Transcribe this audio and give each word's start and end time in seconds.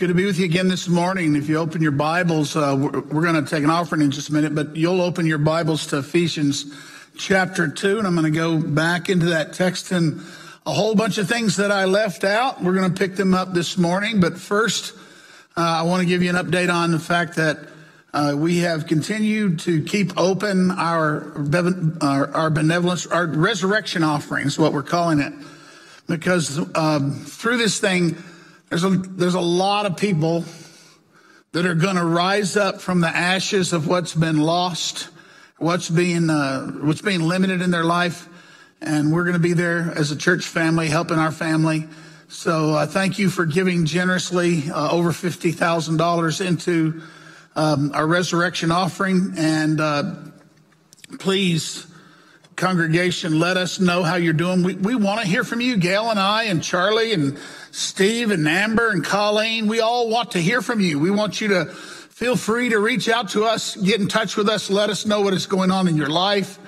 Good 0.00 0.08
to 0.08 0.14
be 0.14 0.24
with 0.24 0.38
you 0.38 0.46
again 0.46 0.68
this 0.68 0.88
morning. 0.88 1.36
If 1.36 1.50
you 1.50 1.58
open 1.58 1.82
your 1.82 1.92
Bibles, 1.92 2.56
uh, 2.56 2.74
we're, 2.74 3.00
we're 3.00 3.20
going 3.20 3.34
to 3.34 3.42
take 3.42 3.64
an 3.64 3.68
offering 3.68 4.00
in 4.00 4.10
just 4.10 4.30
a 4.30 4.32
minute, 4.32 4.54
but 4.54 4.74
you'll 4.74 5.02
open 5.02 5.26
your 5.26 5.36
Bibles 5.36 5.88
to 5.88 5.98
Ephesians 5.98 6.74
chapter 7.18 7.68
2, 7.68 7.98
and 7.98 8.06
I'm 8.06 8.16
going 8.16 8.24
to 8.24 8.30
go 8.30 8.58
back 8.58 9.10
into 9.10 9.26
that 9.26 9.52
text 9.52 9.92
and 9.92 10.22
a 10.64 10.72
whole 10.72 10.94
bunch 10.94 11.18
of 11.18 11.28
things 11.28 11.56
that 11.56 11.70
I 11.70 11.84
left 11.84 12.24
out. 12.24 12.62
We're 12.62 12.72
going 12.72 12.94
to 12.94 12.98
pick 12.98 13.14
them 13.16 13.34
up 13.34 13.52
this 13.52 13.76
morning, 13.76 14.20
but 14.20 14.38
first, 14.38 14.94
uh, 15.54 15.60
I 15.60 15.82
want 15.82 16.00
to 16.00 16.06
give 16.06 16.22
you 16.22 16.30
an 16.30 16.36
update 16.36 16.72
on 16.72 16.92
the 16.92 16.98
fact 16.98 17.36
that 17.36 17.58
uh, 18.14 18.32
we 18.34 18.60
have 18.60 18.86
continued 18.86 19.58
to 19.60 19.84
keep 19.84 20.16
open 20.16 20.70
our, 20.70 21.30
our, 22.00 22.34
our 22.34 22.48
benevolence, 22.48 23.06
our 23.06 23.26
resurrection 23.26 24.02
offerings, 24.02 24.58
what 24.58 24.72
we're 24.72 24.82
calling 24.82 25.20
it, 25.20 25.34
because 26.08 26.58
um, 26.74 27.12
through 27.12 27.58
this 27.58 27.78
thing, 27.80 28.16
there's 28.70 28.84
a, 28.84 28.90
there's 28.90 29.34
a 29.34 29.40
lot 29.40 29.84
of 29.84 29.96
people 29.96 30.44
that 31.52 31.66
are 31.66 31.74
going 31.74 31.96
to 31.96 32.04
rise 32.04 32.56
up 32.56 32.80
from 32.80 33.00
the 33.00 33.08
ashes 33.08 33.72
of 33.72 33.88
what's 33.88 34.14
been 34.14 34.38
lost, 34.38 35.08
what's 35.58 35.90
being, 35.90 36.30
uh, 36.30 36.68
what's 36.68 37.02
being 37.02 37.22
limited 37.22 37.60
in 37.60 37.72
their 37.72 37.84
life. 37.84 38.28
And 38.80 39.12
we're 39.12 39.24
going 39.24 39.34
to 39.34 39.40
be 39.40 39.52
there 39.54 39.92
as 39.96 40.12
a 40.12 40.16
church 40.16 40.46
family, 40.46 40.86
helping 40.88 41.18
our 41.18 41.32
family. 41.32 41.88
So 42.28 42.74
uh, 42.74 42.86
thank 42.86 43.18
you 43.18 43.28
for 43.28 43.44
giving 43.44 43.86
generously 43.86 44.70
uh, 44.70 44.92
over 44.92 45.10
$50,000 45.10 46.46
into 46.46 47.02
um, 47.56 47.90
our 47.92 48.06
resurrection 48.06 48.70
offering. 48.70 49.34
And 49.36 49.80
uh, 49.80 50.14
please, 51.18 51.88
congregation, 52.54 53.40
let 53.40 53.56
us 53.56 53.80
know 53.80 54.04
how 54.04 54.14
you're 54.14 54.32
doing. 54.32 54.62
We, 54.62 54.76
we 54.76 54.94
want 54.94 55.20
to 55.22 55.26
hear 55.26 55.42
from 55.42 55.60
you, 55.60 55.76
Gail 55.76 56.08
and 56.08 56.20
I 56.20 56.44
and 56.44 56.62
Charlie 56.62 57.12
and 57.12 57.36
Steve 57.72 58.30
and 58.30 58.48
Amber 58.48 58.90
and 58.90 59.04
Colleen, 59.04 59.68
we 59.68 59.80
all 59.80 60.08
want 60.08 60.32
to 60.32 60.38
hear 60.38 60.60
from 60.60 60.80
you. 60.80 60.98
We 60.98 61.10
want 61.10 61.40
you 61.40 61.48
to 61.48 61.66
feel 61.66 62.36
free 62.36 62.70
to 62.70 62.78
reach 62.78 63.08
out 63.08 63.30
to 63.30 63.44
us, 63.44 63.76
get 63.76 64.00
in 64.00 64.08
touch 64.08 64.36
with 64.36 64.48
us, 64.48 64.70
let 64.70 64.90
us 64.90 65.06
know 65.06 65.20
what 65.20 65.34
is 65.34 65.46
going 65.46 65.70
on 65.70 65.88
in 65.88 65.96
your 65.96 66.10
life. 66.10 66.58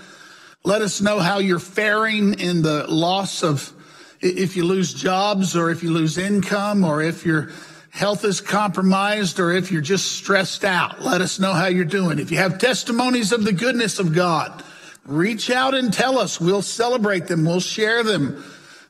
Let 0.65 0.81
us 0.81 1.01
know 1.01 1.19
how 1.19 1.39
you're 1.39 1.59
faring 1.59 2.39
in 2.39 2.63
the 2.63 2.87
loss 2.87 3.43
of 3.43 3.73
if 4.21 4.57
you 4.57 4.65
lose 4.65 4.95
jobs 4.95 5.57
or 5.57 5.71
if 5.71 5.83
you 5.83 5.91
lose 5.91 6.17
income 6.19 6.85
or 6.85 7.03
if 7.03 7.27
your 7.27 7.51
health 7.91 8.25
is 8.25 8.41
compromised 8.41 9.41
or 9.41 9.51
if 9.51 9.73
you're 9.73 9.83
just 9.83 10.13
stressed 10.13 10.65
out. 10.65 11.03
Let 11.03 11.21
us 11.21 11.41
know 11.41 11.53
how 11.53 11.67
you're 11.67 11.85
doing. 11.85 12.21
If 12.21 12.31
you 12.31 12.39
have 12.39 12.59
testimonies 12.59 13.33
of 13.33 13.45
the 13.45 13.53
goodness 13.53 13.99
of 13.99 14.15
God, 14.15 14.63
reach 15.05 15.51
out 15.51 15.75
and 15.75 15.93
tell 15.93 16.19
us. 16.19 16.41
We'll 16.41 16.63
celebrate 16.63 17.27
them. 17.27 17.45
We'll 17.45 17.61
share 17.61 18.05
them. 18.05 18.45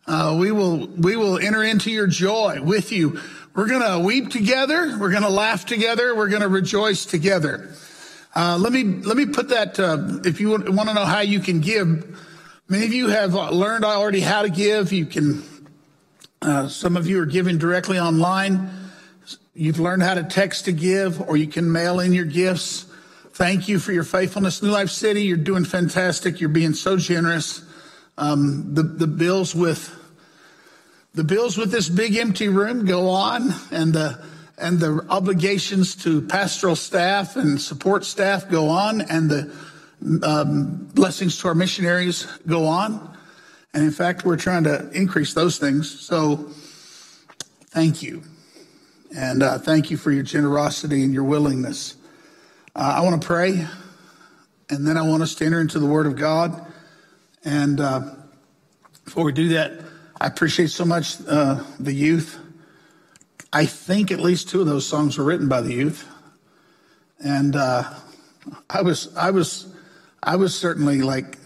Uh, 0.06 0.36
we 0.38 0.50
will 0.50 0.88
we 0.88 1.16
will 1.16 1.38
enter 1.38 1.62
into 1.62 1.90
your 1.90 2.06
joy 2.06 2.60
with 2.60 2.90
you. 2.90 3.20
We're 3.54 3.68
gonna 3.68 4.00
weep 4.00 4.30
together. 4.30 4.96
We're 4.98 5.12
gonna 5.12 5.28
laugh 5.28 5.64
together. 5.64 6.14
We're 6.16 6.28
gonna 6.28 6.48
rejoice 6.48 7.04
together. 7.04 7.74
Uh, 8.34 8.56
let 8.58 8.72
me 8.72 8.82
let 8.82 9.16
me 9.16 9.26
put 9.26 9.50
that. 9.50 9.78
Uh, 9.78 10.20
if 10.24 10.40
you 10.40 10.50
want, 10.50 10.66
to 10.66 10.94
know 10.94 11.04
how 11.04 11.20
you 11.20 11.38
can 11.38 11.60
give, 11.60 12.18
many 12.68 12.86
of 12.86 12.92
you 12.92 13.08
have 13.08 13.34
learned 13.34 13.84
already 13.84 14.20
how 14.20 14.42
to 14.42 14.48
give. 14.48 14.92
You 14.92 15.06
can. 15.06 15.42
Uh, 16.40 16.66
some 16.66 16.96
of 16.96 17.06
you 17.06 17.20
are 17.20 17.26
giving 17.26 17.58
directly 17.58 18.00
online. 18.00 18.70
You've 19.54 19.78
learned 19.78 20.02
how 20.02 20.14
to 20.14 20.24
text 20.24 20.64
to 20.64 20.72
give, 20.72 21.20
or 21.28 21.36
you 21.36 21.46
can 21.46 21.70
mail 21.70 22.00
in 22.00 22.12
your 22.12 22.24
gifts. 22.24 22.86
Thank 23.34 23.68
you 23.68 23.78
for 23.78 23.92
your 23.92 24.02
faithfulness, 24.02 24.62
New 24.62 24.70
Life 24.70 24.90
City. 24.90 25.22
You're 25.22 25.36
doing 25.36 25.64
fantastic. 25.64 26.40
You're 26.40 26.48
being 26.48 26.74
so 26.74 26.96
generous. 26.96 27.62
Um, 28.18 28.74
the 28.74 28.82
the 28.82 29.06
bills 29.06 29.54
with 29.54 29.98
the 31.14 31.24
bills 31.24 31.58
with 31.58 31.70
this 31.70 31.88
big 31.88 32.16
empty 32.16 32.48
room 32.48 32.84
go 32.84 33.08
on, 33.08 33.54
and 33.70 33.92
the 33.92 34.22
and 34.58 34.78
the 34.78 35.04
obligations 35.08 35.94
to 35.96 36.22
pastoral 36.22 36.76
staff 36.76 37.36
and 37.36 37.60
support 37.60 38.04
staff 38.04 38.48
go 38.48 38.68
on, 38.68 39.00
and 39.02 39.30
the 39.30 39.54
um, 40.22 40.88
blessings 40.94 41.38
to 41.38 41.48
our 41.48 41.54
missionaries 41.54 42.26
go 42.46 42.66
on. 42.66 43.16
And 43.74 43.84
in 43.84 43.90
fact, 43.90 44.24
we're 44.24 44.36
trying 44.36 44.64
to 44.64 44.90
increase 44.90 45.32
those 45.34 45.58
things. 45.58 46.00
So, 46.00 46.50
thank 47.70 48.02
you, 48.02 48.22
and 49.16 49.42
uh, 49.42 49.58
thank 49.58 49.90
you 49.90 49.96
for 49.96 50.12
your 50.12 50.22
generosity 50.22 51.02
and 51.02 51.12
your 51.12 51.24
willingness. 51.24 51.96
Uh, 52.74 52.94
I 52.96 53.00
want 53.00 53.20
to 53.20 53.26
pray, 53.26 53.66
and 54.70 54.86
then 54.86 54.96
I 54.96 55.02
want 55.02 55.22
us 55.22 55.34
to 55.36 55.44
enter 55.44 55.60
into 55.60 55.78
the 55.78 55.86
Word 55.86 56.06
of 56.06 56.16
God. 56.16 56.71
And 57.44 57.80
uh, 57.80 58.14
before 59.04 59.24
we 59.24 59.32
do 59.32 59.48
that, 59.50 59.72
I 60.20 60.26
appreciate 60.26 60.70
so 60.70 60.84
much 60.84 61.16
uh, 61.26 61.62
the 61.80 61.92
youth. 61.92 62.38
I 63.52 63.66
think 63.66 64.10
at 64.10 64.20
least 64.20 64.48
two 64.48 64.60
of 64.60 64.66
those 64.66 64.86
songs 64.86 65.18
were 65.18 65.24
written 65.24 65.48
by 65.48 65.60
the 65.60 65.74
youth, 65.74 66.08
and 67.22 67.54
uh, 67.56 67.92
I 68.70 68.82
was 68.82 69.14
I 69.16 69.30
was 69.30 69.66
I 70.22 70.36
was 70.36 70.58
certainly 70.58 71.02
like 71.02 71.38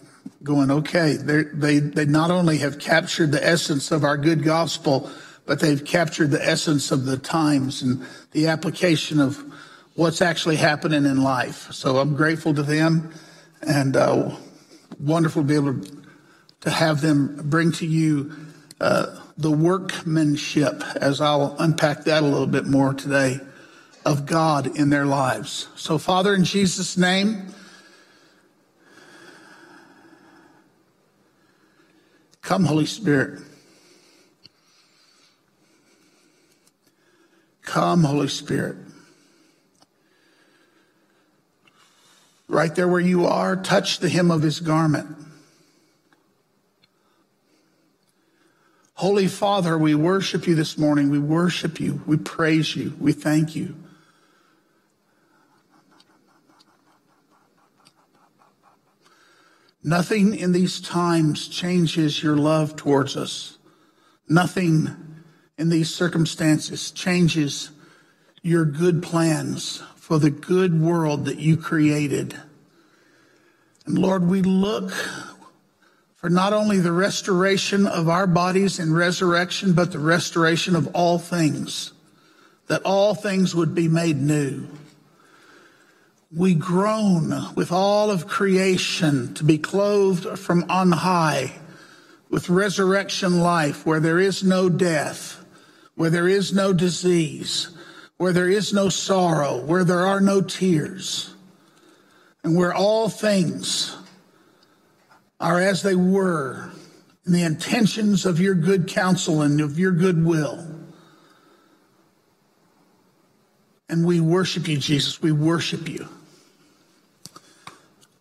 going, 0.42 0.70
okay, 0.70 1.14
they 1.14 1.78
they 1.78 2.04
not 2.04 2.30
only 2.30 2.58
have 2.58 2.78
captured 2.78 3.32
the 3.32 3.44
essence 3.44 3.90
of 3.90 4.04
our 4.04 4.16
good 4.16 4.44
gospel, 4.44 5.10
but 5.46 5.58
they've 5.60 5.84
captured 5.84 6.30
the 6.30 6.46
essence 6.46 6.92
of 6.92 7.06
the 7.06 7.16
times 7.16 7.82
and 7.82 8.04
the 8.32 8.48
application 8.48 9.18
of 9.18 9.42
what's 9.94 10.20
actually 10.20 10.56
happening 10.56 11.06
in 11.06 11.22
life. 11.22 11.72
So 11.72 11.96
I'm 11.96 12.14
grateful 12.14 12.54
to 12.54 12.62
them, 12.62 13.12
and 13.62 13.96
uh, 13.96 14.36
wonderful 14.98 15.42
to 15.42 15.48
be 15.48 15.54
able 15.54 15.80
to, 16.60 16.70
have 16.70 17.00
them 17.00 17.36
bring 17.44 17.70
to 17.72 17.86
you 17.86 18.32
uh, 18.80 19.06
the 19.38 19.50
workmanship, 19.50 20.82
as 20.96 21.20
I'll 21.20 21.54
unpack 21.58 22.04
that 22.04 22.22
a 22.22 22.26
little 22.26 22.46
bit 22.46 22.66
more 22.66 22.92
today, 22.92 23.40
of 24.04 24.26
God 24.26 24.76
in 24.76 24.90
their 24.90 25.06
lives. 25.06 25.68
So, 25.76 25.98
Father, 25.98 26.34
in 26.34 26.44
Jesus' 26.44 26.96
name, 26.96 27.54
come, 32.42 32.64
Holy 32.64 32.86
Spirit. 32.86 33.40
Come, 37.62 38.04
Holy 38.04 38.28
Spirit. 38.28 38.76
Right 42.48 42.74
there 42.74 42.88
where 42.88 43.00
you 43.00 43.26
are, 43.26 43.56
touch 43.56 43.98
the 43.98 44.08
hem 44.08 44.30
of 44.30 44.42
his 44.42 44.60
garment. 44.60 45.16
Holy 48.94 49.26
Father, 49.26 49.76
we 49.76 49.94
worship 49.94 50.46
you 50.46 50.54
this 50.54 50.78
morning. 50.78 51.10
We 51.10 51.18
worship 51.18 51.80
you. 51.80 52.02
We 52.06 52.16
praise 52.16 52.74
you. 52.74 52.96
We 52.98 53.12
thank 53.12 53.54
you. 53.54 53.76
Nothing 59.82 60.34
in 60.34 60.52
these 60.52 60.80
times 60.80 61.46
changes 61.46 62.22
your 62.22 62.36
love 62.36 62.74
towards 62.74 63.16
us. 63.16 63.58
Nothing 64.28 65.24
in 65.58 65.68
these 65.68 65.94
circumstances 65.94 66.90
changes 66.90 67.70
your 68.42 68.64
good 68.64 69.02
plans 69.02 69.82
for 70.06 70.20
the 70.20 70.30
good 70.30 70.80
world 70.80 71.24
that 71.24 71.40
you 71.40 71.56
created. 71.56 72.32
And 73.86 73.98
Lord, 73.98 74.28
we 74.28 74.40
look 74.40 74.92
for 76.14 76.30
not 76.30 76.52
only 76.52 76.78
the 76.78 76.92
restoration 76.92 77.88
of 77.88 78.08
our 78.08 78.28
bodies 78.28 78.78
in 78.78 78.94
resurrection, 78.94 79.72
but 79.72 79.90
the 79.90 79.98
restoration 79.98 80.76
of 80.76 80.86
all 80.94 81.18
things, 81.18 81.92
that 82.68 82.82
all 82.84 83.16
things 83.16 83.52
would 83.52 83.74
be 83.74 83.88
made 83.88 84.16
new. 84.16 84.68
We 86.32 86.54
groan 86.54 87.52
with 87.56 87.72
all 87.72 88.12
of 88.12 88.28
creation 88.28 89.34
to 89.34 89.42
be 89.42 89.58
clothed 89.58 90.38
from 90.38 90.66
on 90.68 90.92
high 90.92 91.54
with 92.30 92.48
resurrection 92.48 93.40
life 93.40 93.84
where 93.84 93.98
there 93.98 94.20
is 94.20 94.44
no 94.44 94.68
death, 94.68 95.44
where 95.96 96.10
there 96.10 96.28
is 96.28 96.52
no 96.52 96.72
disease, 96.72 97.75
where 98.18 98.32
there 98.32 98.48
is 98.48 98.72
no 98.72 98.88
sorrow, 98.88 99.64
where 99.64 99.84
there 99.84 100.06
are 100.06 100.20
no 100.20 100.40
tears, 100.40 101.34
and 102.42 102.56
where 102.56 102.72
all 102.72 103.08
things 103.08 103.96
are 105.38 105.60
as 105.60 105.82
they 105.82 105.94
were 105.94 106.70
in 107.26 107.32
the 107.32 107.42
intentions 107.42 108.24
of 108.24 108.40
your 108.40 108.54
good 108.54 108.88
counsel 108.88 109.42
and 109.42 109.60
of 109.60 109.78
your 109.78 109.92
good 109.92 110.24
will. 110.24 110.64
And 113.88 114.06
we 114.06 114.20
worship 114.20 114.66
you, 114.66 114.78
Jesus. 114.78 115.20
We 115.20 115.32
worship 115.32 115.88
you. 115.88 116.08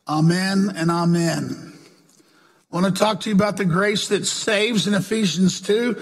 Amen 0.08 0.72
and 0.76 0.92
amen. 0.92 1.74
I 2.72 2.76
want 2.76 2.94
to 2.94 3.00
talk 3.00 3.22
to 3.22 3.30
you 3.30 3.36
about 3.36 3.58
the 3.58 3.66
grace 3.66 4.10
that 4.10 4.26
saves 4.26 4.86
in 4.86 4.94
Ephesians 4.94 5.62
2. 5.62 5.96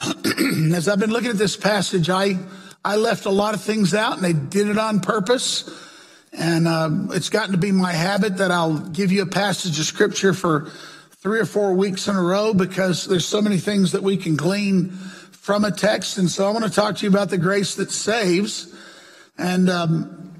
As 0.74 0.88
I've 0.88 1.00
been 1.00 1.10
looking 1.10 1.30
at 1.30 1.38
this 1.38 1.56
passage, 1.56 2.10
I, 2.10 2.38
I 2.84 2.96
left 2.96 3.26
a 3.26 3.30
lot 3.30 3.54
of 3.54 3.62
things 3.62 3.94
out 3.94 4.14
and 4.14 4.22
they 4.24 4.32
did 4.32 4.68
it 4.68 4.78
on 4.78 5.00
purpose. 5.00 5.68
And 6.32 6.68
um, 6.68 7.10
it's 7.12 7.30
gotten 7.30 7.52
to 7.52 7.58
be 7.58 7.72
my 7.72 7.92
habit 7.92 8.38
that 8.38 8.50
I'll 8.50 8.78
give 8.78 9.10
you 9.10 9.22
a 9.22 9.26
passage 9.26 9.78
of 9.78 9.84
scripture 9.84 10.32
for 10.32 10.70
three 11.16 11.40
or 11.40 11.46
four 11.46 11.74
weeks 11.74 12.06
in 12.06 12.16
a 12.16 12.22
row 12.22 12.54
because 12.54 13.06
there's 13.06 13.26
so 13.26 13.42
many 13.42 13.58
things 13.58 13.92
that 13.92 14.02
we 14.02 14.16
can 14.16 14.36
glean 14.36 14.90
from 15.32 15.64
a 15.64 15.72
text. 15.72 16.18
And 16.18 16.30
so 16.30 16.46
I 16.46 16.50
want 16.50 16.64
to 16.64 16.70
talk 16.70 16.96
to 16.96 17.02
you 17.02 17.10
about 17.10 17.30
the 17.30 17.38
grace 17.38 17.74
that 17.76 17.90
saves. 17.90 18.72
And 19.36 19.68
um, 19.68 20.34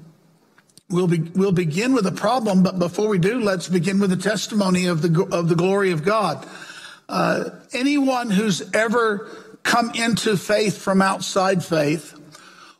we'll, 0.89 1.07
be, 1.07 1.19
we'll 1.19 1.51
begin 1.51 1.93
with 1.93 2.05
a 2.05 2.11
problem. 2.11 2.63
But 2.63 2.79
before 2.79 3.07
we 3.07 3.17
do, 3.17 3.39
let's 3.39 3.67
begin 3.67 3.99
with 3.99 4.11
a 4.11 4.17
testimony 4.17 4.85
of 4.85 5.01
the, 5.01 5.27
of 5.31 5.49
the 5.49 5.55
glory 5.55 5.91
of 5.91 6.03
God. 6.03 6.47
Uh, 7.09 7.49
anyone 7.73 8.29
who's 8.29 8.61
ever 8.73 9.27
come 9.63 9.91
into 9.95 10.37
faith 10.37 10.77
from 10.77 11.01
outside 11.01 11.63
faith, 11.65 12.18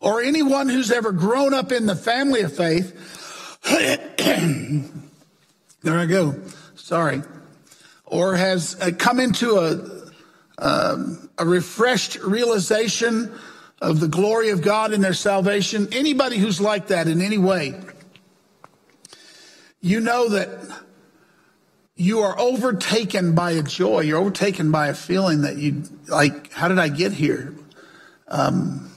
or 0.01 0.21
anyone 0.21 0.69
who's 0.69 0.91
ever 0.91 1.11
grown 1.11 1.53
up 1.53 1.71
in 1.71 1.85
the 1.85 1.95
family 1.95 2.41
of 2.41 2.55
faith, 2.55 2.95
there 5.81 5.99
I 5.99 6.05
go. 6.05 6.35
Sorry. 6.75 7.21
Or 8.05 8.35
has 8.35 8.75
uh, 8.81 8.91
come 8.97 9.19
into 9.19 9.57
a, 9.57 10.63
um, 10.63 11.29
a 11.37 11.45
refreshed 11.45 12.15
realization 12.19 13.31
of 13.81 13.99
the 13.99 14.07
glory 14.07 14.49
of 14.49 14.61
God 14.61 14.93
in 14.93 15.01
their 15.01 15.13
salvation. 15.13 15.87
Anybody 15.91 16.37
who's 16.37 16.59
like 16.59 16.87
that 16.87 17.07
in 17.07 17.21
any 17.21 17.37
way, 17.37 17.79
you 19.81 19.99
know 19.99 20.29
that 20.29 20.49
you 21.95 22.19
are 22.19 22.37
overtaken 22.39 23.35
by 23.35 23.51
a 23.51 23.61
joy. 23.61 24.01
You're 24.01 24.19
overtaken 24.19 24.71
by 24.71 24.87
a 24.87 24.93
feeling 24.93 25.41
that 25.41 25.57
you 25.57 25.83
like, 26.07 26.51
how 26.51 26.67
did 26.69 26.79
I 26.79 26.87
get 26.87 27.11
here? 27.11 27.53
Um, 28.27 28.88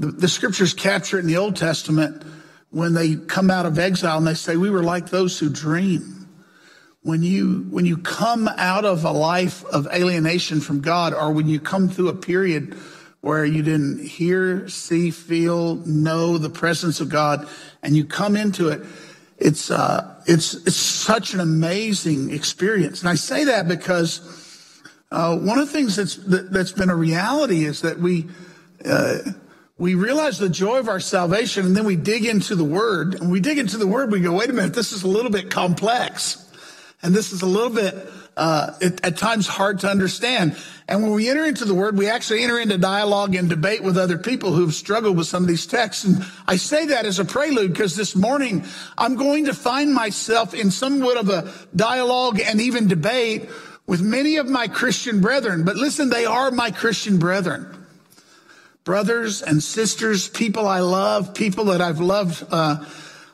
the, 0.00 0.06
the 0.12 0.28
scriptures 0.28 0.72
capture 0.72 1.18
it 1.18 1.20
in 1.20 1.26
the 1.26 1.36
Old 1.36 1.56
Testament 1.56 2.24
when 2.70 2.94
they 2.94 3.16
come 3.16 3.50
out 3.50 3.66
of 3.66 3.78
exile 3.78 4.16
and 4.16 4.26
they 4.26 4.34
say, 4.34 4.56
we 4.56 4.70
were 4.70 4.82
like 4.82 5.10
those 5.10 5.38
who 5.38 5.50
dream. 5.50 6.16
When 7.02 7.22
you, 7.22 7.66
when 7.70 7.84
you 7.84 7.98
come 7.98 8.48
out 8.48 8.84
of 8.86 9.04
a 9.04 9.10
life 9.10 9.64
of 9.66 9.86
alienation 9.88 10.60
from 10.60 10.80
God 10.80 11.12
or 11.12 11.32
when 11.32 11.48
you 11.48 11.60
come 11.60 11.88
through 11.88 12.08
a 12.08 12.14
period 12.14 12.74
where 13.20 13.44
you 13.44 13.62
didn't 13.62 14.06
hear, 14.06 14.68
see, 14.68 15.10
feel, 15.10 15.76
know 15.86 16.38
the 16.38 16.50
presence 16.50 17.00
of 17.00 17.10
God 17.10 17.46
and 17.82 17.94
you 17.94 18.06
come 18.06 18.36
into 18.36 18.68
it, 18.68 18.82
it's, 19.38 19.70
uh, 19.70 20.22
it's, 20.26 20.54
it's 20.54 20.76
such 20.76 21.34
an 21.34 21.40
amazing 21.40 22.30
experience. 22.30 23.00
And 23.00 23.10
I 23.10 23.16
say 23.16 23.44
that 23.44 23.68
because, 23.68 24.20
uh, 25.10 25.36
one 25.36 25.58
of 25.58 25.66
the 25.66 25.72
things 25.72 25.96
that's, 25.96 26.16
that, 26.16 26.52
has 26.52 26.72
been 26.72 26.88
a 26.88 26.96
reality 26.96 27.64
is 27.64 27.82
that 27.82 27.98
we, 27.98 28.28
uh, 28.84 29.18
we 29.80 29.94
realize 29.94 30.36
the 30.36 30.50
joy 30.50 30.78
of 30.78 30.90
our 30.90 31.00
salvation 31.00 31.64
and 31.64 31.74
then 31.74 31.86
we 31.86 31.96
dig 31.96 32.26
into 32.26 32.54
the 32.54 32.64
word 32.64 33.14
and 33.14 33.32
we 33.32 33.40
dig 33.40 33.56
into 33.56 33.78
the 33.78 33.86
word. 33.86 34.12
We 34.12 34.20
go, 34.20 34.32
wait 34.32 34.50
a 34.50 34.52
minute, 34.52 34.74
this 34.74 34.92
is 34.92 35.04
a 35.04 35.08
little 35.08 35.30
bit 35.30 35.50
complex 35.50 36.46
and 37.02 37.14
this 37.14 37.32
is 37.32 37.40
a 37.40 37.46
little 37.46 37.70
bit, 37.70 37.94
uh, 38.36 38.74
it, 38.82 39.02
at 39.02 39.16
times 39.16 39.46
hard 39.46 39.78
to 39.80 39.88
understand. 39.88 40.54
And 40.86 41.02
when 41.02 41.12
we 41.12 41.30
enter 41.30 41.46
into 41.46 41.64
the 41.64 41.72
word, 41.72 41.96
we 41.96 42.10
actually 42.10 42.42
enter 42.42 42.60
into 42.60 42.76
dialogue 42.76 43.34
and 43.34 43.48
debate 43.48 43.82
with 43.82 43.96
other 43.96 44.18
people 44.18 44.52
who've 44.52 44.74
struggled 44.74 45.16
with 45.16 45.28
some 45.28 45.44
of 45.44 45.48
these 45.48 45.66
texts. 45.66 46.04
And 46.04 46.26
I 46.46 46.56
say 46.56 46.84
that 46.84 47.06
as 47.06 47.18
a 47.18 47.24
prelude 47.24 47.72
because 47.72 47.96
this 47.96 48.14
morning 48.14 48.66
I'm 48.98 49.16
going 49.16 49.46
to 49.46 49.54
find 49.54 49.94
myself 49.94 50.52
in 50.52 50.70
somewhat 50.70 51.16
of 51.16 51.30
a 51.30 51.50
dialogue 51.74 52.38
and 52.38 52.60
even 52.60 52.86
debate 52.86 53.48
with 53.86 54.02
many 54.02 54.36
of 54.36 54.46
my 54.46 54.68
Christian 54.68 55.22
brethren. 55.22 55.64
But 55.64 55.76
listen, 55.76 56.10
they 56.10 56.26
are 56.26 56.50
my 56.50 56.70
Christian 56.70 57.18
brethren 57.18 57.79
brothers 58.84 59.42
and 59.42 59.62
sisters, 59.62 60.28
people 60.28 60.66
I 60.66 60.80
love, 60.80 61.34
people 61.34 61.66
that 61.66 61.80
I've 61.80 62.00
loved 62.00 62.44
uh, 62.50 62.84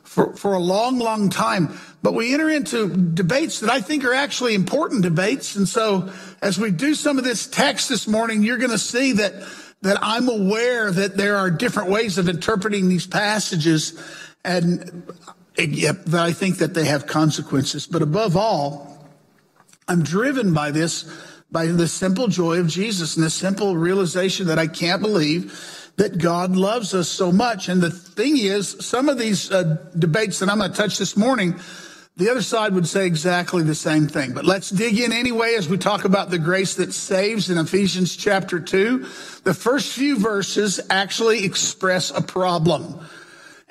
for, 0.03 0.35
for 0.35 0.55
a 0.55 0.59
long, 0.59 0.99
long 0.99 1.31
time. 1.31 1.79
But 2.03 2.15
we 2.15 2.33
enter 2.33 2.51
into 2.51 2.89
debates 2.89 3.61
that 3.61 3.71
I 3.71 3.81
think 3.81 4.05
are 4.05 4.15
actually 4.15 4.55
important 4.55 5.03
debates. 5.03 5.57
And 5.57 5.69
so 5.69 6.13
as 6.41 6.59
we 6.59 6.71
do 6.71 6.95
some 6.95 7.19
of 7.19 7.25
this 7.25 7.47
text 7.47 7.89
this 7.89 8.07
morning, 8.07 8.43
you're 8.43 8.59
going 8.59 8.71
to 8.71 8.79
see 8.79 9.13
that, 9.13 9.35
that 9.83 9.99
I'm 10.01 10.29
aware 10.29 10.91
that 10.91 11.17
there 11.17 11.37
are 11.37 11.51
different 11.51 11.91
ways 11.91 12.19
of 12.19 12.29
interpreting 12.29 12.89
these 12.89 13.07
passages 13.07 14.01
and 14.45 15.13
that 15.57 16.15
I 16.15 16.33
think 16.33 16.59
that 16.59 16.75
they 16.75 16.85
have 16.85 17.07
consequences. 17.07 17.87
But 17.87 18.03
above 18.03 18.37
all, 18.37 19.07
I'm 19.89 20.03
driven 20.03 20.53
by 20.53 20.71
this 20.71 21.05
by 21.57 21.65
the 21.69 21.89
simple 21.89 22.29
joy 22.29 22.61
of 22.61 22.67
Jesus 22.67 23.17
and 23.17 23.25
the 23.25 23.31
simple 23.31 23.79
realization 23.79 24.49
that 24.49 24.59
I 24.59 24.67
can't 24.67 25.01
believe 25.01 25.91
that 25.97 26.19
God 26.19 26.55
loves 26.55 26.93
us 26.93 27.09
so 27.09 27.33
much. 27.33 27.71
And 27.71 27.81
the 27.81 27.91
thing 27.91 28.37
is, 28.37 28.77
some 28.85 29.09
of 29.09 29.17
these 29.17 29.51
uh, 29.51 29.79
debates 29.99 30.41
that 30.41 30.51
I'm 30.51 30.59
going 30.59 30.71
to 30.71 30.77
touch 30.77 30.99
this 30.99 31.17
morning, 31.17 31.59
the 32.19 32.29
other 32.29 32.43
side 32.43 32.75
would 32.75 32.87
say 32.87 33.07
exactly 33.07 33.63
the 33.63 33.75
same 33.75 34.07
thing. 34.07 34.35
But 34.35 34.45
let's 34.45 34.69
dig 34.69 34.99
in 34.99 35.15
anyway 35.15 35.55
as 35.55 35.67
we 35.67 35.79
talk 35.79 36.05
about 36.05 36.29
the 36.29 36.39
grace 36.39 36.75
that 36.75 36.93
saves 36.93 37.49
in 37.49 37.57
Ephesians 37.57 38.15
chapter 38.15 38.61
2. 38.61 38.99
The 39.45 39.55
first 39.55 39.95
few 39.95 40.19
verses 40.19 40.79
actually 40.91 41.47
express 41.47 42.11
a 42.11 42.21
problem, 42.21 43.01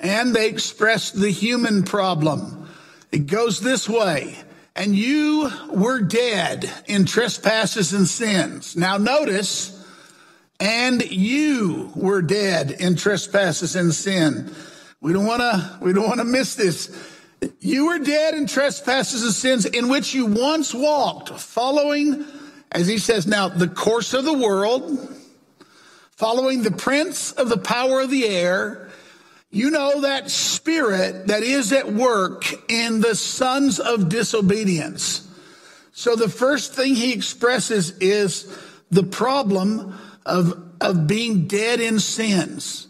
and 0.00 0.34
they 0.34 0.48
express 0.48 1.12
the 1.12 1.30
human 1.30 1.84
problem. 1.84 2.68
It 3.12 3.28
goes 3.28 3.60
this 3.60 3.88
way 3.88 4.38
and 4.76 4.94
you 4.94 5.50
were 5.70 6.00
dead 6.00 6.70
in 6.86 7.06
trespasses 7.06 7.92
and 7.92 8.06
sins. 8.06 8.76
Now 8.76 8.98
notice, 8.98 9.72
and 10.60 11.02
you 11.10 11.90
were 11.94 12.22
dead 12.22 12.70
in 12.70 12.96
trespasses 12.96 13.74
and 13.74 13.94
sin. 13.94 14.54
We 15.00 15.12
don't 15.12 15.26
want 15.26 15.40
to, 15.40 15.78
we 15.80 15.92
don't 15.92 16.06
want 16.06 16.20
to 16.20 16.24
miss 16.24 16.54
this. 16.54 16.94
You 17.60 17.86
were 17.86 17.98
dead 17.98 18.34
in 18.34 18.46
trespasses 18.46 19.22
and 19.22 19.32
sins 19.32 19.64
in 19.64 19.88
which 19.88 20.14
you 20.14 20.26
once 20.26 20.74
walked, 20.74 21.30
following, 21.30 22.24
as 22.70 22.86
he 22.86 22.98
says 22.98 23.26
now, 23.26 23.48
the 23.48 23.68
course 23.68 24.14
of 24.14 24.24
the 24.24 24.32
world, 24.32 25.14
following 26.10 26.62
the 26.62 26.70
prince 26.70 27.32
of 27.32 27.48
the 27.48 27.58
power 27.58 28.00
of 28.00 28.10
the 28.10 28.26
air, 28.26 28.85
you 29.56 29.70
know 29.70 30.02
that 30.02 30.30
spirit 30.30 31.28
that 31.28 31.42
is 31.42 31.72
at 31.72 31.90
work 31.90 32.44
in 32.70 33.00
the 33.00 33.14
sons 33.14 33.80
of 33.80 34.10
disobedience. 34.10 35.26
So 35.92 36.14
the 36.14 36.28
first 36.28 36.74
thing 36.74 36.94
he 36.94 37.14
expresses 37.14 37.96
is 37.98 38.54
the 38.90 39.02
problem 39.02 39.98
of, 40.26 40.72
of 40.78 41.06
being 41.06 41.46
dead 41.46 41.80
in 41.80 42.00
sins. 42.00 42.86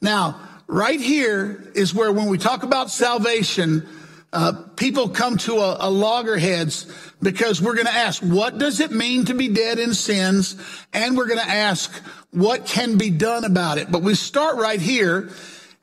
Now, 0.00 0.40
right 0.66 1.00
here 1.00 1.70
is 1.76 1.94
where 1.94 2.12
when 2.12 2.26
we 2.26 2.36
talk 2.36 2.64
about 2.64 2.90
salvation, 2.90 3.86
uh, 4.32 4.64
people 4.74 5.10
come 5.10 5.36
to 5.38 5.58
a, 5.58 5.88
a 5.88 5.90
loggerheads 5.90 6.92
because 7.22 7.62
we're 7.62 7.74
going 7.74 7.86
to 7.86 7.92
ask, 7.92 8.20
what 8.22 8.58
does 8.58 8.80
it 8.80 8.90
mean 8.90 9.26
to 9.26 9.34
be 9.34 9.46
dead 9.46 9.78
in 9.78 9.94
sins? 9.94 10.56
And 10.92 11.16
we're 11.16 11.28
going 11.28 11.38
to 11.38 11.48
ask, 11.48 11.92
what 12.32 12.66
can 12.66 12.98
be 12.98 13.10
done 13.10 13.44
about 13.44 13.78
it? 13.78 13.88
But 13.88 14.02
we 14.02 14.16
start 14.16 14.56
right 14.56 14.80
here 14.80 15.30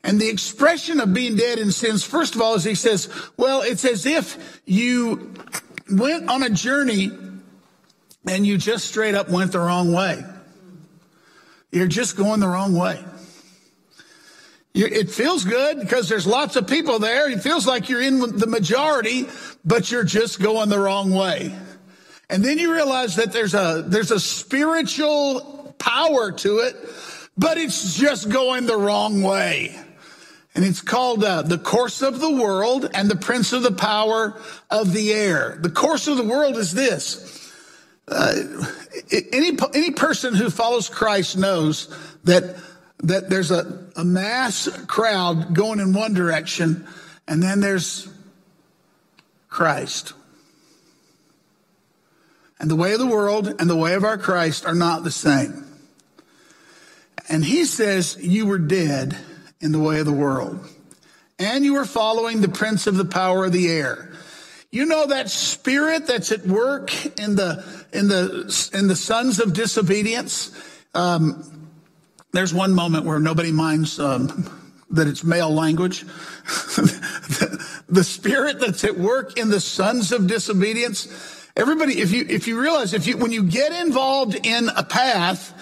and 0.06 0.20
the 0.20 0.28
expression 0.28 1.00
of 1.00 1.12
being 1.12 1.34
dead 1.34 1.58
in 1.58 1.72
sins, 1.72 2.04
first 2.04 2.36
of 2.36 2.40
all, 2.40 2.54
is 2.54 2.62
he 2.62 2.76
says, 2.76 3.12
well, 3.36 3.62
it's 3.62 3.84
as 3.84 4.06
if 4.06 4.62
you 4.64 5.34
went 5.90 6.30
on 6.30 6.44
a 6.44 6.50
journey 6.50 7.10
and 8.28 8.46
you 8.46 8.56
just 8.56 8.86
straight 8.86 9.16
up 9.16 9.28
went 9.28 9.50
the 9.50 9.58
wrong 9.58 9.92
way. 9.92 10.24
You're 11.72 11.88
just 11.88 12.16
going 12.16 12.38
the 12.38 12.46
wrong 12.46 12.76
way. 12.76 13.04
it 14.74 15.10
feels 15.10 15.44
good 15.44 15.80
because 15.80 16.08
there's 16.08 16.26
lots 16.26 16.54
of 16.54 16.68
people 16.68 17.00
there. 17.00 17.28
It 17.28 17.42
feels 17.42 17.66
like 17.66 17.88
you're 17.88 18.02
in 18.02 18.20
the 18.38 18.46
majority, 18.46 19.26
but 19.64 19.90
you're 19.90 20.04
just 20.04 20.40
going 20.40 20.68
the 20.68 20.78
wrong 20.78 21.10
way. 21.10 21.52
And 22.30 22.44
then 22.44 22.58
you 22.58 22.72
realize 22.72 23.16
that 23.16 23.32
there's 23.32 23.54
a, 23.54 23.82
there's 23.84 24.12
a 24.12 24.20
spiritual 24.20 25.74
power 25.78 26.30
to 26.30 26.58
it, 26.58 26.76
but 27.36 27.58
it's 27.58 27.96
just 27.96 28.28
going 28.28 28.66
the 28.66 28.76
wrong 28.76 29.22
way. 29.22 29.76
And 30.56 30.64
it's 30.64 30.80
called 30.80 31.22
uh, 31.22 31.42
The 31.42 31.58
Course 31.58 32.00
of 32.00 32.18
the 32.18 32.30
World 32.30 32.88
and 32.94 33.10
the 33.10 33.16
Prince 33.16 33.52
of 33.52 33.62
the 33.62 33.72
Power 33.72 34.40
of 34.70 34.94
the 34.94 35.12
Air. 35.12 35.58
The 35.60 35.68
course 35.68 36.08
of 36.08 36.16
the 36.16 36.24
world 36.24 36.56
is 36.56 36.72
this. 36.72 37.52
Uh, 38.08 38.64
any, 39.12 39.58
any 39.74 39.90
person 39.90 40.34
who 40.34 40.48
follows 40.48 40.88
Christ 40.88 41.36
knows 41.36 41.94
that, 42.24 42.56
that 43.00 43.28
there's 43.28 43.50
a, 43.50 43.86
a 43.96 44.04
mass 44.04 44.66
crowd 44.86 45.54
going 45.54 45.78
in 45.78 45.92
one 45.92 46.14
direction, 46.14 46.88
and 47.28 47.42
then 47.42 47.60
there's 47.60 48.08
Christ. 49.50 50.14
And 52.58 52.70
the 52.70 52.76
way 52.76 52.94
of 52.94 52.98
the 52.98 53.06
world 53.06 53.54
and 53.60 53.68
the 53.68 53.76
way 53.76 53.92
of 53.92 54.04
our 54.04 54.16
Christ 54.16 54.64
are 54.64 54.74
not 54.74 55.04
the 55.04 55.10
same. 55.10 55.66
And 57.28 57.44
he 57.44 57.66
says, 57.66 58.16
You 58.22 58.46
were 58.46 58.58
dead 58.58 59.18
in 59.60 59.72
the 59.72 59.78
way 59.78 60.00
of 60.00 60.06
the 60.06 60.12
world. 60.12 60.66
And 61.38 61.64
you 61.64 61.76
are 61.76 61.84
following 61.84 62.40
the 62.40 62.48
prince 62.48 62.86
of 62.86 62.96
the 62.96 63.04
power 63.04 63.44
of 63.44 63.52
the 63.52 63.68
air. 63.68 64.10
You 64.70 64.86
know 64.86 65.06
that 65.06 65.30
spirit 65.30 66.06
that's 66.06 66.32
at 66.32 66.46
work 66.46 66.92
in 67.18 67.36
the 67.36 67.64
in 67.92 68.08
the 68.08 68.70
in 68.74 68.88
the 68.88 68.96
sons 68.96 69.40
of 69.40 69.52
disobedience. 69.52 70.50
Um, 70.94 71.70
there's 72.32 72.52
one 72.52 72.74
moment 72.74 73.06
where 73.06 73.18
nobody 73.18 73.52
minds 73.52 73.98
um, 73.98 74.50
that 74.90 75.06
it's 75.06 75.24
male 75.24 75.52
language. 75.52 76.02
the, 76.02 77.66
the 77.88 78.04
spirit 78.04 78.60
that's 78.60 78.84
at 78.84 78.98
work 78.98 79.38
in 79.38 79.50
the 79.50 79.60
sons 79.60 80.12
of 80.12 80.26
disobedience 80.26 81.08
Everybody, 81.56 82.00
if 82.02 82.12
you, 82.12 82.26
if 82.28 82.46
you 82.46 82.60
realize, 82.60 82.92
if 82.92 83.06
you, 83.06 83.16
when 83.16 83.32
you 83.32 83.42
get 83.42 83.72
involved 83.72 84.46
in 84.46 84.68
a 84.76 84.84
path, 84.84 85.54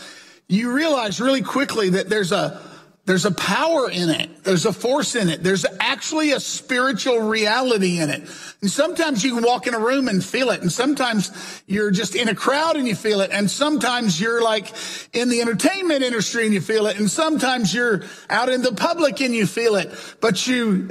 you 0.49 0.73
realize 0.73 1.21
really 1.21 1.43
quickly 1.43 1.91
that 1.91 2.09
there's 2.09 2.33
a, 2.33 2.61
there's 3.07 3.27
a 3.27 3.33
power 3.33 3.91
in 3.91 4.09
it. 4.09 4.45
There's 4.45 4.65
a 4.65 4.73
force 4.73 5.15
in 5.15 5.29
it. 5.29 5.43
There's 5.43 5.67
actually 5.79 6.33
a 6.33 6.41
spiritual 6.41 7.21
reality 7.21 8.01
in 8.01 8.09
it. 8.09 8.23
And 8.63 8.71
sometimes 8.71 9.23
you 9.23 9.35
can 9.35 9.45
walk 9.45 9.67
in 9.67 9.75
a 9.75 9.79
room 9.79 10.09
and 10.09 10.25
feel 10.25 10.49
it. 10.49 10.63
And 10.63 10.73
sometimes 10.73 11.31
you're 11.67 11.91
just 11.91 12.15
in 12.15 12.31
a 12.31 12.35
crowd 12.35 12.77
and 12.77 12.89
you 12.89 12.95
feel 12.95 13.21
it. 13.21 13.31
And 13.31 13.51
sometimes 13.51 14.19
you're 14.19 14.43
like 14.43 14.73
in 15.13 15.29
the 15.29 15.43
entertainment 15.43 16.03
industry 16.03 16.47
and 16.47 16.55
you 16.55 16.63
feel 16.63 16.87
it. 16.87 16.99
And 16.99 17.11
sometimes 17.11 17.75
you're 17.75 18.05
out 18.31 18.49
in 18.49 18.63
the 18.63 18.73
public 18.73 19.21
and 19.21 19.35
you 19.35 19.47
feel 19.47 19.75
it. 19.75 19.93
But 20.23 20.47
you 20.47 20.89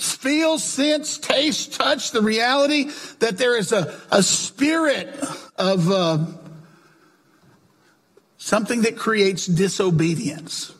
feel, 0.00 0.58
sense, 0.58 1.16
taste, 1.18 1.74
touch 1.74 2.10
the 2.10 2.22
reality 2.22 2.90
that 3.20 3.38
there 3.38 3.56
is 3.56 3.70
a, 3.70 4.00
a 4.10 4.24
spirit 4.24 5.08
of 5.56 5.88
uh, 5.88 6.26
something 8.36 8.82
that 8.82 8.96
creates 8.96 9.46
disobedience. 9.46 10.71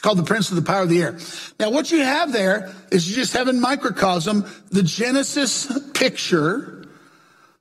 It's 0.00 0.06
called 0.06 0.16
the 0.16 0.22
prince 0.22 0.48
of 0.48 0.56
the 0.56 0.62
power 0.62 0.84
of 0.84 0.88
the 0.88 1.02
air. 1.02 1.18
Now, 1.58 1.68
what 1.68 1.92
you 1.92 1.98
have 1.98 2.32
there 2.32 2.72
is 2.90 3.06
you 3.06 3.14
just 3.14 3.34
have 3.34 3.48
in 3.48 3.60
microcosm 3.60 4.46
the 4.70 4.82
Genesis 4.82 5.70
picture 5.92 6.88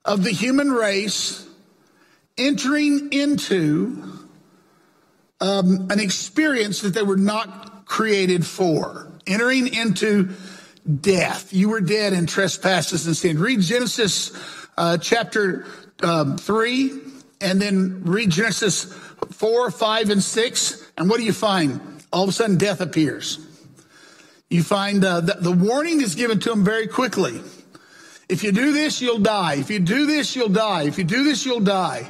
of 0.06 0.24
the 0.24 0.32
human 0.32 0.72
race 0.72 1.46
entering 2.38 3.12
into 3.12 4.02
um, 5.42 5.88
an 5.92 6.00
experience 6.00 6.80
that 6.80 6.94
they 6.94 7.04
were 7.04 7.18
not 7.18 7.86
created 7.86 8.46
for, 8.46 9.12
entering 9.28 9.74
into 9.74 10.30
death. 11.02 11.52
You 11.52 11.68
were 11.68 11.82
dead 11.82 12.14
in 12.14 12.26
trespasses 12.26 13.06
and 13.06 13.18
sin. 13.18 13.38
Read 13.38 13.60
Genesis 13.60 14.32
uh, 14.78 14.98
chapter 14.98 15.66
um, 16.04 16.38
3 16.38 17.02
and 17.42 17.62
then 17.62 18.02
read 18.06 18.30
Genesis 18.30 18.86
4, 19.32 19.72
5, 19.72 20.10
and 20.10 20.24
6. 20.24 20.92
And 20.98 21.10
what 21.10 21.18
do 21.18 21.24
you 21.24 21.34
find? 21.34 21.99
All 22.12 22.24
of 22.24 22.30
a 22.30 22.32
sudden 22.32 22.58
death 22.58 22.82
appears. 22.82 23.40
You 24.50 24.64
find 24.64 25.04
uh, 25.06 25.22
the, 25.22 25.34
the 25.40 25.52
warning 25.52 26.02
is 26.02 26.16
given 26.16 26.40
to 26.40 26.50
them 26.50 26.64
very 26.64 26.88
quickly. 26.88 27.42
If 28.28 28.44
you 28.44 28.52
do 28.52 28.72
this, 28.72 29.02
you'll 29.02 29.20
die. 29.20 29.56
If 29.56 29.70
you 29.70 29.80
do 29.80 30.06
this, 30.06 30.36
you'll 30.36 30.50
die. 30.50 30.84
If 30.84 30.98
you 30.98 31.04
do 31.04 31.24
this, 31.24 31.46
you'll 31.46 31.60
die. 31.60 32.10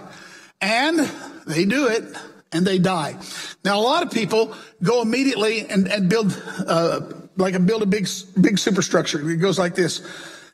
And 0.62 1.00
they 1.48 1.66
do 1.66 1.88
it 1.88 2.04
and 2.52 2.66
they 2.66 2.80
die. 2.80 3.18
Now, 3.64 3.80
a 3.80 3.84
lot 3.84 4.04
of 4.04 4.12
people 4.12 4.56
go 4.82 5.02
immediately 5.02 5.68
and, 5.70 5.88
and 5.88 6.10
build, 6.10 6.42
uh, 6.68 7.02
like 7.38 7.54
a, 7.54 7.60
build 7.60 7.84
a 7.84 7.86
big, 7.86 8.08
big 8.40 8.58
superstructure. 8.58 9.30
It 9.30 9.38
goes 9.38 9.60
like 9.60 9.76
this. 9.76 10.02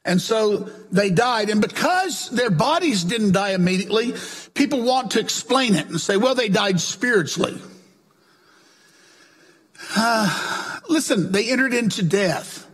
And 0.06 0.22
so 0.22 0.70
they 0.92 1.10
died. 1.10 1.50
And 1.50 1.62
because 1.62 2.30
their 2.30 2.52
bodies 2.52 3.04
didn't 3.04 3.32
die 3.32 3.52
immediately, 3.52 4.14
people 4.54 4.84
want 4.84 5.12
to 5.12 5.20
explain 5.20 5.74
it 5.74 5.88
and 5.88 6.00
say, 6.00 6.18
well, 6.18 6.36
they 6.36 6.50
died 6.50 6.80
spiritually. 6.80 7.60
Uh, 9.96 10.80
listen, 10.89 11.32
they 11.32 11.51
entered 11.51 11.74
into 11.74 12.04
death. 12.04 12.65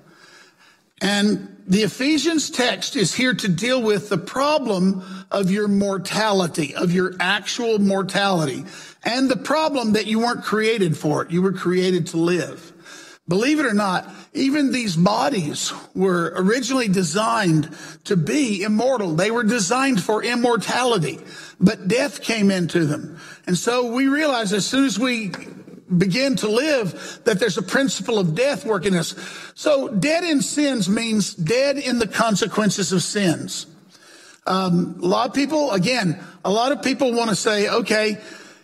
And 1.01 1.57
the 1.67 1.81
Ephesians 1.81 2.51
text 2.51 2.95
is 2.95 3.13
here 3.13 3.33
to 3.33 3.47
deal 3.47 3.81
with 3.81 4.09
the 4.09 4.17
problem 4.17 5.03
of 5.31 5.49
your 5.49 5.67
mortality, 5.67 6.75
of 6.75 6.91
your 6.91 7.15
actual 7.19 7.79
mortality, 7.79 8.65
and 9.03 9.29
the 9.29 9.37
problem 9.37 9.93
that 9.93 10.05
you 10.05 10.19
weren't 10.19 10.43
created 10.43 10.95
for 10.95 11.23
it. 11.23 11.31
You 11.31 11.41
were 11.41 11.53
created 11.53 12.07
to 12.07 12.17
live. 12.17 12.71
Believe 13.27 13.59
it 13.59 13.65
or 13.65 13.73
not, 13.73 14.09
even 14.33 14.71
these 14.71 14.95
bodies 14.95 15.71
were 15.95 16.33
originally 16.35 16.87
designed 16.87 17.75
to 18.03 18.17
be 18.17 18.63
immortal. 18.63 19.15
They 19.15 19.31
were 19.31 19.43
designed 19.43 20.03
for 20.03 20.23
immortality, 20.23 21.19
but 21.59 21.87
death 21.87 22.21
came 22.21 22.51
into 22.51 22.85
them. 22.85 23.19
And 23.47 23.57
so 23.57 23.91
we 23.91 24.07
realize 24.07 24.53
as 24.53 24.65
soon 24.65 24.85
as 24.85 24.99
we 24.99 25.31
begin 25.97 26.35
to 26.37 26.47
live, 26.47 27.21
that 27.25 27.39
there's 27.39 27.57
a 27.57 27.61
principle 27.61 28.19
of 28.19 28.35
death 28.35 28.65
working 28.65 28.95
us. 28.95 29.15
So 29.55 29.89
dead 29.89 30.23
in 30.23 30.41
sins 30.41 30.87
means 30.87 31.33
dead 31.33 31.77
in 31.77 31.99
the 31.99 32.07
consequences 32.07 32.91
of 32.91 33.03
sins. 33.03 33.65
Um, 34.47 34.99
a 35.01 35.05
lot 35.05 35.29
of 35.29 35.35
people, 35.35 35.71
again, 35.71 36.19
a 36.43 36.51
lot 36.51 36.71
of 36.71 36.81
people 36.81 37.13
want 37.13 37.29
to 37.29 37.35
say, 37.35 37.69
okay, 37.69 38.17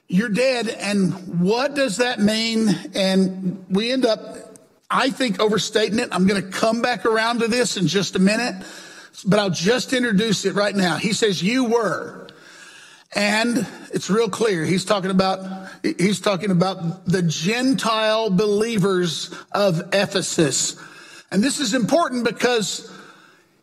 you're 0.07 0.29
dead. 0.29 0.69
And 0.69 1.41
what 1.41 1.75
does 1.75 1.97
that 1.97 2.19
mean? 2.19 2.69
And 2.95 3.65
we 3.69 3.91
end 3.91 4.05
up, 4.05 4.57
I 4.89 5.09
think, 5.09 5.39
overstating 5.39 5.99
it. 5.99 6.09
I'm 6.11 6.25
going 6.25 6.41
to 6.41 6.49
come 6.49 6.81
back 6.81 7.05
around 7.05 7.39
to 7.39 7.47
this 7.47 7.77
in 7.77 7.87
just 7.87 8.15
a 8.15 8.19
minute, 8.19 8.65
but 9.25 9.37
I'll 9.37 9.49
just 9.49 9.93
introduce 9.93 10.45
it 10.45 10.55
right 10.55 10.75
now. 10.75 10.97
He 10.97 11.13
says, 11.13 11.43
you 11.43 11.65
were. 11.65 12.27
And 13.15 13.65
it's 13.93 14.09
real 14.09 14.29
clear. 14.29 14.65
He's 14.65 14.85
talking 14.85 15.11
about, 15.11 15.69
he's 15.81 16.19
talking 16.19 16.51
about 16.51 17.05
the 17.05 17.21
Gentile 17.21 18.29
believers 18.29 19.33
of 19.51 19.93
Ephesus. 19.93 20.79
And 21.31 21.43
this 21.43 21.59
is 21.59 21.73
important 21.73 22.25
because 22.25 22.91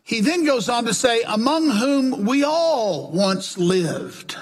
he 0.03 0.21
then 0.21 0.45
goes 0.45 0.69
on 0.69 0.85
to 0.85 0.93
say, 0.93 1.21
among 1.23 1.69
whom 1.69 2.25
we 2.25 2.43
all 2.43 3.11
once 3.11 3.57
lived 3.57 4.35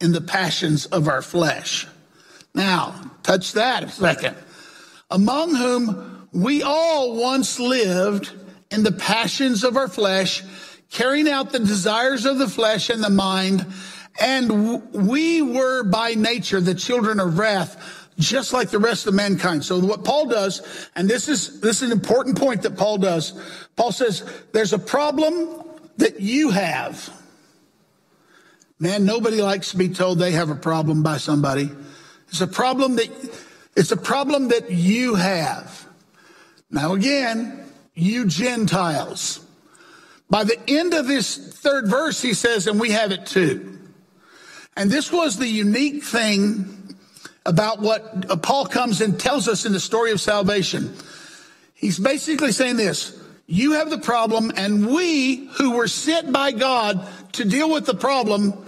in 0.00 0.12
the 0.12 0.20
passions 0.20 0.86
of 0.86 1.08
our 1.08 1.22
flesh. 1.22 1.86
Now, 2.54 2.94
touch 3.22 3.52
that 3.52 3.84
a 3.84 3.88
second. 3.88 4.36
Among 5.10 5.54
whom 5.54 6.28
we 6.32 6.62
all 6.62 7.16
once 7.16 7.58
lived 7.58 8.32
in 8.70 8.82
the 8.82 8.92
passions 8.92 9.64
of 9.64 9.76
our 9.76 9.88
flesh, 9.88 10.42
carrying 10.90 11.28
out 11.28 11.52
the 11.52 11.58
desires 11.58 12.24
of 12.24 12.38
the 12.38 12.48
flesh 12.48 12.88
and 12.88 13.02
the 13.02 13.10
mind 13.10 13.66
and 14.20 14.92
we 14.92 15.42
were 15.42 15.82
by 15.82 16.14
nature 16.14 16.60
the 16.60 16.74
children 16.74 17.20
of 17.20 17.38
wrath, 17.38 18.08
just 18.18 18.52
like 18.52 18.70
the 18.70 18.78
rest 18.78 19.06
of 19.06 19.14
mankind. 19.14 19.64
So 19.64 19.80
what 19.80 20.04
Paul 20.04 20.26
does, 20.26 20.88
and 20.94 21.08
this 21.08 21.28
is, 21.28 21.60
this 21.60 21.82
is 21.82 21.90
an 21.90 21.92
important 21.92 22.38
point 22.38 22.62
that 22.62 22.76
Paul 22.76 22.98
does. 22.98 23.32
Paul 23.76 23.92
says, 23.92 24.22
there's 24.52 24.72
a 24.72 24.78
problem 24.78 25.64
that 25.96 26.20
you 26.20 26.50
have. 26.50 27.10
Man, 28.78 29.04
nobody 29.04 29.42
likes 29.42 29.70
to 29.72 29.76
be 29.76 29.88
told 29.88 30.18
they 30.18 30.32
have 30.32 30.50
a 30.50 30.54
problem 30.54 31.02
by 31.02 31.18
somebody. 31.18 31.70
It's 32.28 32.40
a 32.40 32.46
problem 32.46 32.96
that, 32.96 33.10
it's 33.76 33.92
a 33.92 33.96
problem 33.96 34.48
that 34.48 34.70
you 34.70 35.14
have. 35.14 35.86
Now 36.70 36.94
again, 36.94 37.64
you 37.94 38.26
Gentiles. 38.26 39.44
By 40.28 40.44
the 40.44 40.58
end 40.68 40.94
of 40.94 41.08
this 41.08 41.36
third 41.36 41.88
verse, 41.88 42.22
he 42.22 42.34
says, 42.34 42.66
and 42.66 42.78
we 42.78 42.90
have 42.92 43.10
it 43.10 43.26
too. 43.26 43.79
And 44.76 44.90
this 44.90 45.12
was 45.12 45.36
the 45.36 45.48
unique 45.48 46.04
thing 46.04 46.96
about 47.44 47.80
what 47.80 48.30
uh, 48.30 48.36
Paul 48.36 48.66
comes 48.66 49.00
and 49.00 49.18
tells 49.18 49.48
us 49.48 49.66
in 49.66 49.72
the 49.72 49.80
story 49.80 50.12
of 50.12 50.20
salvation. 50.20 50.94
He's 51.74 51.98
basically 51.98 52.52
saying 52.52 52.76
this. 52.76 53.18
You 53.46 53.72
have 53.72 53.90
the 53.90 53.98
problem 53.98 54.52
and 54.54 54.86
we 54.86 55.48
who 55.54 55.72
were 55.72 55.88
sent 55.88 56.32
by 56.32 56.52
God 56.52 57.06
to 57.32 57.44
deal 57.44 57.70
with 57.70 57.86
the 57.86 57.94
problem, 57.94 58.66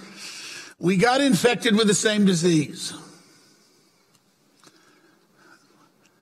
we 0.78 0.96
got 0.96 1.20
infected 1.20 1.76
with 1.76 1.86
the 1.86 1.94
same 1.94 2.24
disease. 2.24 2.92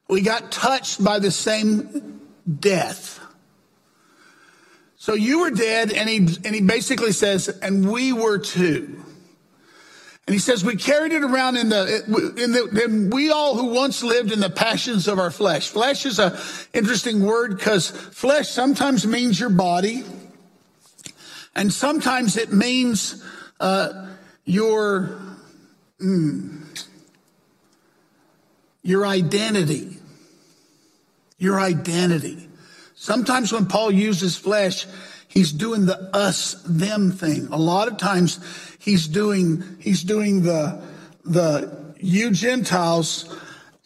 We 0.08 0.22
got 0.22 0.50
touched 0.50 1.02
by 1.02 1.20
the 1.20 1.30
same 1.30 2.20
death. 2.58 3.20
So 4.96 5.14
you 5.14 5.40
were 5.40 5.50
dead 5.50 5.92
and 5.92 6.08
he, 6.08 6.16
and 6.44 6.54
he 6.54 6.60
basically 6.60 7.12
says, 7.12 7.49
and 7.49 7.90
we 7.90 8.12
were 8.12 8.38
too. 8.38 9.02
And 10.27 10.35
he 10.35 10.39
says, 10.39 10.65
we 10.65 10.77
carried 10.77 11.12
it 11.12 11.25
around 11.25 11.57
in 11.57 11.71
the, 11.71 12.05
in 12.37 12.53
the, 12.53 12.85
in 12.85 13.11
we 13.11 13.31
all 13.31 13.57
who 13.57 13.75
once 13.75 14.03
lived 14.03 14.31
in 14.31 14.39
the 14.39 14.50
passions 14.50 15.09
of 15.09 15.19
our 15.19 15.31
flesh. 15.31 15.69
Flesh 15.69 16.07
is 16.07 16.19
a 16.19 16.39
interesting 16.73 17.25
word 17.25 17.57
because 17.57 17.91
flesh 17.91 18.49
sometimes 18.49 19.07
means 19.07 19.41
your 19.41 19.50
body. 19.50 20.05
And 21.57 21.73
sometimes 21.73 22.37
it 22.37 22.53
means, 22.53 23.25
uh, 23.59 24.09
your, 24.45 25.21
mm, 26.00 26.87
your 28.83 29.07
identity. 29.07 29.97
Your 31.39 31.61
identity. 31.61 32.49
Sometimes 32.95 33.53
when 33.53 33.67
Paul 33.67 33.91
uses 33.91 34.37
flesh, 34.37 34.87
he's 35.30 35.52
doing 35.52 35.87
the 35.87 35.96
us 36.14 36.60
them 36.66 37.12
thing. 37.12 37.46
A 37.50 37.56
lot 37.56 37.88
of 37.88 37.96
times 37.96 38.40
he's 38.78 39.08
doing, 39.08 39.64
he's 39.78 40.02
doing 40.02 40.42
the, 40.42 40.82
the 41.25 41.94
you 41.99 42.30
Gentiles, 42.32 43.34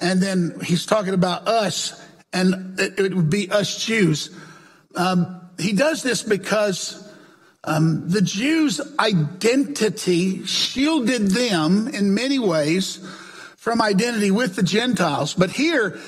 and 0.00 0.20
then 0.22 0.58
he's 0.64 0.86
talking 0.86 1.14
about 1.14 1.46
us, 1.46 2.02
and 2.32 2.78
it, 2.80 2.98
it 2.98 3.14
would 3.14 3.30
be 3.30 3.50
us 3.50 3.84
Jews. 3.84 4.36
Um, 4.96 5.40
he 5.58 5.72
does 5.72 6.02
this 6.02 6.22
because 6.22 7.08
um, 7.62 8.08
the 8.08 8.22
Jews' 8.22 8.80
identity 8.98 10.44
shielded 10.46 11.28
them 11.28 11.88
in 11.88 12.14
many 12.14 12.38
ways 12.38 12.96
from 13.56 13.80
identity 13.80 14.30
with 14.30 14.56
the 14.56 14.62
Gentiles. 14.62 15.34
But 15.34 15.50
here, 15.50 15.98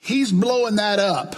he's 0.00 0.32
blowing 0.32 0.76
that 0.76 0.98
up. 0.98 1.34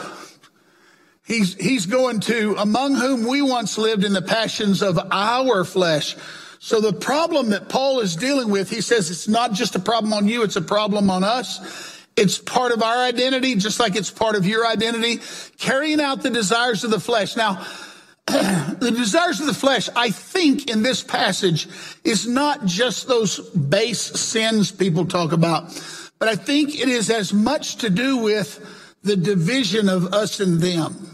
He's, 1.24 1.54
he's 1.54 1.86
going 1.86 2.20
to, 2.20 2.56
among 2.58 2.94
whom 2.94 3.26
we 3.26 3.42
once 3.42 3.78
lived 3.78 4.04
in 4.04 4.12
the 4.12 4.22
passions 4.22 4.82
of 4.82 4.98
our 5.10 5.64
flesh. 5.64 6.16
So 6.58 6.80
the 6.80 6.92
problem 6.92 7.50
that 7.50 7.68
Paul 7.68 8.00
is 8.00 8.16
dealing 8.16 8.50
with, 8.50 8.70
he 8.70 8.80
says 8.80 9.10
it's 9.10 9.28
not 9.28 9.52
just 9.52 9.74
a 9.74 9.80
problem 9.80 10.12
on 10.12 10.28
you, 10.28 10.42
it's 10.42 10.56
a 10.56 10.62
problem 10.62 11.10
on 11.10 11.24
us. 11.24 11.98
It's 12.16 12.38
part 12.38 12.72
of 12.72 12.82
our 12.82 13.04
identity, 13.04 13.54
just 13.54 13.80
like 13.80 13.96
it's 13.96 14.10
part 14.10 14.36
of 14.36 14.46
your 14.46 14.66
identity, 14.66 15.20
carrying 15.58 16.00
out 16.00 16.22
the 16.22 16.30
desires 16.30 16.84
of 16.84 16.90
the 16.90 17.00
flesh. 17.00 17.36
Now, 17.36 17.66
the 18.26 18.92
desires 18.94 19.40
of 19.40 19.46
the 19.46 19.54
flesh, 19.54 19.88
I 19.96 20.10
think 20.10 20.70
in 20.70 20.82
this 20.82 21.02
passage 21.02 21.68
is 22.04 22.26
not 22.26 22.66
just 22.66 23.08
those 23.08 23.40
base 23.50 24.00
sins 24.00 24.70
people 24.70 25.06
talk 25.06 25.32
about, 25.32 25.72
but 26.18 26.28
I 26.28 26.36
think 26.36 26.78
it 26.78 26.88
is 26.88 27.10
as 27.10 27.32
much 27.32 27.76
to 27.76 27.90
do 27.90 28.18
with 28.18 28.60
the 29.02 29.16
division 29.16 29.88
of 29.88 30.12
us 30.14 30.40
and 30.40 30.60
them. 30.60 31.08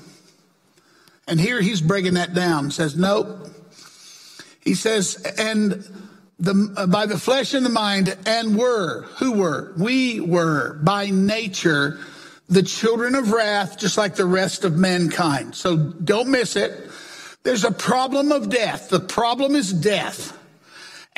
And 1.27 1.41
here 1.41 1.61
he's 1.61 1.81
breaking 1.81 2.15
that 2.15 2.35
down. 2.35 2.71
Says, 2.71 2.97
nope. 2.97 3.49
He 4.61 4.75
says, 4.75 5.17
and 5.39 5.85
the, 6.39 6.75
uh, 6.77 6.87
by 6.87 7.07
the 7.07 7.19
flesh 7.19 7.55
and 7.55 7.65
the 7.65 7.71
mind, 7.71 8.17
and 8.27 8.57
were, 8.57 9.03
who 9.17 9.33
were? 9.33 9.73
We 9.77 10.21
were 10.21 10.79
by 10.83 11.11
nature 11.11 11.99
the 12.49 12.63
children 12.63 13.15
of 13.15 13.33
wrath, 13.33 13.79
just 13.79 13.99
like 13.99 14.15
the 14.15 14.25
rest 14.25 14.65
of 14.65 14.77
mankind. 14.77 15.55
So 15.55 15.77
don't 15.77 16.29
miss 16.29 16.57
it. 16.57 16.91
There's 17.43 17.65
a 17.65 17.71
problem 17.71 18.33
of 18.33 18.49
death. 18.49 18.89
The 18.89 19.01
problem 19.01 19.55
is 19.55 19.73
death. 19.73 20.38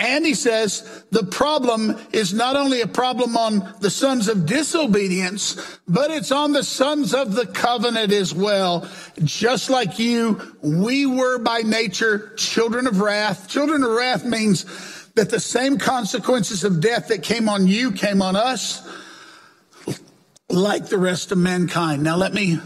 And 0.01 0.25
he 0.25 0.33
says 0.33 1.05
the 1.11 1.25
problem 1.25 1.95
is 2.11 2.33
not 2.33 2.57
only 2.57 2.81
a 2.81 2.87
problem 2.87 3.37
on 3.37 3.75
the 3.81 3.91
sons 3.91 4.29
of 4.29 4.47
disobedience, 4.47 5.79
but 5.87 6.11
it's 6.11 6.33
on 6.33 6.53
the 6.53 6.65
sons 6.65 7.13
of 7.13 7.35
the 7.35 7.47
covenant 7.47 8.11
as 8.11 8.33
well. 8.33 8.89
Just 9.23 9.69
like 9.69 9.99
you, 9.99 10.57
we 10.63 11.05
were 11.05 11.39
by 11.39 11.59
nature 11.59 12.33
children 12.37 12.87
of 12.87 13.03
wrath. 13.03 13.47
Children 13.47 13.85
of 13.85 13.91
wrath 13.91 14.25
means 14.25 14.65
that 15.17 15.29
the 15.29 15.39
same 15.39 15.77
consequences 15.77 16.65
of 16.65 16.81
death 16.81 17.09
that 17.09 17.23
came 17.23 17.47
on 17.47 17.67
you 17.67 17.93
came 17.93 18.23
on 18.23 18.37
us, 18.37 18.83
like 20.49 20.87
the 20.87 20.97
rest 20.97 21.31
of 21.31 21.37
mankind. 21.37 22.03
Now 22.03 22.17
let 22.17 22.33
me 22.33 22.59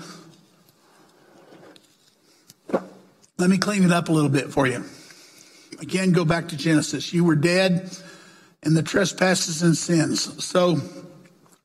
let 3.39 3.51
me 3.51 3.59
clean 3.59 3.83
it 3.83 3.91
up 3.91 4.09
a 4.09 4.13
little 4.13 4.31
bit 4.31 4.53
for 4.53 4.69
you. 4.69 4.85
Again, 5.81 6.13
go 6.13 6.25
back 6.25 6.49
to 6.49 6.57
Genesis. 6.57 7.13
You 7.13 7.25
were 7.25 7.37
dead 7.37 7.91
in 8.63 8.75
the 8.75 8.83
trespasses 8.83 9.63
and 9.63 9.77
sins. 9.77 10.45
So 10.45 10.81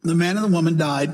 the 0.03 0.15
man 0.15 0.37
and 0.37 0.45
the 0.45 0.55
woman 0.55 0.77
died 0.77 1.11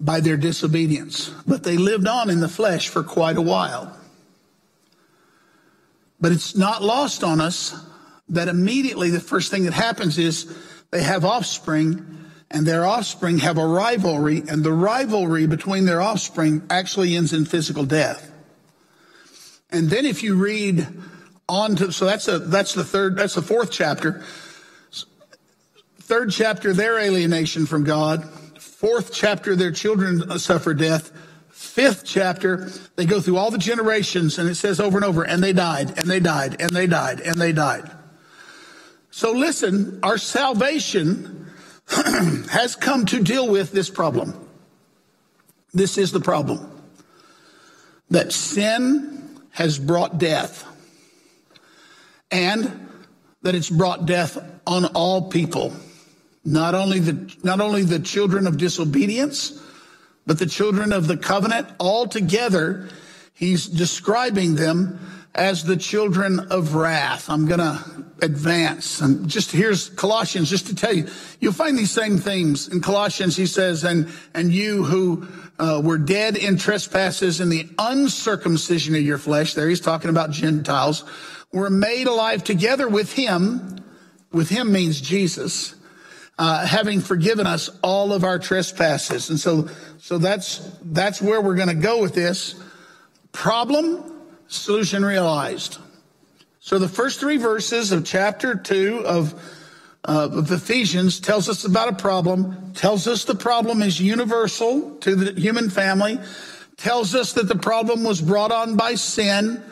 by 0.00 0.20
their 0.20 0.36
disobedience, 0.36 1.30
but 1.46 1.62
they 1.62 1.76
lived 1.76 2.08
on 2.08 2.28
in 2.28 2.40
the 2.40 2.48
flesh 2.48 2.88
for 2.88 3.04
quite 3.04 3.36
a 3.36 3.42
while. 3.42 3.96
But 6.20 6.32
it's 6.32 6.56
not 6.56 6.82
lost 6.82 7.22
on 7.22 7.40
us 7.40 7.74
that 8.28 8.48
immediately 8.48 9.10
the 9.10 9.20
first 9.20 9.50
thing 9.50 9.64
that 9.64 9.72
happens 9.72 10.18
is 10.18 10.56
they 10.90 11.02
have 11.02 11.24
offspring 11.24 12.28
and 12.50 12.66
their 12.66 12.84
offspring 12.84 13.38
have 13.38 13.58
a 13.58 13.66
rivalry 13.66 14.42
and 14.48 14.64
the 14.64 14.72
rivalry 14.72 15.46
between 15.46 15.84
their 15.84 16.02
offspring 16.02 16.62
actually 16.68 17.16
ends 17.16 17.32
in 17.32 17.44
physical 17.44 17.84
death. 17.84 18.31
And 19.72 19.88
then 19.88 20.04
if 20.04 20.22
you 20.22 20.36
read 20.36 20.86
on 21.48 21.76
to, 21.76 21.92
so 21.92 22.04
that's 22.04 22.28
a, 22.28 22.38
that's 22.38 22.74
the 22.74 22.84
third, 22.84 23.16
that's 23.16 23.34
the 23.34 23.42
fourth 23.42 23.70
chapter. 23.70 24.22
Third 26.00 26.30
chapter, 26.30 26.74
their 26.74 26.98
alienation 26.98 27.64
from 27.64 27.84
God. 27.84 28.28
Fourth 28.60 29.12
chapter, 29.12 29.56
their 29.56 29.72
children 29.72 30.38
suffer 30.38 30.74
death. 30.74 31.10
Fifth 31.48 32.04
chapter, 32.04 32.70
they 32.96 33.06
go 33.06 33.20
through 33.20 33.38
all 33.38 33.50
the 33.50 33.58
generations 33.58 34.38
and 34.38 34.48
it 34.48 34.56
says 34.56 34.78
over 34.78 34.98
and 34.98 35.04
over, 35.04 35.22
and 35.22 35.42
they 35.42 35.52
died, 35.52 35.98
and 35.98 36.10
they 36.10 36.20
died, 36.20 36.60
and 36.60 36.70
they 36.70 36.86
died, 36.86 37.20
and 37.20 37.36
they 37.36 37.52
died. 37.52 37.90
So 39.10 39.32
listen, 39.32 40.00
our 40.02 40.18
salvation 40.18 41.50
has 42.50 42.76
come 42.76 43.06
to 43.06 43.22
deal 43.22 43.48
with 43.48 43.72
this 43.72 43.88
problem. 43.88 44.48
This 45.72 45.96
is 45.96 46.12
the 46.12 46.20
problem. 46.20 46.68
That 48.10 48.32
sin 48.32 49.21
has 49.52 49.78
brought 49.78 50.18
death 50.18 50.64
and 52.30 52.88
that 53.42 53.54
it's 53.54 53.70
brought 53.70 54.06
death 54.06 54.38
on 54.66 54.86
all 54.86 55.28
people. 55.28 55.72
Not 56.44 56.74
only 56.74 56.98
the, 56.98 57.36
not 57.44 57.60
only 57.60 57.82
the 57.82 58.00
children 58.00 58.46
of 58.46 58.56
disobedience, 58.56 59.62
but 60.26 60.38
the 60.38 60.46
children 60.46 60.92
of 60.92 61.06
the 61.06 61.16
covenant 61.16 61.68
all 61.78 62.06
together. 62.06 62.88
He's 63.34 63.66
describing 63.66 64.54
them 64.54 65.00
as 65.34 65.64
the 65.64 65.76
children 65.76 66.40
of 66.50 66.74
wrath. 66.74 67.28
I'm 67.28 67.46
going 67.46 67.60
to 67.60 68.04
advance. 68.20 69.00
And 69.00 69.28
just 69.28 69.50
here's 69.50 69.88
Colossians, 69.90 70.50
just 70.50 70.66
to 70.68 70.74
tell 70.74 70.92
you, 70.92 71.08
you'll 71.40 71.52
find 71.52 71.76
these 71.76 71.90
same 71.90 72.18
things 72.18 72.68
in 72.68 72.80
Colossians. 72.80 73.36
He 73.36 73.46
says, 73.46 73.84
and, 73.84 74.08
and 74.34 74.52
you 74.52 74.84
who 74.84 75.26
uh, 75.62 75.80
were 75.80 75.96
dead 75.98 76.36
in 76.36 76.56
trespasses 76.56 77.40
in 77.40 77.48
the 77.48 77.68
uncircumcision 77.78 78.96
of 78.96 79.00
your 79.02 79.16
flesh, 79.16 79.54
there 79.54 79.68
he's 79.68 79.80
talking 79.80 80.10
about 80.10 80.32
Gentiles, 80.32 81.04
were 81.52 81.70
made 81.70 82.08
alive 82.08 82.42
together 82.42 82.88
with 82.88 83.12
him. 83.12 83.76
With 84.32 84.48
him 84.48 84.72
means 84.72 85.00
Jesus. 85.00 85.76
Uh, 86.36 86.66
having 86.66 87.00
forgiven 87.00 87.46
us 87.46 87.70
all 87.80 88.12
of 88.12 88.24
our 88.24 88.40
trespasses. 88.40 89.30
And 89.30 89.38
so, 89.38 89.68
so 89.98 90.18
that's, 90.18 90.58
that's 90.82 91.22
where 91.22 91.40
we're 91.40 91.54
going 91.54 91.68
to 91.68 91.74
go 91.74 92.00
with 92.00 92.14
this. 92.14 92.60
Problem, 93.30 94.20
solution 94.48 95.04
realized. 95.04 95.78
So 96.58 96.80
the 96.80 96.88
first 96.88 97.20
three 97.20 97.36
verses 97.36 97.92
of 97.92 98.04
chapter 98.04 98.56
two 98.56 99.02
of, 99.06 99.40
uh, 100.04 100.28
of 100.32 100.50
Ephesians 100.50 101.20
tells 101.20 101.48
us 101.48 101.64
about 101.64 101.88
a 101.88 101.94
problem, 101.94 102.72
tells 102.74 103.06
us 103.06 103.24
the 103.24 103.34
problem 103.34 103.82
is 103.82 104.00
universal 104.00 104.96
to 104.96 105.14
the 105.14 105.40
human 105.40 105.70
family, 105.70 106.18
tells 106.76 107.14
us 107.14 107.34
that 107.34 107.48
the 107.48 107.58
problem 107.58 108.02
was 108.02 108.20
brought 108.20 108.50
on 108.50 108.76
by 108.76 108.94
sin, 108.96 109.62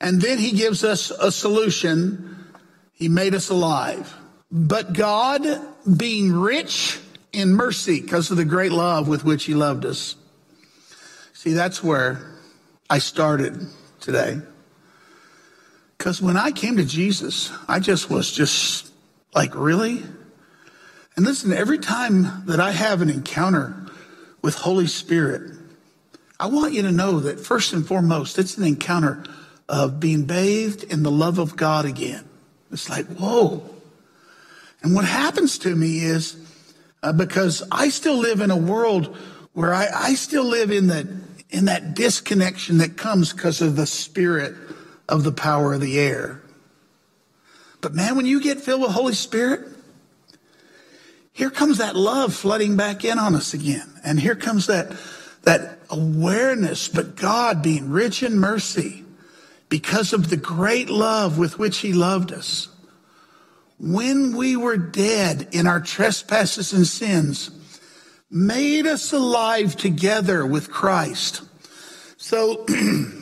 and 0.00 0.20
then 0.20 0.38
he 0.38 0.52
gives 0.52 0.82
us 0.82 1.10
a 1.10 1.30
solution. 1.30 2.46
He 2.92 3.08
made 3.08 3.34
us 3.34 3.50
alive. 3.50 4.12
But 4.50 4.92
God, 4.92 5.46
being 5.96 6.32
rich 6.32 6.98
in 7.32 7.54
mercy 7.54 8.00
because 8.00 8.30
of 8.30 8.36
the 8.36 8.44
great 8.44 8.72
love 8.72 9.06
with 9.06 9.24
which 9.24 9.44
he 9.44 9.54
loved 9.54 9.84
us. 9.84 10.16
See, 11.32 11.52
that's 11.52 11.82
where 11.82 12.20
I 12.88 12.98
started 12.98 13.66
today. 14.00 14.40
Because 15.96 16.20
when 16.20 16.36
I 16.36 16.50
came 16.50 16.76
to 16.78 16.84
Jesus, 16.84 17.52
I 17.68 17.78
just 17.78 18.10
was 18.10 18.32
just 18.32 18.89
like, 19.34 19.54
really? 19.54 20.02
And 21.16 21.24
listen, 21.24 21.52
every 21.52 21.78
time 21.78 22.44
that 22.46 22.60
I 22.60 22.72
have 22.72 23.02
an 23.02 23.10
encounter 23.10 23.86
with 24.42 24.54
Holy 24.54 24.86
Spirit, 24.86 25.52
I 26.38 26.46
want 26.46 26.72
you 26.72 26.82
to 26.82 26.92
know 26.92 27.20
that 27.20 27.40
first 27.40 27.72
and 27.72 27.86
foremost, 27.86 28.38
it's 28.38 28.56
an 28.56 28.64
encounter 28.64 29.24
of 29.68 30.00
being 30.00 30.24
bathed 30.24 30.84
in 30.84 31.02
the 31.02 31.10
love 31.10 31.38
of 31.38 31.56
God 31.56 31.84
again. 31.84 32.24
It's 32.72 32.88
like, 32.88 33.06
whoa. 33.06 33.62
And 34.82 34.94
what 34.94 35.04
happens 35.04 35.58
to 35.58 35.76
me 35.76 36.00
is 36.00 36.36
uh, 37.02 37.12
because 37.12 37.62
I 37.70 37.90
still 37.90 38.16
live 38.16 38.40
in 38.40 38.50
a 38.50 38.56
world 38.56 39.16
where 39.52 39.74
I, 39.74 39.88
I 39.94 40.14
still 40.14 40.44
live 40.44 40.70
in 40.70 40.88
that 40.88 41.06
in 41.50 41.64
that 41.64 41.94
disconnection 41.94 42.78
that 42.78 42.96
comes 42.96 43.32
because 43.32 43.60
of 43.60 43.74
the 43.74 43.86
spirit 43.86 44.54
of 45.08 45.24
the 45.24 45.32
power 45.32 45.74
of 45.74 45.80
the 45.80 45.98
air. 45.98 46.39
But 47.80 47.94
man, 47.94 48.16
when 48.16 48.26
you 48.26 48.40
get 48.40 48.60
filled 48.60 48.82
with 48.82 48.90
Holy 48.90 49.14
Spirit, 49.14 49.66
here 51.32 51.50
comes 51.50 51.78
that 51.78 51.96
love 51.96 52.34
flooding 52.34 52.76
back 52.76 53.04
in 53.04 53.18
on 53.18 53.34
us 53.34 53.54
again. 53.54 53.88
And 54.04 54.20
here 54.20 54.34
comes 54.34 54.66
that, 54.66 54.92
that 55.42 55.78
awareness, 55.88 56.88
but 56.88 57.16
God 57.16 57.62
being 57.62 57.90
rich 57.90 58.22
in 58.22 58.38
mercy 58.38 59.04
because 59.68 60.12
of 60.12 60.28
the 60.28 60.36
great 60.36 60.90
love 60.90 61.38
with 61.38 61.58
which 61.58 61.78
he 61.78 61.92
loved 61.92 62.32
us. 62.32 62.68
When 63.78 64.36
we 64.36 64.56
were 64.56 64.76
dead 64.76 65.48
in 65.52 65.66
our 65.66 65.80
trespasses 65.80 66.72
and 66.72 66.86
sins, 66.86 67.50
made 68.30 68.86
us 68.86 69.12
alive 69.12 69.76
together 69.76 70.44
with 70.44 70.70
Christ. 70.70 71.42
So, 72.18 72.66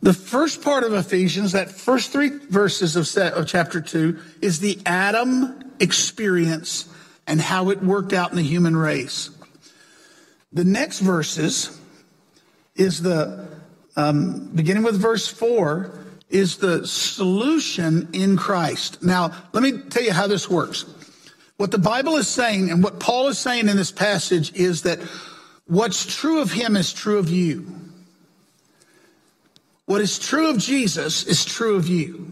the 0.00 0.14
first 0.14 0.62
part 0.62 0.84
of 0.84 0.94
Ephesians, 0.94 1.52
that 1.52 1.70
first 1.70 2.12
three 2.12 2.28
verses 2.28 2.96
of, 2.96 3.06
set, 3.06 3.34
of 3.34 3.46
chapter 3.46 3.80
two, 3.80 4.20
is 4.40 4.60
the 4.60 4.78
Adam 4.86 5.72
experience 5.80 6.88
and 7.26 7.40
how 7.40 7.70
it 7.70 7.82
worked 7.82 8.12
out 8.12 8.30
in 8.30 8.36
the 8.36 8.42
human 8.42 8.76
race. 8.76 9.30
The 10.52 10.64
next 10.64 11.00
verses 11.00 11.78
is 12.74 13.02
the, 13.02 13.48
um, 13.96 14.50
beginning 14.54 14.84
with 14.84 15.00
verse 15.00 15.26
four, 15.26 15.98
is 16.30 16.58
the 16.58 16.86
solution 16.86 18.08
in 18.12 18.36
Christ. 18.36 19.02
Now, 19.02 19.32
let 19.52 19.62
me 19.62 19.78
tell 19.78 20.02
you 20.02 20.12
how 20.12 20.26
this 20.26 20.48
works. 20.48 20.84
What 21.56 21.70
the 21.70 21.78
Bible 21.78 22.16
is 22.16 22.28
saying 22.28 22.70
and 22.70 22.84
what 22.84 23.00
Paul 23.00 23.28
is 23.28 23.38
saying 23.38 23.68
in 23.68 23.76
this 23.76 23.90
passage 23.90 24.54
is 24.54 24.82
that 24.82 25.00
what's 25.66 26.06
true 26.06 26.40
of 26.40 26.52
him 26.52 26.76
is 26.76 26.92
true 26.92 27.18
of 27.18 27.28
you. 27.28 27.66
What 29.88 30.02
is 30.02 30.18
true 30.18 30.50
of 30.50 30.58
Jesus 30.58 31.24
is 31.24 31.46
true 31.46 31.76
of 31.76 31.88
you. 31.88 32.30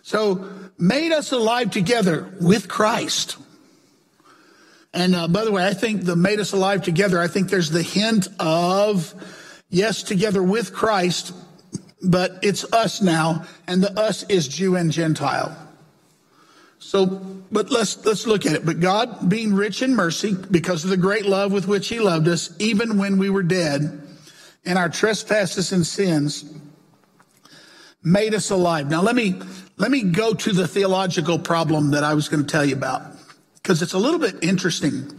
So, 0.00 0.48
made 0.78 1.12
us 1.12 1.30
alive 1.30 1.70
together 1.70 2.32
with 2.40 2.66
Christ. 2.66 3.36
And 4.94 5.14
uh, 5.14 5.28
by 5.28 5.44
the 5.44 5.52
way, 5.52 5.66
I 5.66 5.74
think 5.74 6.04
the 6.04 6.16
made 6.16 6.40
us 6.40 6.54
alive 6.54 6.82
together, 6.82 7.20
I 7.20 7.28
think 7.28 7.50
there's 7.50 7.68
the 7.68 7.82
hint 7.82 8.28
of, 8.40 9.12
yes, 9.68 10.02
together 10.02 10.42
with 10.42 10.72
Christ, 10.72 11.34
but 12.02 12.38
it's 12.40 12.64
us 12.72 13.02
now, 13.02 13.44
and 13.66 13.82
the 13.82 13.92
us 14.00 14.22
is 14.30 14.48
Jew 14.48 14.74
and 14.74 14.90
Gentile. 14.90 15.54
So, 16.78 17.06
but 17.50 17.70
let's, 17.70 18.02
let's 18.06 18.26
look 18.26 18.46
at 18.46 18.54
it. 18.54 18.64
But 18.64 18.80
God, 18.80 19.28
being 19.28 19.52
rich 19.52 19.82
in 19.82 19.94
mercy, 19.94 20.34
because 20.50 20.84
of 20.84 20.90
the 20.90 20.96
great 20.96 21.26
love 21.26 21.52
with 21.52 21.68
which 21.68 21.88
he 21.88 22.00
loved 22.00 22.28
us, 22.28 22.56
even 22.58 22.96
when 22.96 23.18
we 23.18 23.28
were 23.28 23.42
dead 23.42 24.01
in 24.64 24.76
our 24.76 24.88
trespasses 24.88 25.72
and 25.72 25.86
sins, 25.86 26.44
made 28.02 28.34
us 28.34 28.50
alive. 28.50 28.88
Now 28.88 29.02
let 29.02 29.14
me, 29.14 29.40
let 29.76 29.90
me 29.90 30.02
go 30.02 30.34
to 30.34 30.52
the 30.52 30.66
theological 30.66 31.38
problem 31.38 31.90
that 31.92 32.04
I 32.04 32.14
was 32.14 32.28
going 32.28 32.44
to 32.44 32.48
tell 32.48 32.64
you 32.64 32.74
about 32.76 33.02
because 33.56 33.82
it's 33.82 33.92
a 33.92 33.98
little 33.98 34.18
bit 34.18 34.42
interesting. 34.42 35.18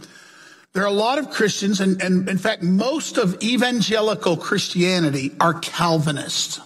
There 0.72 0.82
are 0.82 0.86
a 0.86 0.90
lot 0.90 1.18
of 1.18 1.30
Christians, 1.30 1.80
and, 1.80 2.02
and 2.02 2.28
in 2.28 2.36
fact, 2.36 2.62
most 2.62 3.16
of 3.16 3.42
evangelical 3.42 4.36
Christianity 4.36 5.32
are 5.40 5.54
Calvinists. 5.54 6.60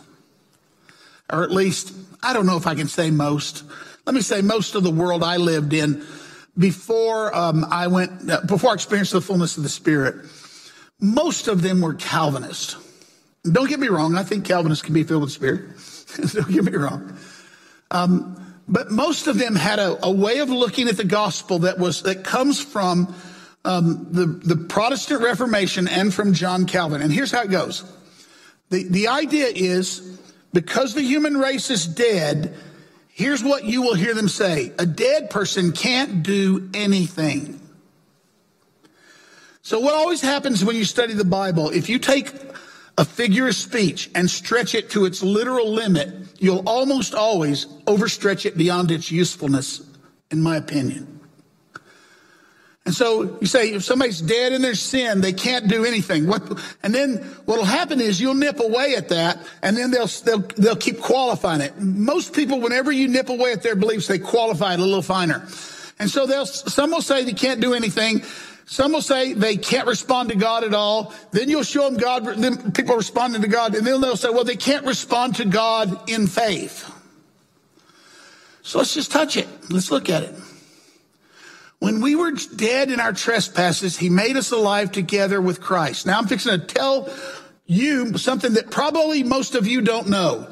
Or 1.30 1.42
at 1.42 1.50
least, 1.50 1.94
I 2.22 2.32
don't 2.32 2.46
know 2.46 2.56
if 2.56 2.66
I 2.66 2.74
can 2.74 2.88
say 2.88 3.10
most. 3.10 3.64
Let 4.06 4.14
me 4.14 4.22
say 4.22 4.40
most 4.40 4.74
of 4.74 4.82
the 4.82 4.90
world 4.90 5.22
I 5.22 5.36
lived 5.36 5.74
in 5.74 6.04
before 6.56 7.34
um, 7.36 7.66
I 7.70 7.86
went, 7.86 8.30
uh, 8.30 8.40
before 8.46 8.70
I 8.70 8.74
experienced 8.74 9.12
the 9.12 9.20
fullness 9.20 9.56
of 9.58 9.62
the 9.62 9.68
Spirit, 9.68 10.24
most 11.00 11.48
of 11.48 11.62
them 11.62 11.80
were 11.80 11.94
Calvinists. 11.94 12.76
Don't 13.50 13.68
get 13.68 13.80
me 13.80 13.88
wrong, 13.88 14.16
I 14.16 14.24
think 14.24 14.44
Calvinists 14.44 14.84
can 14.84 14.94
be 14.94 15.04
filled 15.04 15.22
with 15.22 15.32
Spirit. 15.32 15.70
don't 16.32 16.50
get 16.50 16.64
me 16.64 16.72
wrong. 16.72 17.16
Um, 17.90 18.48
but 18.68 18.90
most 18.90 19.26
of 19.26 19.38
them 19.38 19.54
had 19.54 19.78
a, 19.78 20.04
a, 20.04 20.10
way 20.10 20.38
of 20.38 20.50
looking 20.50 20.88
at 20.88 20.96
the 20.96 21.04
gospel 21.04 21.60
that 21.60 21.78
was 21.78 22.02
that 22.02 22.22
comes 22.22 22.60
from 22.60 23.14
um, 23.64 24.08
the 24.10 24.26
the 24.26 24.56
Protestant 24.56 25.22
Reformation 25.22 25.88
and 25.88 26.12
from 26.12 26.34
John 26.34 26.66
Calvin. 26.66 27.00
And 27.00 27.10
here's 27.10 27.30
how 27.30 27.42
it 27.42 27.50
goes: 27.50 27.84
the 28.68 28.86
the 28.88 29.08
idea 29.08 29.46
is 29.46 30.18
because 30.52 30.94
the 30.94 31.02
human 31.02 31.38
race 31.38 31.70
is 31.70 31.86
dead. 31.86 32.54
Here's 33.08 33.42
what 33.42 33.64
you 33.64 33.80
will 33.82 33.94
hear 33.94 34.12
them 34.12 34.28
say: 34.28 34.72
a 34.78 34.84
dead 34.84 35.30
person 35.30 35.72
can't 35.72 36.22
do 36.22 36.68
anything. 36.74 37.58
So 39.68 39.78
what 39.80 39.92
always 39.92 40.22
happens 40.22 40.64
when 40.64 40.76
you 40.76 40.86
study 40.86 41.12
the 41.12 41.26
Bible, 41.26 41.68
if 41.68 41.90
you 41.90 41.98
take 41.98 42.32
a 42.96 43.04
figure 43.04 43.48
of 43.48 43.54
speech 43.54 44.10
and 44.14 44.30
stretch 44.30 44.74
it 44.74 44.88
to 44.92 45.04
its 45.04 45.22
literal 45.22 45.70
limit, 45.70 46.08
you'll 46.38 46.66
almost 46.66 47.14
always 47.14 47.66
overstretch 47.86 48.46
it 48.46 48.56
beyond 48.56 48.90
its 48.90 49.10
usefulness, 49.10 49.82
in 50.30 50.40
my 50.40 50.56
opinion. 50.56 51.20
And 52.86 52.94
so 52.94 53.36
you 53.42 53.46
say, 53.46 53.74
if 53.74 53.84
somebody's 53.84 54.22
dead 54.22 54.54
in 54.54 54.62
their 54.62 54.74
sin, 54.74 55.20
they 55.20 55.34
can't 55.34 55.68
do 55.68 55.84
anything. 55.84 56.26
What, 56.26 56.42
and 56.82 56.94
then 56.94 57.16
what'll 57.44 57.66
happen 57.66 58.00
is 58.00 58.22
you'll 58.22 58.32
nip 58.32 58.60
away 58.60 58.94
at 58.96 59.10
that, 59.10 59.38
and 59.62 59.76
then 59.76 59.90
they'll, 59.90 60.06
they'll, 60.06 60.48
they'll 60.56 60.76
keep 60.76 60.98
qualifying 60.98 61.60
it. 61.60 61.78
Most 61.78 62.32
people, 62.32 62.58
whenever 62.58 62.90
you 62.90 63.06
nip 63.06 63.28
away 63.28 63.52
at 63.52 63.62
their 63.62 63.76
beliefs, 63.76 64.06
they 64.06 64.18
qualify 64.18 64.72
it 64.72 64.80
a 64.80 64.82
little 64.82 65.02
finer. 65.02 65.46
And 65.98 66.08
so 66.08 66.24
they'll, 66.24 66.46
some 66.46 66.90
will 66.90 67.02
say 67.02 67.24
they 67.24 67.34
can't 67.34 67.60
do 67.60 67.74
anything. 67.74 68.22
Some 68.70 68.92
will 68.92 69.00
say 69.00 69.32
they 69.32 69.56
can't 69.56 69.88
respond 69.88 70.28
to 70.28 70.36
God 70.36 70.62
at 70.62 70.74
all. 70.74 71.14
Then 71.30 71.48
you'll 71.48 71.62
show 71.62 71.88
them 71.88 71.96
God, 71.96 72.26
then 72.26 72.70
people 72.72 72.96
responding 72.96 73.40
to 73.40 73.48
God, 73.48 73.74
and 73.74 73.86
then 73.86 73.98
they'll 74.02 74.14
say, 74.14 74.28
well, 74.28 74.44
they 74.44 74.56
can't 74.56 74.84
respond 74.84 75.36
to 75.36 75.46
God 75.46 76.10
in 76.10 76.26
faith. 76.26 76.84
So 78.60 78.76
let's 78.76 78.92
just 78.92 79.10
touch 79.10 79.38
it. 79.38 79.48
Let's 79.70 79.90
look 79.90 80.10
at 80.10 80.22
it. 80.24 80.34
When 81.78 82.02
we 82.02 82.14
were 82.14 82.32
dead 82.32 82.90
in 82.90 83.00
our 83.00 83.14
trespasses, 83.14 83.96
he 83.96 84.10
made 84.10 84.36
us 84.36 84.50
alive 84.50 84.92
together 84.92 85.40
with 85.40 85.62
Christ. 85.62 86.04
Now 86.04 86.18
I'm 86.18 86.26
fixing 86.26 86.52
to 86.52 86.58
tell 86.58 87.08
you 87.64 88.18
something 88.18 88.52
that 88.52 88.70
probably 88.70 89.22
most 89.22 89.54
of 89.54 89.66
you 89.66 89.80
don't 89.80 90.10
know. 90.10 90.46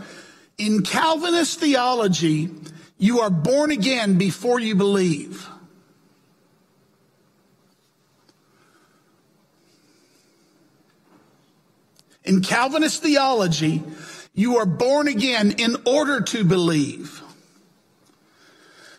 In 0.56 0.82
Calvinist 0.84 1.60
theology, 1.60 2.48
you 2.96 3.20
are 3.20 3.28
born 3.28 3.72
again 3.72 4.16
before 4.16 4.58
you 4.58 4.74
believe. 4.74 5.46
In 12.26 12.42
Calvinist 12.42 13.02
theology, 13.02 13.82
you 14.34 14.58
are 14.58 14.66
born 14.66 15.08
again 15.08 15.52
in 15.52 15.76
order 15.86 16.20
to 16.20 16.44
believe. 16.44 17.22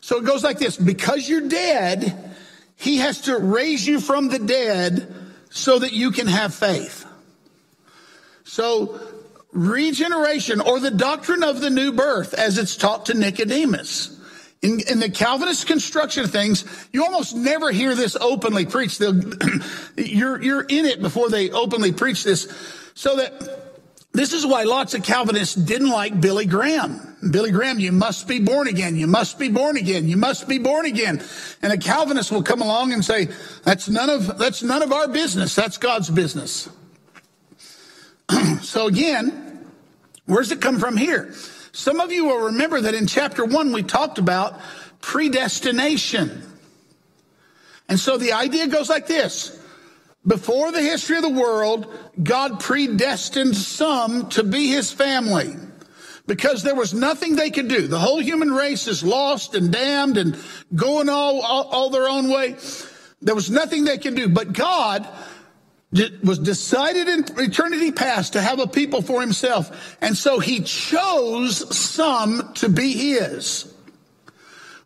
So 0.01 0.17
it 0.17 0.25
goes 0.25 0.43
like 0.43 0.57
this 0.57 0.77
because 0.77 1.27
you're 1.27 1.49
dead, 1.49 2.33
he 2.77 2.97
has 2.97 3.21
to 3.21 3.37
raise 3.37 3.85
you 3.85 3.99
from 3.99 4.29
the 4.29 4.39
dead 4.39 5.13
so 5.49 5.79
that 5.79 5.91
you 5.91 6.11
can 6.11 6.27
have 6.27 6.53
faith. 6.53 7.05
So 8.45 8.99
regeneration 9.51 10.61
or 10.61 10.79
the 10.79 10.91
doctrine 10.91 11.43
of 11.43 11.59
the 11.59 11.69
new 11.69 11.91
birth 11.91 12.33
as 12.33 12.57
it's 12.57 12.77
taught 12.77 13.07
to 13.07 13.13
Nicodemus. 13.13 14.13
In, 14.61 14.79
in, 14.89 14.99
the 14.99 15.09
Calvinist 15.09 15.67
construction 15.67 16.23
of 16.23 16.31
things, 16.31 16.65
you 16.91 17.03
almost 17.03 17.35
never 17.35 17.71
hear 17.71 17.93
this 17.93 18.15
openly 18.19 18.65
preached. 18.65 18.99
you're, 19.97 20.41
you're 20.41 20.63
in 20.63 20.85
it 20.85 21.01
before 21.01 21.29
they 21.29 21.51
openly 21.51 21.91
preach 21.91 22.23
this. 22.23 22.47
So 22.97 23.17
that 23.17 23.31
this 24.11 24.33
is 24.33 24.43
why 24.43 24.63
lots 24.63 24.95
of 24.95 25.03
Calvinists 25.03 25.53
didn't 25.53 25.91
like 25.91 26.19
Billy 26.19 26.47
Graham. 26.47 27.15
Billy 27.29 27.51
Graham, 27.51 27.77
you 27.77 27.91
must 27.91 28.27
be 28.27 28.39
born 28.39 28.67
again. 28.67 28.95
You 28.95 29.05
must 29.05 29.37
be 29.37 29.49
born 29.49 29.77
again. 29.77 30.07
You 30.07 30.17
must 30.17 30.47
be 30.47 30.57
born 30.57 30.87
again. 30.87 31.23
And 31.61 31.71
a 31.71 31.77
Calvinist 31.77 32.31
will 32.31 32.41
come 32.41 32.59
along 32.59 32.93
and 32.93 33.05
say, 33.05 33.29
that's 33.63 33.87
none 33.87 34.09
of, 34.09 34.39
that's 34.39 34.63
none 34.63 34.81
of 34.81 34.91
our 34.91 35.07
business. 35.07 35.53
That's 35.53 35.77
God's 35.77 36.09
business. 36.09 36.69
so 38.63 38.87
again, 38.87 39.67
where's 40.25 40.51
it 40.51 40.59
come 40.59 40.79
from 40.79 40.97
here? 40.97 41.31
Some 41.73 41.99
of 41.99 42.11
you 42.11 42.25
will 42.25 42.45
remember 42.45 42.81
that 42.81 42.95
in 42.95 43.05
chapter 43.05 43.45
one, 43.45 43.73
we 43.73 43.83
talked 43.83 44.17
about 44.17 44.59
predestination. 45.01 46.41
And 47.87 47.99
so 47.99 48.17
the 48.17 48.33
idea 48.33 48.65
goes 48.65 48.89
like 48.89 49.05
this. 49.05 49.63
Before 50.27 50.73
the 50.73 50.81
history 50.81 51.15
of 51.15 51.23
the 51.23 51.29
world, 51.29 51.87
God 52.21 52.59
predestined 52.59 53.55
some 53.55 54.27
to 54.29 54.43
be 54.43 54.67
his 54.67 54.91
family 54.91 55.55
because 56.25 56.63
there 56.63 56.75
was 56.75 56.93
nothing 56.93 57.35
they 57.35 57.49
could 57.49 57.69
do. 57.69 57.87
The 57.87 57.97
whole 57.97 58.21
human 58.21 58.51
race 58.51 58.87
is 58.87 59.03
lost 59.03 59.55
and 59.55 59.71
damned 59.71 60.17
and 60.17 60.37
going 60.75 61.07
all, 61.07 61.39
all, 61.39 61.63
all 61.69 61.89
their 61.89 62.09
own 62.09 62.29
way. 62.29 62.57
There 63.21 63.35
was 63.35 63.49
nothing 63.49 63.85
they 63.85 63.97
could 63.97 64.15
do. 64.15 64.27
But 64.27 64.51
God 64.51 65.07
was 66.21 66.39
decided 66.39 67.07
in 67.07 67.25
eternity 67.37 67.93
past 67.93 68.33
to 68.33 68.41
have 68.41 68.59
a 68.59 68.67
people 68.67 69.01
for 69.01 69.21
himself. 69.21 69.97
And 70.01 70.17
so 70.17 70.39
he 70.39 70.59
chose 70.61 71.75
some 71.75 72.51
to 72.55 72.67
be 72.67 72.91
his. 72.91 73.73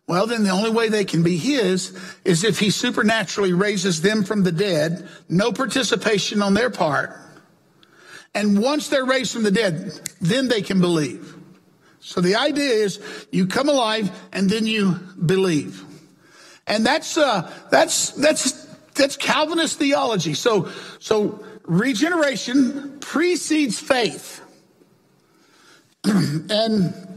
Well, 0.08 0.26
then 0.26 0.42
the 0.42 0.50
only 0.50 0.70
way 0.70 0.88
they 0.88 1.04
can 1.04 1.22
be 1.22 1.36
his 1.36 1.98
is 2.24 2.44
if 2.44 2.58
he 2.58 2.70
supernaturally 2.70 3.52
raises 3.52 4.02
them 4.02 4.24
from 4.24 4.42
the 4.42 4.52
dead, 4.52 5.08
no 5.28 5.52
participation 5.52 6.42
on 6.42 6.54
their 6.54 6.70
part. 6.70 7.16
And 8.34 8.60
once 8.60 8.88
they're 8.88 9.04
raised 9.04 9.32
from 9.32 9.42
the 9.42 9.50
dead, 9.50 9.92
then 10.20 10.48
they 10.48 10.62
can 10.62 10.80
believe. 10.80 11.36
So 12.00 12.20
the 12.20 12.34
idea 12.34 12.70
is 12.70 13.00
you 13.30 13.46
come 13.46 13.68
alive 13.68 14.10
and 14.32 14.50
then 14.50 14.66
you 14.66 14.92
believe. 15.24 15.84
And 16.66 16.84
that's, 16.84 17.16
uh, 17.16 17.50
that's, 17.70 18.10
that's, 18.10 18.66
that's 18.94 19.16
Calvinist 19.16 19.78
theology. 19.78 20.34
So, 20.34 20.68
so 20.98 21.44
regeneration 21.64 22.98
precedes 23.00 23.78
faith. 23.78 24.40
and 26.04 27.11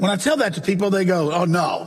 when 0.00 0.10
I 0.10 0.16
tell 0.16 0.38
that 0.38 0.54
to 0.54 0.62
people, 0.62 0.88
they 0.88 1.04
go, 1.04 1.30
oh 1.30 1.44
no. 1.44 1.86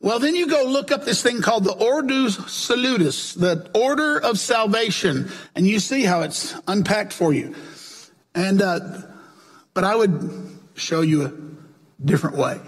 Well, 0.00 0.18
then 0.18 0.34
you 0.34 0.48
go 0.48 0.64
look 0.64 0.90
up 0.90 1.04
this 1.04 1.22
thing 1.22 1.40
called 1.40 1.62
the 1.62 1.72
Ordo 1.72 2.28
Salutis, 2.28 3.34
the 3.34 3.70
order 3.72 4.20
of 4.20 4.40
salvation, 4.40 5.30
and 5.54 5.64
you 5.64 5.78
see 5.78 6.02
how 6.02 6.22
it's 6.22 6.56
unpacked 6.66 7.12
for 7.12 7.32
you. 7.32 7.54
And, 8.34 8.60
uh, 8.60 8.80
but 9.72 9.84
I 9.84 9.94
would 9.94 10.58
show 10.74 11.02
you 11.02 11.26
a 11.26 11.32
different 12.04 12.36
way. 12.36 12.58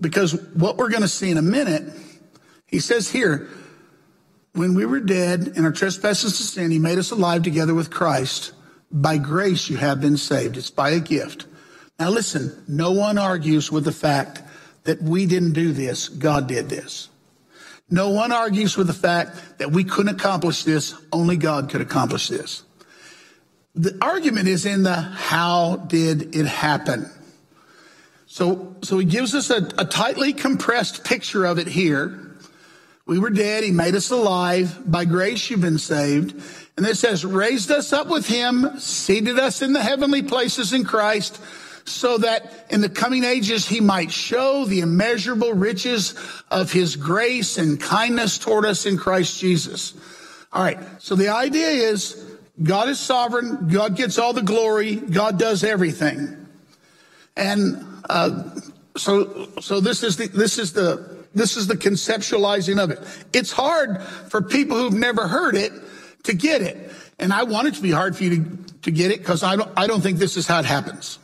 Because 0.00 0.40
what 0.54 0.78
we're 0.78 0.88
going 0.88 1.02
to 1.02 1.08
see 1.08 1.30
in 1.30 1.36
a 1.36 1.42
minute, 1.42 1.92
he 2.66 2.78
says 2.78 3.10
here, 3.10 3.46
when 4.54 4.74
we 4.74 4.86
were 4.86 5.00
dead 5.00 5.52
in 5.54 5.66
our 5.66 5.72
trespasses 5.72 6.40
and 6.40 6.48
sin, 6.48 6.70
he 6.70 6.78
made 6.78 6.96
us 6.96 7.10
alive 7.10 7.42
together 7.42 7.74
with 7.74 7.90
Christ. 7.90 8.52
By 8.90 9.18
grace 9.18 9.68
you 9.68 9.76
have 9.76 10.00
been 10.00 10.16
saved. 10.16 10.56
It's 10.56 10.70
by 10.70 10.90
a 10.90 11.00
gift. 11.00 11.46
Now 11.98 12.10
listen, 12.10 12.64
no 12.68 12.92
one 12.92 13.18
argues 13.18 13.70
with 13.70 13.84
the 13.84 13.92
fact 13.92 14.42
that 14.84 15.02
we 15.02 15.26
didn't 15.26 15.52
do 15.52 15.72
this. 15.72 16.08
God 16.08 16.46
did 16.46 16.68
this. 16.68 17.08
No 17.90 18.10
one 18.10 18.32
argues 18.32 18.76
with 18.76 18.86
the 18.86 18.92
fact 18.92 19.58
that 19.58 19.72
we 19.72 19.84
couldn't 19.84 20.14
accomplish 20.14 20.64
this. 20.64 20.94
Only 21.12 21.36
God 21.36 21.70
could 21.70 21.80
accomplish 21.80 22.28
this. 22.28 22.62
The 23.74 23.96
argument 24.00 24.48
is 24.48 24.66
in 24.66 24.82
the 24.82 24.94
how 24.94 25.76
did 25.76 26.34
it 26.34 26.46
happen? 26.46 27.10
So, 28.26 28.76
so 28.82 28.98
he 28.98 29.06
gives 29.06 29.34
us 29.34 29.50
a, 29.50 29.68
a 29.78 29.84
tightly 29.84 30.32
compressed 30.32 31.04
picture 31.04 31.44
of 31.44 31.58
it 31.58 31.66
here. 31.66 32.36
We 33.06 33.18
were 33.18 33.30
dead. 33.30 33.64
He 33.64 33.70
made 33.70 33.94
us 33.94 34.10
alive. 34.10 34.90
By 34.90 35.06
grace, 35.06 35.48
you've 35.48 35.62
been 35.62 35.78
saved. 35.78 36.42
And 36.78 36.86
it 36.86 36.96
says, 36.96 37.24
raised 37.24 37.72
us 37.72 37.92
up 37.92 38.06
with 38.06 38.28
him, 38.28 38.78
seated 38.78 39.36
us 39.36 39.62
in 39.62 39.72
the 39.72 39.82
heavenly 39.82 40.22
places 40.22 40.72
in 40.72 40.84
Christ, 40.84 41.40
so 41.84 42.18
that 42.18 42.68
in 42.70 42.80
the 42.80 42.88
coming 42.88 43.24
ages 43.24 43.66
he 43.66 43.80
might 43.80 44.12
show 44.12 44.64
the 44.64 44.78
immeasurable 44.78 45.52
riches 45.54 46.14
of 46.52 46.70
his 46.70 46.94
grace 46.94 47.58
and 47.58 47.80
kindness 47.80 48.38
toward 48.38 48.64
us 48.64 48.86
in 48.86 48.96
Christ 48.96 49.40
Jesus. 49.40 49.92
All 50.52 50.62
right. 50.62 50.78
So 51.00 51.16
the 51.16 51.30
idea 51.30 51.66
is 51.66 52.24
God 52.62 52.88
is 52.88 53.00
sovereign. 53.00 53.66
God 53.66 53.96
gets 53.96 54.16
all 54.16 54.32
the 54.32 54.42
glory. 54.42 54.94
God 54.94 55.36
does 55.36 55.64
everything. 55.64 56.46
And 57.36 58.04
uh, 58.08 58.50
so, 58.96 59.48
so 59.60 59.80
this 59.80 60.04
is 60.04 60.16
the 60.16 60.28
this 60.28 60.60
is 60.60 60.74
the 60.74 61.24
this 61.34 61.56
is 61.56 61.66
the 61.66 61.74
conceptualizing 61.74 62.80
of 62.80 62.92
it. 62.92 63.00
It's 63.32 63.50
hard 63.50 64.00
for 64.00 64.40
people 64.40 64.76
who've 64.76 64.94
never 64.94 65.26
heard 65.26 65.56
it 65.56 65.72
to 66.24 66.34
get 66.34 66.62
it, 66.62 66.92
and 67.18 67.32
I 67.32 67.44
want 67.44 67.68
it 67.68 67.74
to 67.74 67.82
be 67.82 67.90
hard 67.90 68.16
for 68.16 68.24
you 68.24 68.36
to, 68.36 68.72
to 68.82 68.90
get 68.90 69.10
it 69.10 69.18
because 69.18 69.42
I 69.42 69.56
don't 69.56 69.70
I 69.76 69.86
don't 69.86 70.00
think 70.00 70.18
this 70.18 70.36
is 70.36 70.46
how 70.46 70.58
it 70.60 70.64
happens. 70.64 71.18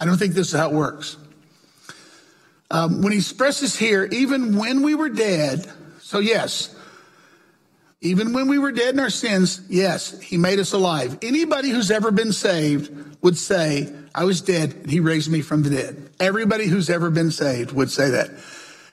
I 0.00 0.04
don't 0.04 0.16
think 0.16 0.34
this 0.34 0.48
is 0.48 0.58
how 0.58 0.70
it 0.70 0.74
works. 0.74 1.16
Um, 2.70 3.02
when 3.02 3.12
he 3.12 3.18
expresses 3.18 3.76
here, 3.76 4.04
even 4.12 4.56
when 4.56 4.82
we 4.82 4.94
were 4.94 5.08
dead, 5.08 5.70
so 6.00 6.18
yes, 6.18 6.74
even 8.00 8.32
when 8.32 8.46
we 8.46 8.58
were 8.58 8.70
dead 8.70 8.94
in 8.94 9.00
our 9.00 9.10
sins, 9.10 9.62
yes, 9.68 10.20
he 10.20 10.36
made 10.36 10.58
us 10.58 10.72
alive. 10.72 11.18
Anybody 11.22 11.70
who's 11.70 11.90
ever 11.90 12.10
been 12.10 12.32
saved 12.32 13.22
would 13.22 13.36
say, 13.36 13.92
I 14.14 14.24
was 14.24 14.40
dead 14.40 14.74
and 14.74 14.90
he 14.90 15.00
raised 15.00 15.30
me 15.30 15.40
from 15.40 15.62
the 15.62 15.70
dead. 15.70 16.10
Everybody 16.20 16.66
who's 16.66 16.90
ever 16.90 17.10
been 17.10 17.30
saved 17.30 17.72
would 17.72 17.90
say 17.90 18.10
that. 18.10 18.30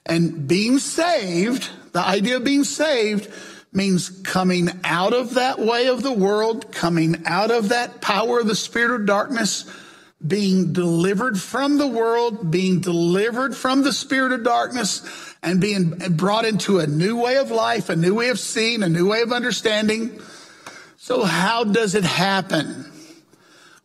And 0.05 0.47
being 0.47 0.79
saved, 0.79 1.69
the 1.91 1.99
idea 1.99 2.37
of 2.37 2.43
being 2.43 2.63
saved 2.63 3.31
means 3.75 4.09
coming 4.09 4.69
out 4.83 5.13
of 5.13 5.33
that 5.33 5.59
way 5.59 5.87
of 5.87 6.01
the 6.01 6.13
world, 6.13 6.71
coming 6.71 7.23
out 7.25 7.51
of 7.51 7.69
that 7.69 8.01
power 8.01 8.39
of 8.39 8.47
the 8.47 8.55
spirit 8.55 9.01
of 9.01 9.05
darkness, 9.05 9.65
being 10.25 10.73
delivered 10.73 11.39
from 11.39 11.77
the 11.77 11.87
world, 11.87 12.49
being 12.49 12.79
delivered 12.79 13.55
from 13.55 13.83
the 13.83 13.93
spirit 13.93 14.31
of 14.31 14.43
darkness, 14.43 15.35
and 15.43 15.61
being 15.61 15.91
brought 16.11 16.45
into 16.45 16.79
a 16.79 16.87
new 16.87 17.21
way 17.21 17.37
of 17.37 17.51
life, 17.51 17.89
a 17.89 17.95
new 17.95 18.15
way 18.15 18.29
of 18.29 18.39
seeing, 18.39 18.81
a 18.81 18.89
new 18.89 19.07
way 19.09 19.21
of 19.21 19.31
understanding. 19.31 20.19
So 20.97 21.23
how 21.23 21.63
does 21.65 21.93
it 21.93 22.03
happen? 22.03 22.91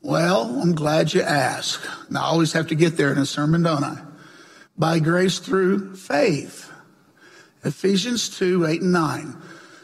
Well, 0.00 0.61
I'm 0.62 0.74
glad 0.74 1.12
you 1.12 1.20
asked. 1.20 1.87
I 2.14 2.20
always 2.20 2.55
have 2.55 2.68
to 2.68 2.74
get 2.74 2.96
there 2.96 3.12
in 3.12 3.18
a 3.18 3.26
sermon, 3.26 3.62
don't 3.62 3.85
I? 3.85 4.00
By 4.79 4.98
grace 4.98 5.38
through 5.38 5.96
faith. 5.96 6.72
Ephesians 7.62 8.31
2, 8.38 8.64
8 8.64 8.81
and 8.81 8.92
9. 8.92 9.37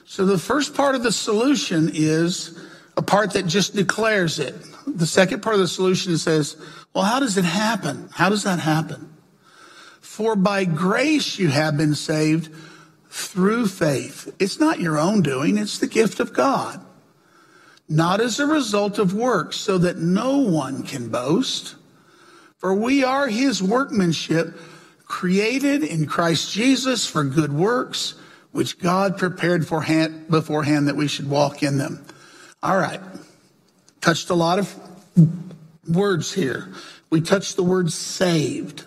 So 0.07 0.25
the 0.25 0.38
first 0.38 0.75
part 0.75 0.95
of 0.95 1.03
the 1.03 1.12
solution 1.12 1.90
is 1.92 2.59
a 2.97 3.03
part 3.03 3.33
that 3.33 3.47
just 3.47 3.75
declares 3.75 4.38
it. 4.38 4.55
The 4.87 5.07
second 5.07 5.42
part 5.42 5.57
of 5.57 5.61
the 5.61 5.69
solution 5.69 6.16
says, 6.16 6.57
well, 6.95 7.05
how 7.05 7.21
does 7.21 7.37
it 7.37 7.45
happen? 7.45 8.09
How 8.12 8.29
does 8.29 8.45
that 8.45 8.61
happen? 8.61 9.12
For 10.01 10.37
by 10.37 10.64
grace 10.64 11.38
you 11.38 11.49
have 11.49 11.77
been 11.77 11.95
saved 11.95 12.55
through 13.11 13.66
faith. 13.66 14.33
It's 14.38 14.61
not 14.61 14.81
your 14.81 14.97
own 14.97 15.23
doing, 15.23 15.59
it's 15.59 15.79
the 15.79 15.88
gift 15.88 16.21
of 16.21 16.33
God. 16.33 16.81
Not 17.88 18.21
as 18.21 18.38
a 18.38 18.47
result 18.47 18.99
of 18.99 19.12
works, 19.12 19.57
so 19.57 19.77
that 19.79 19.99
no 19.99 20.38
one 20.38 20.85
can 20.85 21.09
boast. 21.09 21.75
For 22.59 22.75
we 22.75 23.05
are 23.05 23.29
his 23.29 23.62
workmanship, 23.62 24.57
created 25.05 25.83
in 25.83 26.07
Christ 26.07 26.53
Jesus 26.53 27.07
for 27.07 27.25
good 27.25 27.53
works, 27.53 28.14
which 28.57 28.79
God 28.79 29.19
prepared 29.19 29.61
beforehand 29.61 30.88
that 30.88 30.97
we 30.97 31.09
should 31.09 31.29
walk 31.29 31.62
in 31.62 31.77
them. 31.77 32.07
All 32.62 32.79
right. 32.79 33.01
Touched 34.01 34.31
a 34.31 34.35
lot 34.35 34.59
of 34.59 34.75
words 35.87 36.33
here. 36.33 36.73
We 37.11 37.21
touched 37.21 37.57
the 37.57 37.62
word 37.62 37.92
saved. 37.92 38.85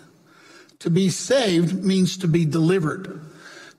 To 0.80 0.90
be 0.90 1.08
saved 1.08 1.84
means 1.84 2.16
to 2.18 2.26
be 2.26 2.44
delivered. 2.44 3.20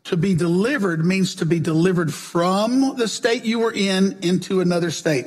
To 0.06 0.16
be 0.16 0.34
delivered 0.34 1.06
means 1.06 1.36
to 1.36 1.46
be 1.46 1.60
delivered 1.60 2.14
from 2.14 2.96
the 2.96 3.10
state 3.10 3.44
you 3.44 3.60
were 3.60 3.74
in 3.74 4.18
into 4.22 4.62
another 4.62 4.92
state. 4.92 5.26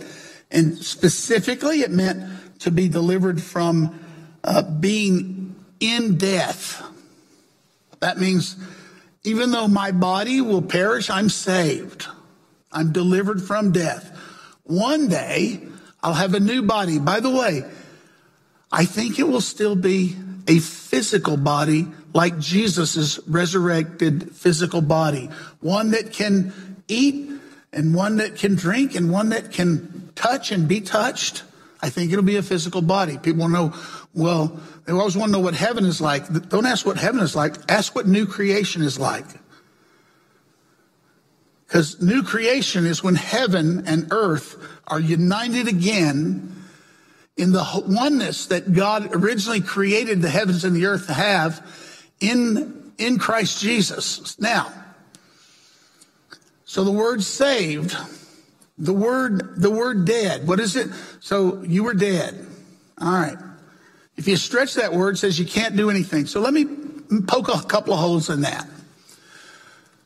And 0.51 0.79
specifically, 0.79 1.81
it 1.81 1.91
meant 1.91 2.61
to 2.61 2.71
be 2.71 2.89
delivered 2.89 3.43
from 3.43 4.01
uh, 4.43 4.63
being 4.63 5.57
in 5.79 6.17
death. 6.17 6.83
That 8.01 8.19
means 8.19 8.57
even 9.25 9.51
though 9.51 9.69
my 9.69 9.91
body 9.91 10.41
will 10.41 10.63
perish, 10.63 11.09
I'm 11.11 11.29
saved. 11.29 12.07
I'm 12.71 12.93
delivered 12.93 13.43
from 13.43 13.73
death. 13.73 14.11
One 14.65 15.09
day, 15.09 15.61
I'll 16.03 16.15
have 16.15 16.35
a 16.35 16.41
new 16.41 16.63
body. 16.63 16.99
By 16.99 17.21
the 17.21 17.31
way, 17.31 17.65
I 18.71 18.85
think 18.85 19.19
it 19.19 19.29
will 19.29 19.41
still 19.41 19.77
be 19.77 20.17
a 20.47 20.59
physical 20.59 21.37
body 21.37 21.87
like 22.13 22.39
Jesus' 22.39 23.19
resurrected 23.27 24.35
physical 24.35 24.83
body, 24.83 25.31
one 25.61 25.93
that 25.93 26.13
can 26.13 26.53
eat 26.87 27.31
and 27.73 27.95
one 27.95 28.17
that 28.17 28.37
can 28.37 28.55
drink 28.55 28.95
and 28.95 29.11
one 29.11 29.31
that 29.31 29.51
can 29.51 30.11
touch 30.15 30.53
and 30.53 30.69
be 30.69 30.81
touched. 30.81 31.43
I 31.85 31.91
think 31.91 32.11
it'll 32.11 32.25
be 32.25 32.37
a 32.37 32.43
physical 32.43 32.81
body. 32.81 33.19
People 33.19 33.43
want 33.43 33.53
to 33.53 33.61
know, 33.61 33.75
well, 34.15 34.59
they 34.87 34.93
always 34.95 35.19
want 35.19 35.29
to 35.29 35.33
know 35.33 35.45
what 35.45 35.53
heaven 35.53 35.85
is 35.85 36.01
like. 36.01 36.49
Don't 36.49 36.65
ask 36.65 36.87
what 36.87 36.97
heaven 36.97 37.21
is 37.21 37.37
like. 37.37 37.57
Ask 37.71 37.95
what 37.95 38.07
new 38.09 38.25
creation 38.25 38.81
is 38.81 38.99
like. 38.99 39.27
Because 41.67 42.01
new 42.01 42.23
creation 42.23 42.87
is 42.87 43.05
when 43.05 43.17
heaven 43.17 43.87
and 43.87 44.09
earth 44.13 44.57
are 44.87 44.99
united 44.99 45.69
again 45.69 46.65
in 47.37 47.53
the 47.53 47.85
oneness 47.87 48.47
that 48.47 48.73
God 48.73 49.15
originally 49.15 49.61
created 49.61 50.23
the 50.23 50.31
heavens 50.31 50.65
and 50.65 50.75
the 50.75 50.87
earth 50.87 51.09
to 51.09 51.13
have 51.13 51.71
in, 52.19 52.95
in 52.97 53.19
Christ 53.19 53.61
Jesus. 53.61 54.41
Now, 54.41 54.73
so 56.65 56.83
the 56.83 56.93
word 56.93 57.23
saved, 57.23 57.95
the 58.77 58.93
word, 58.93 59.61
the 59.61 59.71
word 59.71 60.05
dead, 60.05 60.47
what 60.47 60.61
is 60.61 60.77
it? 60.77 60.89
So 61.21 61.63
you 61.63 61.85
were 61.85 61.95
dead. 61.95 62.47
All 63.01 63.13
right. 63.13 63.39
If 64.17 64.29
you 64.29 64.37
stretch 64.37 64.75
that 64.75 64.93
word, 64.93 65.19
says 65.19 65.39
you 65.39 65.47
can't 65.47 65.77
do 65.77 65.91
anything. 65.91 66.27
So 66.27 66.41
let 66.41 66.55
me 66.55 66.67
poke 67.27 67.49
a 67.49 67.63
couple 67.63 67.93
of 67.93 68.01
holes 68.01 68.31
in 68.31 68.43
that. 68.43 68.69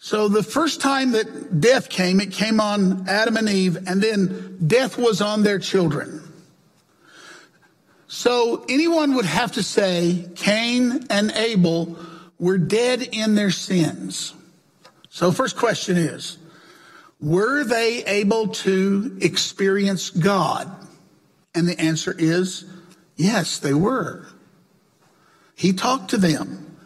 So 0.01 0.29
the 0.29 0.43
first 0.43 0.81
time 0.81 1.13
that 1.13 1.61
death 1.61 1.89
came, 1.89 2.21
it 2.21 2.33
came 2.33 2.61
on 2.61 3.09
Adam 3.09 3.37
and 3.37 3.49
Eve, 3.49 3.77
and 3.87 4.03
then 4.03 4.59
death 4.67 4.97
was 4.97 5.21
on 5.21 5.43
their 5.43 5.59
children. 5.59 6.23
So 8.07 8.65
anyone 8.69 9.15
would 9.17 9.27
have 9.27 9.53
to 9.53 9.63
say 9.63 10.29
Cain 10.37 11.05
and 11.11 11.31
Abel 11.33 11.99
were 12.39 12.57
dead 12.57 13.03
in 13.13 13.35
their 13.35 13.51
sins. 13.51 14.33
So 15.11 15.33
first 15.33 15.57
question 15.57 15.97
is, 15.99 16.39
were 17.21 17.65
they 17.65 18.05
able 18.05 18.49
to 18.49 19.19
experience 19.21 20.11
God? 20.11 20.71
And 21.55 21.69
the 21.69 21.81
answer 21.81 22.15
is 22.17 22.65
yes, 23.17 23.59
they 23.59 23.75
were. 23.75 24.27
He 25.55 25.73
talked 25.73 26.11
to 26.11 26.17
them. 26.17 26.77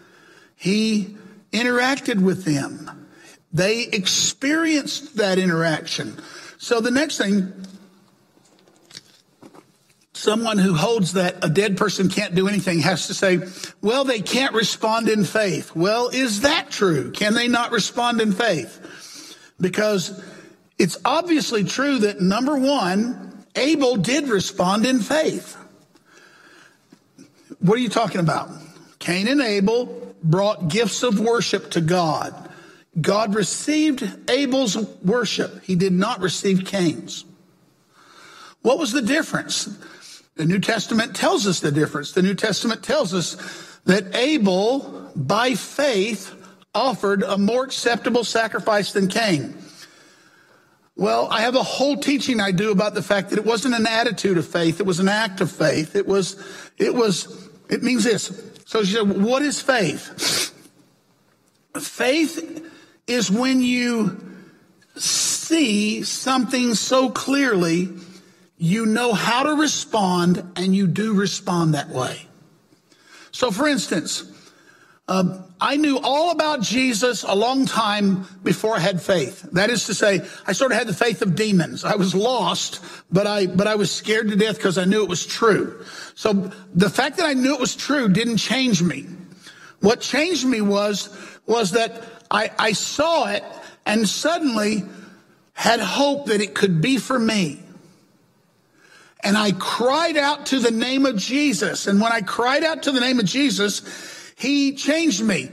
He 0.57 1.16
interacted 1.53 2.23
with 2.23 2.45
them. 2.45 3.09
They 3.53 3.83
experienced 3.83 5.16
that 5.16 5.38
interaction. 5.38 6.18
So 6.57 6.81
the 6.81 6.90
next 6.90 7.18
thing 7.18 7.53
someone 10.23 10.57
who 10.57 10.75
holds 10.75 11.14
that 11.14 11.37
a 11.42 11.49
dead 11.49 11.77
person 11.77 12.09
can't 12.09 12.35
do 12.35 12.47
anything 12.47 12.79
has 12.79 13.09
to 13.09 13.14
say, 13.14 13.40
well, 13.81 14.05
they 14.05 14.21
can't 14.21 14.55
respond 14.55 15.09
in 15.09 15.25
faith. 15.25 15.75
Well, 15.75 16.09
is 16.11 16.42
that 16.42 16.71
true? 16.71 17.11
Can 17.11 17.35
they 17.35 17.49
not 17.49 17.73
respond 17.73 18.21
in 18.21 18.31
faith? 18.31 18.79
Because 19.62 20.22
it's 20.79 20.98
obviously 21.05 21.64
true 21.64 22.01
that 22.01 22.20
number 22.20 22.59
one, 22.59 23.46
Abel 23.57 23.96
did 23.96 24.29
respond 24.29 24.85
in 24.85 25.01
faith. 25.01 25.57
What 27.61 27.79
are 27.79 27.81
you 27.81 27.88
talking 27.88 28.20
about? 28.20 28.51
Cain 28.98 29.29
and 29.29 29.40
Abel 29.40 30.14
brought 30.22 30.68
gifts 30.68 31.03
of 31.03 31.18
worship 31.18 31.70
to 31.70 31.81
God. 31.81 32.35
God 33.01 33.35
received 33.35 34.29
Abel's 34.29 34.77
worship. 35.03 35.62
He 35.62 35.77
did 35.77 35.92
not 35.92 36.20
receive 36.20 36.66
Cain's. 36.66 37.25
What 38.62 38.79
was 38.79 38.92
the 38.92 39.03
difference? 39.03 39.66
The 40.35 40.44
New 40.44 40.59
Testament 40.59 41.14
tells 41.14 41.46
us 41.46 41.61
the 41.61 41.70
difference. 41.70 42.12
The 42.12 42.22
New 42.22 42.35
Testament 42.35 42.83
tells 42.83 43.14
us 43.14 43.37
that 43.85 44.14
Abel, 44.14 45.11
by 45.14 45.55
faith, 45.55 46.35
offered 46.75 47.23
a 47.23 47.37
more 47.37 47.65
acceptable 47.65 48.25
sacrifice 48.25 48.93
than 48.93 49.09
Cain? 49.09 49.57
Well, 50.97 51.29
I 51.31 51.41
have 51.41 51.55
a 51.55 51.63
whole 51.63 51.97
teaching 51.97 52.41
I 52.41 52.53
do 52.53 52.71
about 52.71 52.95
the 52.95 53.03
fact 53.03 53.31
that 53.31 53.39
it 53.39 53.45
wasn't 53.45 53.75
an 53.75 53.87
attitude 53.87 54.37
of 54.39 54.47
faith. 54.47 54.79
It 54.79 54.87
was 54.87 55.01
an 55.01 55.09
act 55.09 55.41
of 55.41 55.51
faith. 55.51 55.97
It 55.97 56.07
was, 56.07 56.37
it 56.79 56.95
was, 56.95 57.49
it 57.69 57.83
means 57.83 58.05
this. 58.05 58.27
So 58.67 58.85
she 58.85 58.95
said, 58.95 59.23
what 59.23 59.43
is 59.43 59.61
faith? 59.61 60.53
Faith 61.79 62.71
is 63.07 63.31
when 63.31 63.63
you 63.63 64.21
see 64.97 66.03
something 66.03 66.75
so 66.75 67.11
clearly, 67.11 67.89
you 68.59 68.87
know 68.87 69.13
how 69.15 69.43
to 69.45 69.55
respond 69.55 70.53
and 70.57 70.75
you 70.75 70.87
do 70.87 71.15
respond 71.15 71.75
that 71.75 71.89
way. 71.89 72.27
So 73.31 73.51
for 73.51 73.67
instance, 73.67 74.25
uh, 75.09 75.43
I 75.62 75.77
knew 75.77 76.01
all 76.03 76.33
about 76.33 76.61
Jesus 76.61 77.22
a 77.22 77.37
long 77.37 77.66
time 77.66 78.27
before 78.42 78.75
I 78.75 78.81
had 78.81 79.01
faith. 79.01 79.42
That 79.53 79.70
is 79.70 79.87
to 79.87 79.94
say, 79.94 80.27
I 80.44 80.53
sort 80.55 80.72
of 80.72 80.79
had 80.79 80.88
the 80.88 80.92
faith 80.92 81.22
of 81.22 81.37
demons. 81.37 81.85
I 81.85 81.94
was 81.94 82.16
lost, 82.16 82.81
but 83.12 83.29
I, 83.29 83.46
but 83.46 83.68
I 83.68 83.77
was 83.77 83.92
scared 83.92 84.29
to 84.31 84.37
death 84.37 84.57
because 84.57 84.77
I 84.77 84.87
knew 84.87 85.05
it 85.05 85.09
was 85.09 85.25
true. 85.25 85.85
So 86.16 86.51
the 86.75 86.90
fact 86.90 87.16
that 87.18 87.27
I 87.27 87.35
knew 87.35 87.55
it 87.55 87.61
was 87.61 87.77
true 87.77 88.09
didn't 88.09 88.38
change 88.38 88.83
me. 88.83 89.07
What 89.79 90.01
changed 90.01 90.44
me 90.44 90.62
was, 90.62 91.16
was 91.46 91.70
that 91.70 92.03
I, 92.29 92.51
I 92.59 92.72
saw 92.72 93.29
it 93.29 93.44
and 93.87 94.09
suddenly 94.09 94.83
had 95.53 95.79
hope 95.79 96.27
that 96.27 96.40
it 96.40 96.57
could 96.57 96.81
be 96.81 96.98
for 96.98 97.20
me. 97.20 97.62
And 99.22 99.38
I 99.38 99.53
cried 99.53 100.16
out 100.16 100.46
to 100.46 100.59
the 100.59 100.72
name 100.72 101.07
of 101.07 101.16
Jesus. 101.18 101.87
And 101.87 102.01
when 102.01 102.11
I 102.11 102.20
cried 102.20 102.64
out 102.64 102.83
to 102.83 102.90
the 102.90 102.98
name 102.98 103.20
of 103.20 103.27
Jesus, 103.27 104.22
he 104.42 104.72
changed 104.72 105.22
me. 105.22 105.50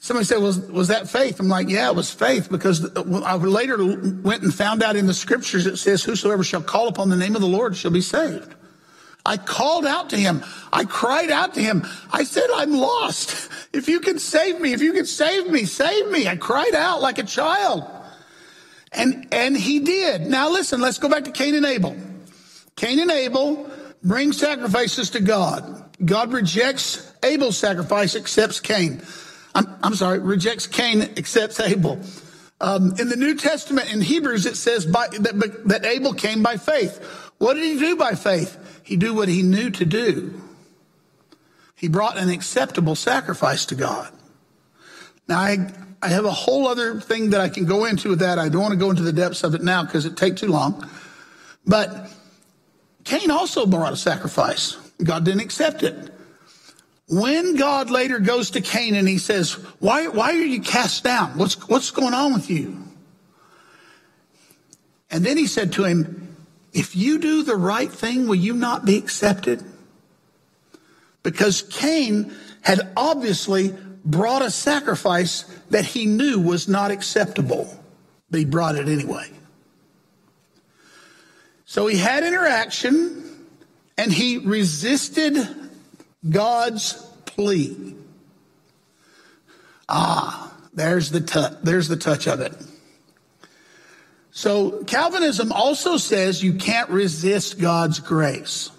Somebody 0.00 0.24
said, 0.24 0.38
was, 0.38 0.58
was 0.58 0.88
that 0.88 1.08
faith? 1.08 1.38
I'm 1.38 1.48
like, 1.48 1.68
yeah, 1.68 1.88
it 1.88 1.94
was 1.94 2.10
faith 2.10 2.50
because 2.50 2.84
I 2.96 3.36
later 3.36 3.76
went 3.76 4.42
and 4.42 4.52
found 4.52 4.82
out 4.82 4.96
in 4.96 5.06
the 5.06 5.14
scriptures 5.14 5.66
it 5.66 5.76
says, 5.76 6.02
whosoever 6.02 6.42
shall 6.42 6.62
call 6.62 6.88
upon 6.88 7.08
the 7.08 7.16
name 7.16 7.36
of 7.36 7.40
the 7.40 7.46
Lord 7.46 7.76
shall 7.76 7.92
be 7.92 8.00
saved. 8.00 8.52
I 9.24 9.36
called 9.36 9.86
out 9.86 10.10
to 10.10 10.16
him. 10.16 10.42
I 10.72 10.84
cried 10.84 11.30
out 11.30 11.54
to 11.54 11.60
him. 11.60 11.86
I 12.10 12.24
said, 12.24 12.46
I'm 12.52 12.72
lost. 12.72 13.48
If 13.72 13.88
you 13.88 14.00
can 14.00 14.18
save 14.18 14.60
me, 14.60 14.72
if 14.72 14.82
you 14.82 14.92
can 14.92 15.06
save 15.06 15.48
me, 15.48 15.66
save 15.66 16.10
me. 16.10 16.26
I 16.26 16.34
cried 16.34 16.74
out 16.74 17.00
like 17.00 17.18
a 17.18 17.22
child. 17.22 17.88
And, 18.90 19.28
and 19.30 19.56
he 19.56 19.78
did. 19.78 20.22
Now 20.22 20.50
listen, 20.50 20.80
let's 20.80 20.98
go 20.98 21.08
back 21.08 21.24
to 21.24 21.30
Cain 21.30 21.54
and 21.54 21.64
Abel. 21.64 21.96
Cain 22.74 22.98
and 22.98 23.10
Abel 23.10 23.70
bring 24.02 24.32
sacrifices 24.32 25.10
to 25.10 25.20
God. 25.20 25.84
God 26.04 26.32
rejects 26.32 27.11
Abel's 27.22 27.56
sacrifice, 27.56 28.16
accepts 28.16 28.60
Cain. 28.60 29.02
I'm, 29.54 29.66
I'm 29.82 29.94
sorry, 29.94 30.18
rejects 30.18 30.66
Cain, 30.66 31.02
accepts 31.16 31.60
Abel. 31.60 32.00
Um, 32.60 32.94
in 32.98 33.08
the 33.08 33.16
New 33.16 33.36
Testament, 33.36 33.92
in 33.92 34.00
Hebrews, 34.00 34.46
it 34.46 34.56
says 34.56 34.86
by, 34.86 35.08
that, 35.08 35.62
that 35.66 35.84
Abel 35.84 36.14
came 36.14 36.42
by 36.42 36.56
faith. 36.56 36.98
What 37.38 37.54
did 37.54 37.64
he 37.64 37.78
do 37.78 37.96
by 37.96 38.14
faith? 38.14 38.80
He 38.84 38.96
did 38.96 39.10
what 39.10 39.28
he 39.28 39.42
knew 39.42 39.70
to 39.70 39.84
do. 39.84 40.40
He 41.74 41.88
brought 41.88 42.16
an 42.16 42.28
acceptable 42.28 42.94
sacrifice 42.94 43.66
to 43.66 43.74
God. 43.74 44.12
Now, 45.26 45.40
I, 45.40 45.72
I 46.00 46.08
have 46.08 46.24
a 46.24 46.30
whole 46.30 46.68
other 46.68 47.00
thing 47.00 47.30
that 47.30 47.40
I 47.40 47.48
can 47.48 47.64
go 47.64 47.84
into 47.84 48.10
with 48.10 48.20
that. 48.20 48.38
I 48.38 48.48
don't 48.48 48.62
want 48.62 48.72
to 48.72 48.78
go 48.78 48.90
into 48.90 49.02
the 49.02 49.12
depths 49.12 49.42
of 49.42 49.56
it 49.56 49.62
now 49.62 49.82
because 49.82 50.06
it 50.06 50.16
take 50.16 50.36
too 50.36 50.46
long. 50.46 50.88
But 51.66 52.08
Cain 53.02 53.32
also 53.32 53.66
brought 53.66 53.92
a 53.92 53.96
sacrifice. 53.96 54.76
God 55.02 55.24
didn't 55.24 55.40
accept 55.40 55.82
it. 55.82 56.11
When 57.12 57.56
God 57.56 57.90
later 57.90 58.20
goes 58.20 58.52
to 58.52 58.62
Cain 58.62 58.94
and 58.94 59.06
he 59.06 59.18
says, 59.18 59.52
why, 59.80 60.08
why 60.08 60.30
are 60.30 60.32
you 60.32 60.62
cast 60.62 61.04
down? 61.04 61.36
What's, 61.36 61.68
what's 61.68 61.90
going 61.90 62.14
on 62.14 62.32
with 62.32 62.48
you? 62.48 62.82
And 65.10 65.22
then 65.22 65.36
he 65.36 65.46
said 65.46 65.74
to 65.74 65.84
him, 65.84 66.34
if 66.72 66.96
you 66.96 67.18
do 67.18 67.42
the 67.42 67.54
right 67.54 67.92
thing, 67.92 68.26
will 68.26 68.36
you 68.36 68.54
not 68.54 68.86
be 68.86 68.96
accepted? 68.96 69.62
Because 71.22 71.60
Cain 71.68 72.34
had 72.62 72.90
obviously 72.96 73.76
brought 74.06 74.40
a 74.40 74.50
sacrifice 74.50 75.42
that 75.68 75.84
he 75.84 76.06
knew 76.06 76.40
was 76.40 76.66
not 76.66 76.90
acceptable, 76.90 77.78
but 78.30 78.40
he 78.40 78.46
brought 78.46 78.76
it 78.76 78.88
anyway. 78.88 79.28
So 81.66 81.88
he 81.88 81.98
had 81.98 82.24
interaction 82.24 83.46
and 83.98 84.10
he 84.10 84.38
resisted 84.38 85.61
God's 86.28 86.94
plea. 87.26 87.96
Ah, 89.88 90.52
there's 90.72 91.10
the 91.10 91.20
t- 91.20 91.56
there's 91.62 91.88
the 91.88 91.96
touch 91.96 92.26
of 92.26 92.40
it. 92.40 92.54
So 94.30 94.82
Calvinism 94.84 95.52
also 95.52 95.98
says 95.98 96.42
you 96.42 96.54
can't 96.54 96.88
resist 96.88 97.60
God's 97.60 98.00
grace. 98.00 98.70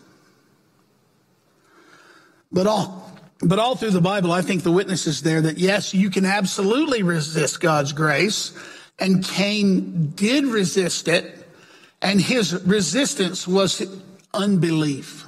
But 2.52 2.66
all, 2.68 3.12
but 3.40 3.60
all 3.60 3.76
through 3.76 3.92
the 3.92 4.02
Bible, 4.02 4.32
I 4.32 4.42
think 4.42 4.64
the 4.64 4.72
witness 4.72 5.06
is 5.06 5.22
there 5.22 5.42
that 5.42 5.58
yes, 5.58 5.94
you 5.94 6.10
can 6.10 6.26
absolutely 6.26 7.04
resist 7.04 7.60
God's 7.60 7.94
grace. 7.94 8.54
And 9.00 9.24
Cain 9.24 10.14
did 10.16 10.46
resist 10.46 11.08
it. 11.08 11.40
And 12.02 12.20
his 12.20 12.54
resistance 12.66 13.48
was 13.48 13.82
unbelief. 14.34 15.26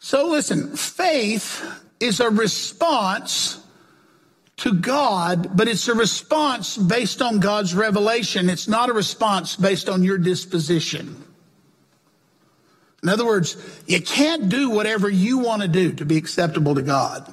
So 0.00 0.28
listen, 0.28 0.76
faith 0.76 1.64
is 2.00 2.20
a 2.20 2.30
response 2.30 3.60
to 4.58 4.74
God, 4.74 5.56
but 5.56 5.68
it's 5.68 5.88
a 5.88 5.94
response 5.94 6.76
based 6.76 7.22
on 7.22 7.40
God's 7.40 7.74
revelation. 7.74 8.50
It's 8.50 8.68
not 8.68 8.90
a 8.90 8.92
response 8.92 9.56
based 9.56 9.88
on 9.88 10.02
your 10.02 10.18
disposition. 10.18 11.24
In 13.02 13.08
other 13.08 13.24
words, 13.24 13.56
you 13.86 14.00
can't 14.02 14.48
do 14.48 14.70
whatever 14.70 15.08
you 15.08 15.38
want 15.38 15.62
to 15.62 15.68
do 15.68 15.92
to 15.92 16.04
be 16.04 16.16
acceptable 16.16 16.74
to 16.74 16.82
God. 16.82 17.32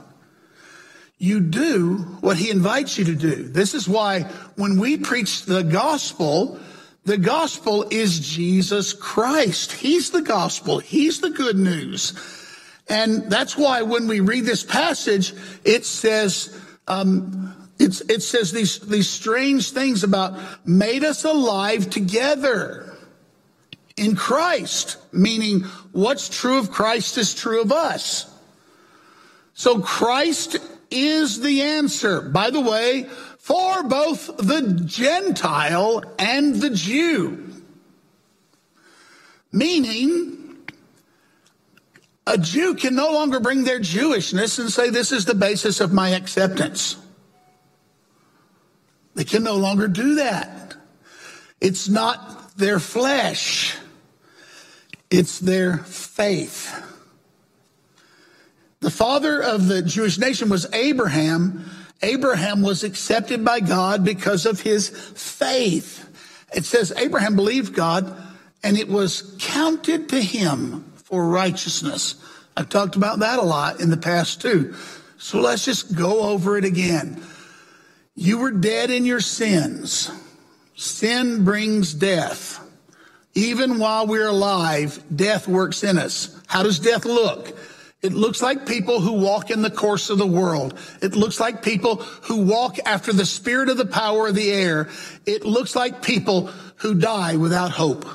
You 1.18 1.40
do 1.40 1.98
what 2.22 2.38
he 2.38 2.52
invites 2.52 2.98
you 2.98 3.06
to 3.06 3.16
do. 3.16 3.48
This 3.48 3.74
is 3.74 3.88
why 3.88 4.24
when 4.58 4.80
we 4.80 4.98
preach 4.98 5.46
the 5.46 5.64
gospel, 5.64 6.60
the 7.06 7.18
gospel 7.18 7.88
is 7.90 8.20
Jesus 8.20 8.94
Christ. 8.94 9.72
He's 9.72 10.12
the 10.12 10.22
gospel. 10.22 10.78
He's 10.80 11.22
the 11.22 11.30
good 11.32 11.56
news. 11.56 12.14
And 12.88 13.32
that's 13.32 13.58
why 13.58 13.82
when 13.82 14.08
we 14.08 14.20
read 14.20 14.46
this 14.46 14.64
passage, 14.64 15.34
it 15.64 15.86
says, 15.86 16.60
um, 16.88 17.70
it 17.80 18.22
says 18.22 18.52
these, 18.52 18.80
these 18.80 19.10
strange 19.10 19.72
things 19.72 20.04
about 20.04 20.40
made 20.68 21.04
us 21.04 21.26
alive 21.26 21.90
together 21.90 22.96
in 23.98 24.16
Christ, 24.16 24.98
meaning 25.12 25.62
what's 25.92 26.30
true 26.30 26.60
of 26.60 26.72
Christ 26.72 27.18
is 27.18 27.34
true 27.34 27.62
of 27.62 27.72
us. 27.72 28.32
So 29.54 29.80
Christ 29.80 30.58
is 30.92 31.42
the 31.42 31.62
answer, 31.62 32.22
by 32.22 32.50
the 32.50 32.62
way, 32.62 33.08
for 33.40 33.84
both 33.84 34.38
the 34.38 34.82
Gentile 34.86 36.04
and 36.20 36.56
the 36.56 36.72
Jew. 36.72 37.54
Meaning, 39.52 40.35
a 42.28 42.38
Jew 42.38 42.76
can 42.76 42.96
no 42.96 43.12
longer 43.12 43.40
bring 43.40 43.64
their 43.64 43.80
Jewishness 43.80 44.58
and 44.60 44.72
say, 44.72 44.90
This 44.90 45.12
is 45.12 45.26
the 45.26 45.36
basis 45.36 45.80
of 45.80 45.94
my 45.94 46.10
acceptance. 46.10 46.98
They 49.14 49.24
can 49.24 49.44
no 49.44 49.56
longer 49.56 49.88
do 49.88 50.16
that. 50.16 50.76
It's 51.62 51.88
not 51.88 52.58
their 52.58 52.80
flesh. 52.80 53.78
It's 55.10 55.40
their 55.40 55.78
faith. 55.78 56.74
The 58.82 58.92
father 58.92 59.42
of 59.42 59.68
the 59.68 59.82
Jewish 59.82 60.18
nation 60.18 60.50
was 60.50 60.72
Abraham. 60.74 61.70
Abraham 62.02 62.62
was 62.62 62.84
accepted 62.84 63.46
by 63.46 63.62
God 63.62 64.04
because 64.04 64.46
of 64.46 64.62
his 64.62 64.90
faith. 64.90 66.10
It 66.54 66.66
says 66.66 66.92
Abraham 66.98 67.36
believed 67.36 67.74
God 67.74 68.16
and 68.64 68.78
it 68.78 68.90
was 68.90 69.36
counted 69.40 70.10
to 70.10 70.22
him 70.22 70.92
for 71.06 71.28
righteousness. 71.28 72.16
I've 72.58 72.68
talked 72.70 72.96
about 72.96 73.20
that 73.20 73.38
a 73.38 73.44
lot 73.44 73.80
in 73.80 73.92
the 73.92 73.98
past 73.98 74.42
too. 74.42 74.76
So 75.18 75.40
let's 75.40 75.64
just 75.64 75.96
go 75.96 76.22
over 76.22 76.58
it 76.58 76.66
again. 76.66 77.24
You 78.16 78.40
were 78.40 78.52
dead 78.52 78.90
in 78.90 79.06
your 79.06 79.20
sins. 79.20 80.10
Sin 80.76 81.46
brings 81.46 81.94
death. 81.94 82.60
Even 83.36 83.78
while 83.78 84.08
we're 84.08 84.28
alive, 84.28 85.04
death 85.16 85.48
works 85.48 85.84
in 85.84 86.00
us. 86.00 86.42
How 86.48 86.64
does 86.64 86.80
death 86.80 87.06
look? 87.06 87.56
It 88.02 88.14
looks 88.14 88.42
like 88.42 88.66
people 88.66 89.00
who 89.00 89.14
walk 89.14 89.52
in 89.52 89.62
the 89.62 89.70
course 89.70 90.10
of 90.10 90.18
the 90.18 90.28
world. 90.28 90.78
It 91.02 91.16
looks 91.16 91.40
like 91.40 91.62
people 91.62 91.98
who 91.98 92.38
walk 92.46 92.78
after 92.86 93.14
the 93.14 93.26
spirit 93.26 93.70
of 93.70 93.78
the 93.78 93.86
power 93.86 94.28
of 94.28 94.36
the 94.36 94.52
air. 94.52 94.90
It 95.26 95.46
looks 95.46 95.76
like 95.76 96.02
people 96.02 96.48
who 96.78 96.96
die 96.96 97.36
without 97.36 97.72
hope. 97.72 98.06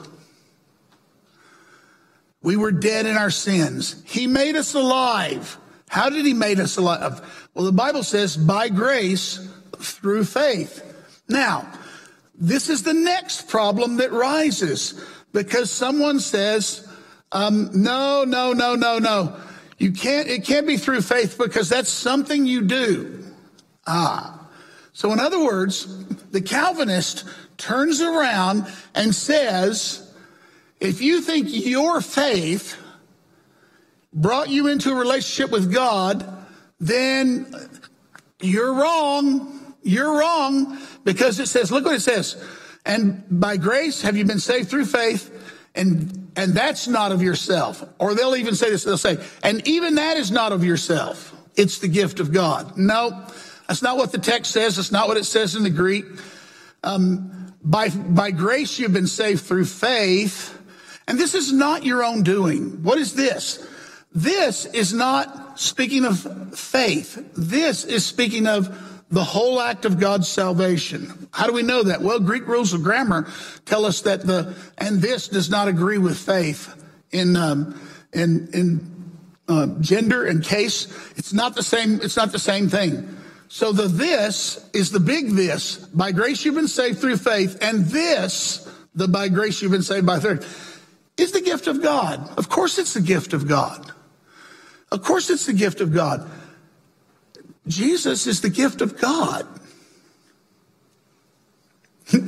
We 2.42 2.56
were 2.56 2.72
dead 2.72 3.06
in 3.06 3.16
our 3.16 3.30
sins. 3.30 4.02
He 4.06 4.26
made 4.26 4.56
us 4.56 4.74
alive. 4.74 5.58
How 5.88 6.08
did 6.08 6.24
he 6.24 6.34
make 6.34 6.58
us 6.58 6.76
alive? 6.76 7.48
Well, 7.54 7.64
the 7.64 7.72
Bible 7.72 8.02
says 8.02 8.36
by 8.36 8.68
grace 8.68 9.46
through 9.76 10.24
faith. 10.24 10.82
Now, 11.28 11.70
this 12.34 12.70
is 12.70 12.82
the 12.82 12.94
next 12.94 13.48
problem 13.48 13.98
that 13.98 14.12
rises 14.12 15.04
because 15.32 15.70
someone 15.70 16.20
says, 16.20 16.88
um, 17.32 17.70
no, 17.74 18.24
no, 18.24 18.52
no, 18.52 18.74
no, 18.74 18.98
no. 18.98 19.36
You 19.78 19.92
can't, 19.92 20.28
it 20.28 20.44
can't 20.44 20.66
be 20.66 20.76
through 20.76 21.02
faith 21.02 21.36
because 21.38 21.68
that's 21.68 21.90
something 21.90 22.46
you 22.46 22.62
do. 22.62 23.24
Ah. 23.86 24.36
So 24.92 25.12
in 25.12 25.20
other 25.20 25.42
words, 25.42 25.86
the 26.30 26.40
Calvinist 26.40 27.24
turns 27.56 28.00
around 28.00 28.70
and 28.94 29.14
says, 29.14 29.99
if 30.80 31.02
you 31.02 31.20
think 31.20 31.48
your 31.50 32.00
faith 32.00 32.76
brought 34.12 34.48
you 34.48 34.66
into 34.66 34.90
a 34.90 34.94
relationship 34.94 35.52
with 35.52 35.72
God, 35.72 36.26
then 36.80 37.54
you're 38.40 38.74
wrong. 38.74 39.74
You're 39.82 40.18
wrong 40.18 40.78
because 41.04 41.38
it 41.38 41.46
says, 41.46 41.70
look 41.70 41.84
what 41.84 41.94
it 41.94 42.00
says. 42.00 42.42
And 42.84 43.24
by 43.30 43.56
grace 43.56 44.02
have 44.02 44.16
you 44.16 44.24
been 44.24 44.40
saved 44.40 44.70
through 44.70 44.86
faith 44.86 45.30
and, 45.74 46.32
and 46.36 46.52
that's 46.52 46.88
not 46.88 47.12
of 47.12 47.22
yourself. 47.22 47.84
Or 47.98 48.14
they'll 48.14 48.36
even 48.36 48.54
say 48.54 48.70
this, 48.70 48.84
they'll 48.84 48.98
say, 48.98 49.18
and 49.42 49.66
even 49.68 49.96
that 49.96 50.16
is 50.16 50.30
not 50.30 50.52
of 50.52 50.64
yourself. 50.64 51.34
It's 51.56 51.78
the 51.78 51.88
gift 51.88 52.20
of 52.20 52.32
God. 52.32 52.76
No, 52.76 53.26
that's 53.68 53.82
not 53.82 53.96
what 53.96 54.12
the 54.12 54.18
text 54.18 54.52
says. 54.52 54.76
That's 54.76 54.92
not 54.92 55.08
what 55.08 55.16
it 55.16 55.24
says 55.24 55.54
in 55.54 55.62
the 55.62 55.70
Greek. 55.70 56.04
Um, 56.82 57.54
by, 57.62 57.90
by 57.90 58.30
grace 58.30 58.78
you've 58.78 58.92
been 58.92 59.06
saved 59.06 59.44
through 59.44 59.66
faith. 59.66 60.58
And 61.10 61.18
this 61.18 61.34
is 61.34 61.52
not 61.52 61.84
your 61.84 62.04
own 62.04 62.22
doing. 62.22 62.84
What 62.84 62.96
is 62.96 63.14
this? 63.14 63.66
This 64.14 64.64
is 64.66 64.94
not 64.94 65.58
speaking 65.58 66.04
of 66.04 66.56
faith. 66.56 67.32
This 67.36 67.84
is 67.84 68.06
speaking 68.06 68.46
of 68.46 68.68
the 69.10 69.24
whole 69.24 69.60
act 69.60 69.84
of 69.84 69.98
God's 69.98 70.28
salvation. 70.28 71.26
How 71.32 71.48
do 71.48 71.52
we 71.52 71.64
know 71.64 71.82
that? 71.82 72.00
Well, 72.00 72.20
Greek 72.20 72.46
rules 72.46 72.74
of 72.74 72.84
grammar 72.84 73.28
tell 73.64 73.86
us 73.86 74.02
that 74.02 74.24
the 74.24 74.54
and 74.78 75.02
this 75.02 75.26
does 75.26 75.50
not 75.50 75.66
agree 75.66 75.98
with 75.98 76.16
faith 76.16 76.72
in 77.10 77.34
um, 77.34 77.80
in 78.12 78.48
in 78.54 79.10
uh, 79.48 79.66
gender 79.80 80.24
and 80.24 80.44
case. 80.44 80.86
It's 81.16 81.32
not 81.32 81.56
the 81.56 81.64
same. 81.64 81.98
It's 82.04 82.16
not 82.16 82.30
the 82.30 82.38
same 82.38 82.68
thing. 82.68 83.16
So 83.48 83.72
the 83.72 83.88
this 83.88 84.64
is 84.72 84.92
the 84.92 85.00
big 85.00 85.30
this. 85.30 85.74
By 85.74 86.12
grace 86.12 86.44
you've 86.44 86.54
been 86.54 86.68
saved 86.68 87.00
through 87.00 87.16
faith, 87.16 87.58
and 87.60 87.86
this 87.86 88.72
the 88.94 89.08
by 89.08 89.26
grace 89.26 89.60
you've 89.60 89.72
been 89.72 89.82
saved 89.82 90.06
by 90.06 90.20
faith 90.20 90.69
is 91.20 91.32
the 91.32 91.40
gift 91.40 91.66
of 91.66 91.82
God. 91.82 92.38
Of 92.38 92.48
course, 92.48 92.78
it's 92.78 92.94
the 92.94 93.00
gift 93.00 93.32
of 93.32 93.46
God. 93.46 93.92
Of 94.90 95.02
course, 95.02 95.30
it's 95.30 95.46
the 95.46 95.52
gift 95.52 95.80
of 95.80 95.92
God. 95.92 96.28
Jesus 97.66 98.26
is 98.26 98.40
the 98.40 98.50
gift 98.50 98.80
of 98.80 98.98
God. 99.00 99.46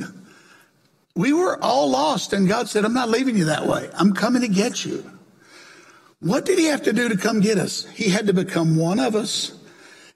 we 1.15 1.33
were 1.33 1.61
all 1.61 1.89
lost, 1.89 2.33
and 2.33 2.47
God 2.47 2.69
said, 2.69 2.85
I'm 2.85 2.93
not 2.93 3.09
leaving 3.09 3.37
you 3.37 3.45
that 3.45 3.65
way. 3.65 3.89
I'm 3.93 4.13
coming 4.13 4.41
to 4.41 4.47
get 4.47 4.85
you. 4.85 5.09
What 6.19 6.45
did 6.45 6.57
he 6.57 6.65
have 6.65 6.83
to 6.83 6.93
do 6.93 7.09
to 7.09 7.17
come 7.17 7.41
get 7.41 7.57
us? 7.57 7.85
He 7.87 8.09
had 8.09 8.27
to 8.27 8.33
become 8.33 8.77
one 8.77 8.99
of 8.99 9.13
us. 9.15 9.59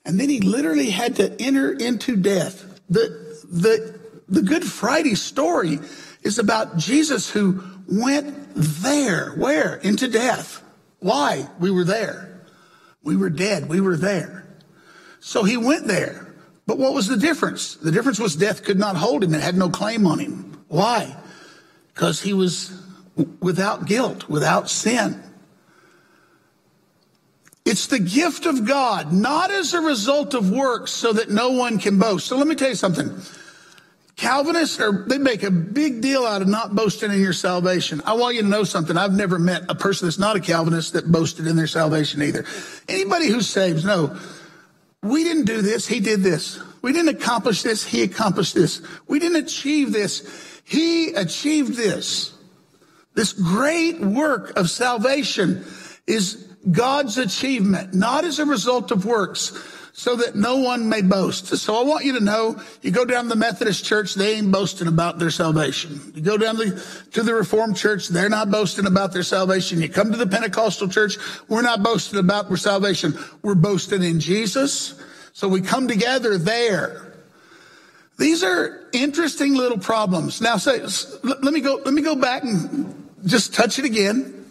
And 0.06 0.18
then 0.18 0.30
he 0.30 0.40
literally 0.40 0.90
had 0.90 1.18
to 1.18 1.36
enter 1.42 1.74
into 1.74 2.16
death. 2.16 2.80
The, 2.90 3.10
the, 3.44 4.00
the 4.30 4.42
Good 4.42 4.64
Friday 4.64 5.16
story 5.16 5.80
is 6.24 6.40
about 6.40 6.78
Jesus 6.78 7.30
who 7.30 7.62
went 7.88 8.54
there. 8.56 9.32
Where? 9.32 9.76
Into 9.76 10.08
death. 10.08 10.64
Why? 11.00 11.48
We 11.60 11.72
were 11.72 11.84
there. 11.84 12.42
We 13.04 13.16
were 13.16 13.30
dead. 13.30 13.70
We 13.70 13.82
were 13.82 13.98
there. 13.98 14.46
So 15.20 15.44
he 15.44 15.58
went 15.58 15.88
there. 15.88 16.34
But 16.66 16.78
what 16.78 16.94
was 16.94 17.08
the 17.08 17.18
difference? 17.18 17.76
The 17.76 17.92
difference 17.92 18.20
was 18.20 18.36
death 18.36 18.64
could 18.64 18.78
not 18.78 18.98
hold 18.98 19.24
him. 19.24 19.34
It 19.34 19.42
had 19.42 19.56
no 19.56 19.70
claim 19.70 20.06
on 20.06 20.20
him. 20.20 20.64
Why? 20.68 21.16
Because 21.94 22.22
he 22.22 22.34
was 22.34 22.78
without 23.40 23.86
guilt, 23.86 24.30
without 24.30 24.70
sin. 24.70 25.24
It's 27.66 27.88
the 27.88 28.00
gift 28.00 28.46
of 28.46 28.66
God, 28.66 29.12
not 29.12 29.52
as 29.52 29.74
a 29.74 29.82
result 29.82 30.34
of 30.34 30.50
works 30.50 30.92
so 30.92 31.14
that 31.14 31.30
no 31.30 31.52
one 31.52 31.80
can 31.80 32.00
boast. 32.00 32.28
So 32.28 32.38
let 32.38 32.48
me 32.48 32.56
tell 32.56 32.70
you 32.70 32.76
something. 32.76 33.20
Calvinists 34.18 34.80
are, 34.80 35.06
they 35.08 35.20
make 35.20 35.44
a 35.44 35.52
big 35.52 36.02
deal 36.02 36.26
out 36.26 36.42
of 36.42 36.48
not 36.48 36.76
boasting 36.76 37.12
in 37.12 37.22
your 37.22 37.34
salvation. 37.34 38.02
I 38.04 38.14
want 38.14 38.36
you 38.36 38.42
to 38.42 38.48
know 38.48 38.64
something. 38.64 38.98
I've 38.98 39.14
never 39.14 39.38
met 39.38 39.64
a 39.70 39.76
person 39.76 40.08
that's 40.08 40.18
not 40.18 40.36
a 40.36 40.40
Calvinist 40.40 40.94
that 40.94 41.12
boasted 41.12 41.46
in 41.46 41.56
their 41.56 41.68
salvation 41.68 42.24
either. 42.24 42.44
Anybody 42.90 43.28
who 43.28 43.42
saves, 43.42 43.86
no, 43.86 44.18
we 45.04 45.24
didn't 45.24 45.46
do 45.46 45.62
this. 45.62 45.88
He 45.88 46.00
did 46.00 46.24
this. 46.24 46.60
We 46.82 46.94
didn't 46.94 47.16
accomplish 47.16 47.62
this. 47.62 47.86
He 47.86 48.02
accomplished 48.02 48.56
this. 48.56 48.82
We 49.08 49.20
didn't 49.20 49.44
achieve 49.44 49.94
this. 49.94 50.62
He 50.64 51.14
achieved 51.14 51.76
this. 51.76 52.34
This 53.14 53.34
great 53.34 54.00
work 54.02 54.58
of 54.58 54.70
salvation 54.70 55.64
is 56.08 56.48
God's 56.72 57.20
achievement, 57.20 57.94
not 57.94 58.26
as 58.26 58.40
a 58.40 58.46
result 58.46 58.90
of 58.90 59.06
works, 59.06 59.52
so 59.98 60.16
that 60.16 60.36
no 60.36 60.58
one 60.58 60.88
may 60.88 61.02
boast. 61.02 61.48
So 61.48 61.76
I 61.76 61.84
want 61.84 62.06
you 62.06 62.14
to 62.14 62.24
know, 62.24 62.62
you 62.84 62.92
go 62.92 63.04
down 63.04 63.24
to 63.24 63.30
the 63.30 63.36
Methodist 63.36 63.84
church, 63.84 64.14
they 64.14 64.36
ain't 64.36 64.52
boasting 64.52 64.88
about 64.88 65.18
their 65.18 65.32
salvation. 65.32 66.14
You 66.14 66.22
go 66.22 66.38
down 66.38 66.56
to, 66.58 66.80
to 67.14 67.24
the 67.24 67.34
Reformed 67.34 67.76
church, 67.76 68.08
they're 68.08 68.30
not 68.30 68.52
boasting 68.52 68.86
about 68.86 69.12
their 69.12 69.24
salvation. 69.24 69.82
You 69.82 69.90
come 69.90 70.12
to 70.12 70.18
the 70.18 70.28
Pentecostal 70.28 70.88
church, 70.88 71.18
we're 71.48 71.64
not 71.64 71.82
boasting 71.82 72.20
about 72.20 72.48
our 72.52 72.58
salvation. 72.58 73.18
We're 73.42 73.56
boasting 73.56 74.04
in 74.04 74.20
Jesus. 74.20 75.02
So 75.34 75.48
we 75.48 75.62
come 75.62 75.88
together 75.88 76.38
there. 76.38 77.16
These 78.20 78.44
are 78.44 78.88
interesting 78.94 79.56
little 79.56 79.80
problems. 79.80 80.42
Now 80.42 80.58
say, 80.58 80.80
let 81.24 81.42
me 81.42 81.60
go, 81.60 81.82
let 81.84 81.94
me 81.96 82.04
go 82.04 82.16
back 82.16 82.44
and 82.44 83.10
just 83.26 83.52
touch 83.52 83.80
it 83.80 83.86
again. 83.86 84.46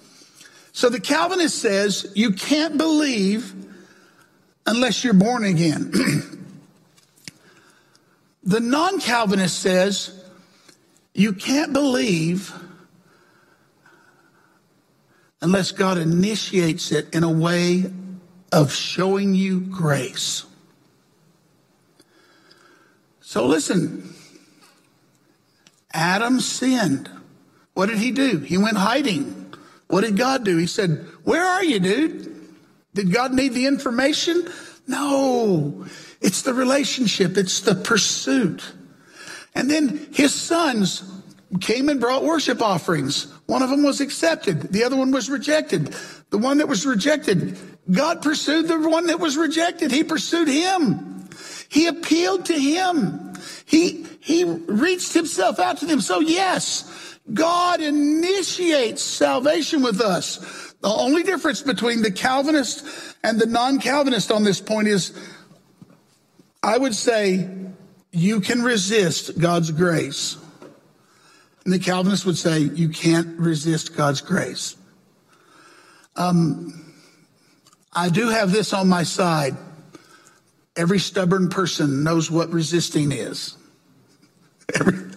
So 0.73 0.89
the 0.89 1.01
Calvinist 1.01 1.61
says 1.61 2.13
you 2.17 2.33
can't 2.33 2.77
believe 2.77 3.66
unless 4.67 5.05
you're 5.05 5.15
born 5.15 5.45
again. 5.45 5.91
the 8.43 8.61
non 8.61 9.01
Calvinist 9.01 9.59
says 9.59 10.25
you 11.15 11.33
can't 11.33 11.73
believe 11.73 12.53
unless 15.41 15.73
God 15.73 15.99
initiates 15.99 16.93
it 16.93 17.15
in 17.15 17.23
a 17.23 17.31
way 17.31 17.85
of 18.53 18.73
showing 18.73 19.35
you 19.35 19.61
grace. 19.61 20.45
So 23.21 23.47
listen, 23.47 24.15
Adam 25.93 26.41
sinned. 26.41 27.11
What 27.75 27.87
did 27.87 27.99
he 27.99 28.11
do? 28.11 28.39
He 28.39 28.57
went 28.57 28.77
hiding. 28.77 29.55
What 29.89 30.03
did 30.03 30.17
God 30.17 30.45
do? 30.45 30.57
He 30.57 30.67
said, 30.67 31.07
Where 31.25 31.45
are 31.45 31.65
you, 31.65 31.79
dude? 31.79 32.26
Did 32.97 33.13
God 33.13 33.35
need 33.35 33.53
the 33.53 33.67
information? 33.67 34.49
No. 34.89 35.87
It's 36.23 36.43
the 36.43 36.55
relationship. 36.55 37.37
It's 37.37 37.61
the 37.61 37.75
pursuit. 37.75 38.73
And 39.55 39.71
then 39.71 40.09
his 40.13 40.35
sons 40.35 41.03
came 41.61 41.91
and 41.91 42.01
brought 42.01 42.25
worship 42.25 42.63
offerings. 42.63 43.27
One 43.45 43.63
of 43.63 43.69
them 43.69 43.83
was 43.83 44.01
accepted. 44.01 44.73
The 44.73 44.83
other 44.83 44.97
one 44.97 45.13
was 45.13 45.29
rejected. 45.29 45.95
The 46.31 46.39
one 46.39 46.59
that 46.59 46.69
was 46.69 46.87
rejected, 46.87 47.59
God 47.91 48.23
pursued 48.23 48.67
the 48.67 48.89
one 48.89 49.07
that 49.09 49.21
was 49.21 49.37
rejected. 49.37 49.91
He 49.91 50.03
pursued 50.03 50.49
him. 50.49 51.29
He 51.69 51.89
appealed 51.89 52.47
to 52.47 52.55
him. 52.55 53.35
He, 53.67 54.07
he 54.21 54.45
reached 54.45 55.13
himself 55.13 55.59
out 55.59 55.79
to 55.79 55.87
them. 55.87 56.01
So 56.01 56.21
yes, 56.21 56.91
God 57.33 57.83
initiates 57.83 59.03
salvation 59.03 59.83
with 59.83 60.01
us. 60.01 60.66
The 60.87 60.93
only 60.93 61.25
difference 61.25 61.63
between 61.63 62.03
the 62.03 62.13
Calvinist 62.13 62.87
and 63.25 63.41
the 63.41 63.47
non 63.47 63.81
Calvinist 63.81 64.31
on 64.31 64.45
this 64.45 64.61
point 64.61 64.87
is 64.87 65.13
I 66.63 66.79
would 66.79 66.95
say 66.95 67.51
you 68.13 68.41
can 68.41 68.63
resist 68.63 69.37
God's 69.37 69.73
grace. 69.73 70.37
And 71.65 71.75
the 71.75 71.81
Calvinist 71.81 72.25
would 72.25 72.39
say 72.39 72.61
you 72.61 72.89
can't 72.89 73.37
resist 73.37 73.97
God's 73.97 74.21
grace. 74.21 74.77
Um, 76.15 76.95
I 77.93 78.09
do 78.09 78.29
have 78.29 78.53
this 78.53 78.73
on 78.73 78.89
my 78.89 79.03
side. 79.03 79.57
Every 80.77 81.01
stubborn 81.01 81.49
person 81.49 82.05
knows 82.05 82.31
what 82.31 82.51
resisting 82.51 83.11
is. 83.11 83.57
Every, 84.79 85.16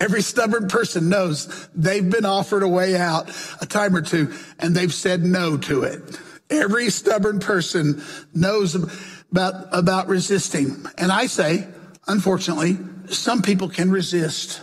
every 0.00 0.22
stubborn 0.22 0.68
person 0.68 1.08
knows 1.08 1.68
they've 1.74 2.08
been 2.08 2.24
offered 2.24 2.62
a 2.62 2.68
way 2.68 2.96
out 2.96 3.30
a 3.60 3.66
time 3.66 3.94
or 3.94 4.02
two 4.02 4.32
and 4.58 4.74
they've 4.74 4.94
said 4.94 5.22
no 5.22 5.56
to 5.56 5.82
it. 5.82 6.00
Every 6.48 6.90
stubborn 6.90 7.40
person 7.40 8.02
knows 8.34 8.74
about, 8.74 9.66
about 9.72 10.08
resisting. 10.08 10.86
And 10.96 11.10
I 11.10 11.26
say, 11.26 11.66
unfortunately, 12.06 12.78
some 13.08 13.42
people 13.42 13.68
can 13.68 13.90
resist 13.90 14.62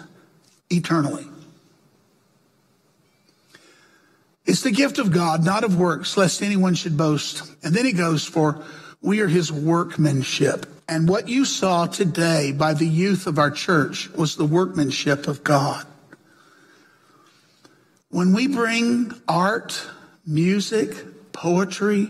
eternally. 0.70 1.28
It's 4.46 4.62
the 4.62 4.72
gift 4.72 4.98
of 5.00 5.12
God, 5.12 5.44
not 5.44 5.64
of 5.64 5.78
works, 5.78 6.18
lest 6.18 6.42
anyone 6.42 6.76
should 6.76 6.98
boast. 6.98 7.44
And 7.64 7.74
then 7.74 7.86
he 7.86 7.94
goes 7.94 8.26
for, 8.26 8.64
we 9.02 9.22
are 9.22 9.28
his 9.28 9.52
workmanship. 9.52 10.66
And 10.88 11.08
what 11.08 11.30
you 11.30 11.46
saw 11.46 11.88
today 11.88 12.52
by 12.52 12.74
the 12.74 12.88
youth 12.88 13.26
of 13.28 13.40
our 13.40 13.52
church 13.52 14.10
was 14.12 14.36
the 14.36 14.46
workmanship 14.46 15.28
of 15.28 15.44
God. 15.44 15.86
When 18.10 18.34
we 18.34 18.48
bring 18.48 19.12
art, 19.28 19.88
music, 20.26 21.32
poetry, 21.32 22.10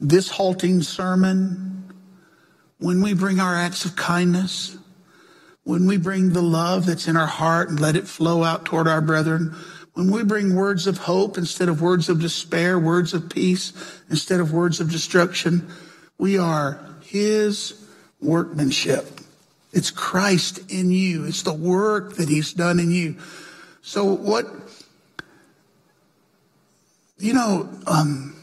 this 0.00 0.28
halting 0.28 0.82
sermon, 0.82 1.92
when 2.78 3.00
we 3.00 3.14
bring 3.14 3.38
our 3.38 3.54
acts 3.54 3.84
of 3.84 3.96
kindness, 3.96 4.76
when 5.62 5.86
we 5.86 5.96
bring 5.96 6.32
the 6.32 6.42
love 6.42 6.86
that's 6.86 7.06
in 7.06 7.16
our 7.16 7.26
heart 7.26 7.70
and 7.70 7.80
let 7.80 7.96
it 7.96 8.08
flow 8.08 8.42
out 8.42 8.64
toward 8.64 8.88
our 8.88 9.00
brethren, 9.00 9.54
when 9.94 10.10
we 10.10 10.24
bring 10.24 10.56
words 10.56 10.86
of 10.86 10.98
hope 10.98 11.38
instead 11.38 11.68
of 11.68 11.80
words 11.80 12.08
of 12.08 12.20
despair, 12.20 12.78
words 12.78 13.14
of 13.14 13.30
peace 13.30 13.72
instead 14.10 14.40
of 14.40 14.52
words 14.52 14.80
of 14.80 14.90
destruction, 14.90 15.70
we 16.18 16.36
are 16.36 16.93
His 17.04 17.86
workmanship. 18.20 19.20
It's 19.72 19.90
Christ 19.90 20.70
in 20.70 20.90
you. 20.90 21.24
It's 21.24 21.42
the 21.42 21.52
work 21.52 22.14
that 22.14 22.28
He's 22.28 22.52
done 22.52 22.78
in 22.78 22.90
you. 22.90 23.16
So 23.82 24.04
what, 24.04 24.46
you 27.18 27.34
know, 27.34 27.68
um, 27.86 28.36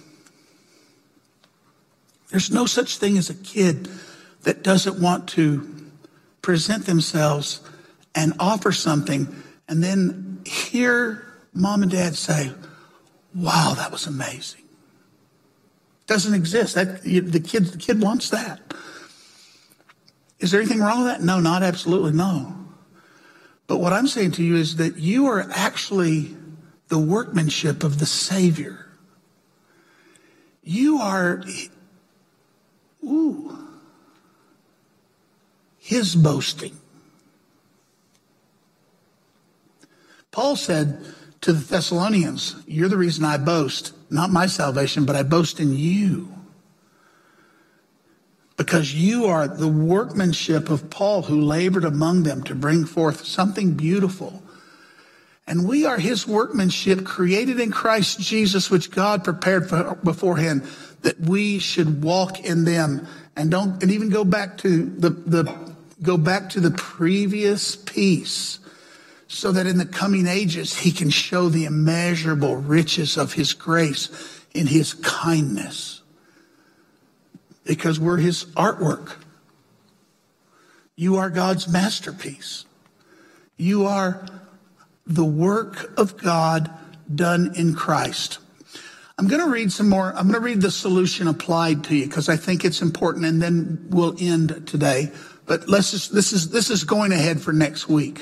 there's 2.29 2.51
no 2.51 2.65
such 2.65 2.97
thing 2.97 3.17
as 3.17 3.29
a 3.29 3.35
kid 3.35 3.89
that 4.43 4.63
doesn't 4.63 5.01
want 5.01 5.27
to 5.29 5.67
present 6.41 6.85
themselves 6.85 7.61
and 8.15 8.33
offer 8.39 8.71
something 8.71 9.43
and 9.67 9.83
then 9.83 10.41
hear 10.45 11.25
mom 11.53 11.81
and 11.81 11.91
dad 11.91 12.15
say, 12.15 12.51
wow, 13.33 13.73
that 13.77 13.91
was 13.91 14.07
amazing. 14.07 14.63
Doesn't 16.11 16.33
exist. 16.33 16.75
That, 16.75 17.03
the, 17.03 17.39
kid, 17.39 17.67
the 17.67 17.77
kid 17.77 18.01
wants 18.01 18.31
that. 18.31 18.59
Is 20.39 20.51
there 20.51 20.59
anything 20.59 20.81
wrong 20.81 21.05
with 21.05 21.07
that? 21.07 21.21
No, 21.21 21.39
not 21.39 21.63
absolutely 21.63 22.11
no. 22.11 22.53
But 23.65 23.77
what 23.77 23.93
I'm 23.93 24.07
saying 24.07 24.31
to 24.31 24.43
you 24.43 24.57
is 24.57 24.75
that 24.75 24.97
you 24.97 25.27
are 25.27 25.49
actually 25.53 26.35
the 26.89 26.99
workmanship 26.99 27.85
of 27.85 27.99
the 27.99 28.05
Savior. 28.05 28.87
You 30.61 30.97
are, 30.97 31.45
ooh, 33.05 33.57
his 35.77 36.13
boasting. 36.13 36.75
Paul 40.31 40.57
said, 40.57 41.05
to 41.41 41.53
the 41.53 41.63
Thessalonians, 41.63 42.55
You're 42.67 42.89
the 42.89 42.97
reason 42.97 43.25
I 43.25 43.37
boast, 43.37 43.93
not 44.09 44.29
my 44.29 44.45
salvation, 44.45 45.05
but 45.05 45.15
I 45.15 45.23
boast 45.23 45.59
in 45.59 45.75
you. 45.75 46.33
Because 48.57 48.93
you 48.93 49.25
are 49.25 49.47
the 49.47 49.67
workmanship 49.67 50.69
of 50.69 50.91
Paul 50.91 51.23
who 51.23 51.41
labored 51.41 51.83
among 51.83 52.23
them 52.23 52.43
to 52.43 52.53
bring 52.53 52.85
forth 52.85 53.25
something 53.25 53.73
beautiful. 53.73 54.43
And 55.47 55.67
we 55.67 55.83
are 55.85 55.97
his 55.97 56.27
workmanship 56.27 57.03
created 57.03 57.59
in 57.59 57.71
Christ 57.71 58.19
Jesus, 58.19 58.69
which 58.69 58.91
God 58.91 59.23
prepared 59.23 59.67
for 59.67 59.95
beforehand 60.03 60.63
that 61.01 61.19
we 61.19 61.57
should 61.57 62.03
walk 62.03 62.39
in 62.39 62.65
them 62.65 63.07
and 63.35 63.49
don't, 63.49 63.81
and 63.81 63.91
even 63.91 64.09
go 64.09 64.23
back 64.23 64.59
to 64.59 64.85
the, 64.85 65.09
the, 65.09 65.73
go 66.03 66.17
back 66.17 66.49
to 66.51 66.59
the 66.59 66.71
previous 66.71 67.75
piece 67.75 68.59
so 69.31 69.53
that 69.53 69.65
in 69.65 69.77
the 69.77 69.85
coming 69.85 70.27
ages 70.27 70.79
he 70.79 70.91
can 70.91 71.09
show 71.09 71.47
the 71.47 71.63
immeasurable 71.63 72.57
riches 72.57 73.15
of 73.15 73.31
his 73.33 73.53
grace 73.53 74.09
in 74.53 74.67
his 74.67 74.93
kindness. 74.93 76.01
Because 77.63 77.97
we're 77.97 78.17
his 78.17 78.45
artwork. 78.57 79.13
You 80.97 81.15
are 81.15 81.29
God's 81.29 81.69
masterpiece. 81.69 82.65
You 83.55 83.85
are 83.85 84.25
the 85.07 85.23
work 85.23 85.97
of 85.97 86.17
God 86.17 86.69
done 87.13 87.53
in 87.55 87.73
Christ. 87.73 88.39
I'm 89.17 89.29
going 89.29 89.41
to 89.41 89.49
read 89.49 89.71
some 89.71 89.87
more. 89.87 90.09
I'm 90.09 90.27
going 90.27 90.33
to 90.33 90.39
read 90.41 90.61
the 90.61 90.71
solution 90.71 91.29
applied 91.29 91.85
to 91.85 91.95
you 91.95 92.05
because 92.05 92.27
I 92.27 92.35
think 92.35 92.65
it's 92.65 92.81
important 92.81 93.25
and 93.25 93.41
then 93.41 93.87
we'll 93.91 94.15
end 94.19 94.67
today. 94.67 95.11
But 95.45 95.69
let's 95.69 95.91
just, 95.91 96.13
this 96.13 96.33
is, 96.33 96.49
this 96.49 96.69
is 96.69 96.83
going 96.83 97.13
ahead 97.13 97.39
for 97.39 97.53
next 97.53 97.87
week. 97.87 98.21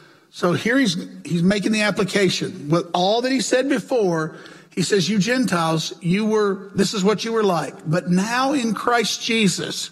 So 0.33 0.53
here 0.53 0.79
he's, 0.79 0.95
he's 1.25 1.43
making 1.43 1.73
the 1.73 1.81
application. 1.81 2.69
With 2.69 2.89
all 2.93 3.21
that 3.21 3.31
he 3.31 3.41
said 3.41 3.67
before, 3.67 4.37
he 4.73 4.81
says, 4.81 5.09
you 5.09 5.19
Gentiles, 5.19 5.93
you 6.01 6.25
were, 6.25 6.71
this 6.73 6.93
is 6.93 7.03
what 7.03 7.25
you 7.25 7.33
were 7.33 7.43
like. 7.43 7.75
But 7.85 8.09
now 8.09 8.53
in 8.53 8.73
Christ 8.73 9.21
Jesus, 9.21 9.91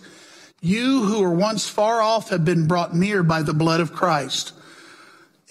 you 0.62 1.04
who 1.04 1.20
were 1.22 1.34
once 1.34 1.68
far 1.68 2.02
off 2.02 2.30
have 2.30 2.46
been 2.46 2.68
brought 2.68 2.96
near 2.96 3.22
by 3.22 3.42
the 3.42 3.54
blood 3.54 3.82
of 3.82 3.92
Christ. 3.92 4.54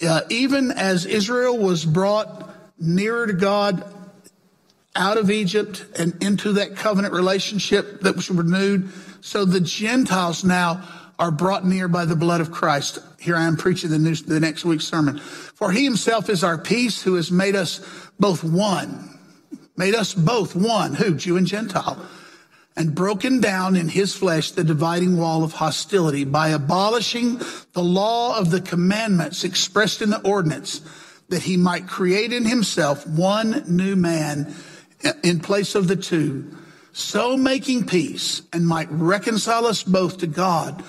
Uh, 0.05 0.21
even 0.29 0.71
as 0.71 1.05
Israel 1.05 1.57
was 1.57 1.85
brought 1.85 2.51
nearer 2.79 3.27
to 3.27 3.33
God 3.33 3.83
out 4.95 5.17
of 5.17 5.29
Egypt 5.29 5.85
and 5.99 6.21
into 6.23 6.53
that 6.53 6.75
covenant 6.75 7.13
relationship 7.13 8.01
that 8.01 8.15
was 8.15 8.31
renewed, 8.31 8.89
so 9.21 9.45
the 9.45 9.61
Gentiles 9.61 10.43
now 10.43 10.83
are 11.19 11.31
brought 11.31 11.63
near 11.63 11.87
by 11.87 12.05
the 12.05 12.15
blood 12.15 12.41
of 12.41 12.51
Christ. 12.51 12.99
Here 13.19 13.35
I 13.35 13.45
am 13.45 13.57
preaching 13.57 13.89
the, 13.89 14.23
the 14.25 14.39
next 14.39 14.65
week's 14.65 14.85
sermon. 14.85 15.19
For 15.19 15.71
he 15.71 15.83
himself 15.83 16.29
is 16.29 16.43
our 16.43 16.57
peace 16.57 17.01
who 17.01 17.15
has 17.15 17.31
made 17.31 17.55
us 17.55 17.81
both 18.19 18.43
one 18.43 19.19
made 19.79 19.95
us 19.95 20.13
both 20.13 20.55
one, 20.55 20.93
who? 20.93 21.15
Jew 21.15 21.37
and 21.37 21.47
Gentile, 21.47 22.05
and 22.75 22.93
broken 22.93 23.39
down 23.39 23.77
in 23.77 23.87
his 23.87 24.13
flesh 24.13 24.51
the 24.51 24.63
dividing 24.63 25.17
wall 25.17 25.41
of 25.41 25.53
hostility 25.53 26.25
by 26.25 26.49
abolishing 26.49 27.39
the 27.71 27.81
law 27.81 28.37
of 28.37 28.51
the 28.51 28.59
commandments 28.59 29.45
expressed 29.45 30.01
in 30.01 30.09
the 30.09 30.21
ordinance 30.21 30.81
that 31.29 31.43
he 31.43 31.55
might 31.55 31.87
create 31.87 32.33
in 32.33 32.43
himself 32.43 33.07
one 33.07 33.63
new 33.67 33.95
man 33.95 34.53
in 35.23 35.39
place 35.39 35.75
of 35.75 35.87
the 35.87 35.95
two, 35.95 36.53
so 36.91 37.37
making 37.37 37.87
peace 37.87 38.41
and 38.51 38.67
might 38.67 38.91
reconcile 38.91 39.65
us 39.65 39.81
both 39.81 40.17
to 40.17 40.27
God 40.27 40.83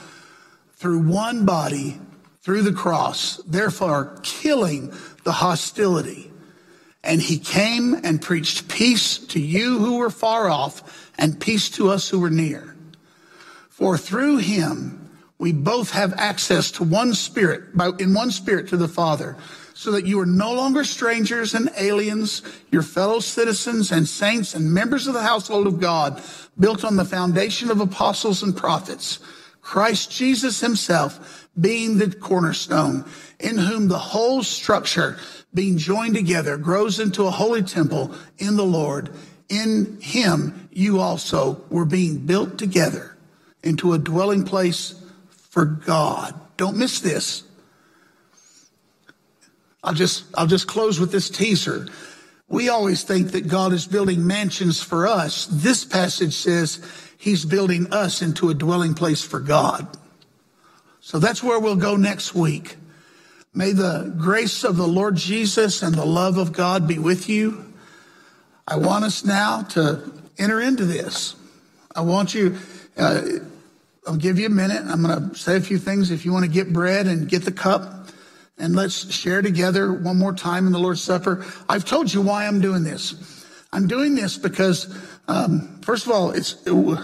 through 0.73 0.99
one 0.99 1.45
body 1.45 2.01
through 2.43 2.63
the 2.63 2.73
cross, 2.73 3.37
therefore 3.47 4.19
killing 4.23 4.93
the 5.25 5.33
hostility. 5.33 6.31
And 7.03 7.21
he 7.21 7.39
came 7.39 7.95
and 8.05 8.21
preached 8.21 8.69
peace 8.69 9.19
to 9.19 9.41
you 9.41 9.79
who 9.79 9.99
were 9.99 10.11
far 10.11 10.51
off 10.51 11.11
and 11.19 11.41
peace 11.41 11.69
to 11.71 11.91
us 11.91 12.09
who 12.09 12.21
were 12.21 12.31
near. 12.31 12.77
For 13.69 13.97
through 13.97 14.39
him 14.39 15.11
we 15.39 15.53
both 15.53 15.93
have 15.93 16.13
access 16.15 16.71
to 16.73 16.85
one 16.85 17.15
spirit, 17.15 17.75
by, 17.75 17.91
in 17.99 18.13
one 18.13 18.31
spirit 18.31 18.69
to 18.69 18.77
the 18.77 18.89
Father, 18.89 19.37
so 19.73 19.91
that 19.93 20.05
you 20.05 20.21
are 20.21 20.27
no 20.27 20.53
longer 20.53 20.85
strangers 20.85 21.55
and 21.55 21.71
aliens, 21.79 22.43
you're 22.71 22.83
fellow 22.83 23.21
citizens 23.21 23.91
and 23.91 24.07
saints 24.07 24.55
and 24.55 24.75
members 24.75 25.07
of 25.07 25.15
the 25.15 25.23
household 25.23 25.67
of 25.67 25.81
God, 25.81 26.23
built 26.59 26.85
on 26.85 26.97
the 26.97 27.05
foundation 27.07 27.71
of 27.71 27.81
apostles 27.81 28.43
and 28.43 28.55
prophets, 28.55 29.21
Christ 29.63 30.11
Jesus 30.11 30.61
himself 30.61 31.49
being 31.61 31.99
the 31.99 32.11
cornerstone, 32.11 33.05
in 33.39 33.59
whom 33.59 33.89
the 33.89 33.99
whole 33.99 34.43
structure 34.43 35.19
being 35.53 35.79
joined 35.79 36.15
together, 36.15 36.57
grows 36.57 37.01
into 37.01 37.27
a 37.27 37.31
holy 37.31 37.63
temple 37.63 38.15
in 38.39 38.57
the 38.57 38.65
Lord. 38.65 39.11
In 39.49 39.99
him, 40.01 40.69
you 40.73 41.01
also 41.01 41.63
were 41.71 41.85
being 41.85 42.19
built 42.19 42.57
together 42.57 43.17
into 43.63 43.93
a 43.93 43.99
dwelling 43.99 44.45
place 44.45 44.95
for 45.31 45.65
God. 45.65 46.35
Don't 46.57 46.77
miss 46.77 47.01
this. 47.01 47.43
I'll 49.83 49.95
just, 49.95 50.25
I'll 50.35 50.47
just 50.47 50.69
close 50.69 51.01
with 51.01 51.11
this 51.11 51.31
teaser. 51.31 51.89
We 52.49 52.69
always 52.69 53.03
think 53.03 53.33
that 53.33 53.49
God 53.49 53.73
is 53.73 53.87
building 53.87 54.27
mansions 54.27 54.83
for 54.83 55.07
us. 55.07 55.47
This 55.47 55.85
passage 55.85 56.35
says 56.35 56.85
he's 57.17 57.45
building 57.45 57.93
us 57.93 58.23
into 58.23 58.51
a 58.51 58.55
dwelling 58.55 58.95
place 58.95 59.23
for 59.23 59.41
God. 59.41 59.89
So 61.11 61.19
that's 61.19 61.43
where 61.43 61.59
we'll 61.59 61.75
go 61.75 61.97
next 61.97 62.37
week. 62.37 62.77
May 63.53 63.73
the 63.73 64.15
grace 64.17 64.63
of 64.63 64.77
the 64.77 64.87
Lord 64.87 65.17
Jesus 65.17 65.83
and 65.83 65.93
the 65.93 66.05
love 66.05 66.39
of 66.39 66.53
God 66.53 66.87
be 66.87 67.01
with 67.01 67.29
you. 67.29 67.75
I 68.65 68.77
want 68.77 69.05
us 69.05 69.25
now 69.25 69.63
to 69.71 70.09
enter 70.39 70.61
into 70.61 70.85
this. 70.85 71.35
I 71.97 72.03
want 72.03 72.33
you, 72.33 72.57
uh, 72.97 73.23
I'll 74.07 74.15
give 74.15 74.39
you 74.39 74.47
a 74.47 74.51
minute. 74.51 74.85
I'm 74.87 75.03
going 75.03 75.31
to 75.31 75.35
say 75.35 75.57
a 75.57 75.61
few 75.61 75.79
things. 75.79 76.13
If 76.13 76.25
you 76.25 76.33
want 76.33 76.45
to 76.45 76.51
get 76.51 76.73
bread 76.73 77.09
and 77.09 77.29
get 77.29 77.45
the 77.45 77.51
cup, 77.51 78.07
and 78.57 78.77
let's 78.77 79.13
share 79.13 79.43
together 79.43 79.93
one 79.93 80.17
more 80.17 80.33
time 80.33 80.65
in 80.69 80.73
the 80.73 80.79
Lord's 80.79 81.03
Supper. 81.03 81.45
I've 81.69 81.85
told 81.85 82.15
you 82.15 82.21
why 82.21 82.47
I'm 82.47 82.61
doing 82.61 82.85
this. 82.85 83.45
I'm 83.73 83.89
doing 83.89 84.15
this 84.15 84.39
because, 84.39 84.97
um, 85.27 85.81
first 85.83 86.07
of 86.07 86.13
all, 86.13 86.31
it's 86.31 86.55
it, 86.67 86.99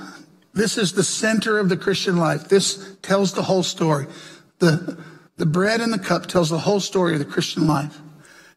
this 0.56 0.78
is 0.78 0.92
the 0.92 1.04
center 1.04 1.58
of 1.58 1.68
the 1.68 1.76
Christian 1.76 2.16
life. 2.16 2.48
This 2.48 2.96
tells 3.02 3.34
the 3.34 3.42
whole 3.42 3.62
story. 3.62 4.06
The 4.58 4.98
the 5.36 5.46
bread 5.46 5.80
and 5.80 5.92
the 5.92 5.98
cup 5.98 6.26
tells 6.26 6.48
the 6.48 6.58
whole 6.58 6.80
story 6.80 7.12
of 7.12 7.18
the 7.18 7.24
Christian 7.24 7.66
life. 7.66 7.98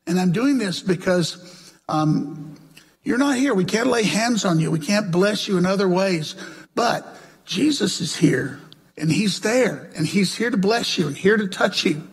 And 0.08 0.20
I'm 0.20 0.32
doing 0.32 0.58
this 0.58 0.80
because 0.80 1.74
um, 1.90 2.56
you're 3.04 3.18
not 3.18 3.38
here. 3.38 3.54
We 3.54 3.66
can't 3.66 3.90
lay 3.90 4.04
hands 4.04 4.46
on 4.46 4.60
you. 4.60 4.72
We 4.72 4.80
can't 4.80 5.12
bless 5.12 5.48
you 5.48 5.58
in 5.58 5.66
other 5.66 5.90
ways. 5.90 6.36
But 6.76 7.06
Jesus 7.46 8.00
is 8.00 8.16
here 8.16 8.60
and 8.98 9.12
he's 9.12 9.42
there 9.42 9.90
and 9.96 10.08
he's 10.08 10.36
here 10.36 10.50
to 10.50 10.58
bless 10.58 10.98
you 10.98 11.08
and 11.08 11.18
here 11.18 11.36
to 11.36 11.48
touch 11.48 11.86
you. 11.86 12.08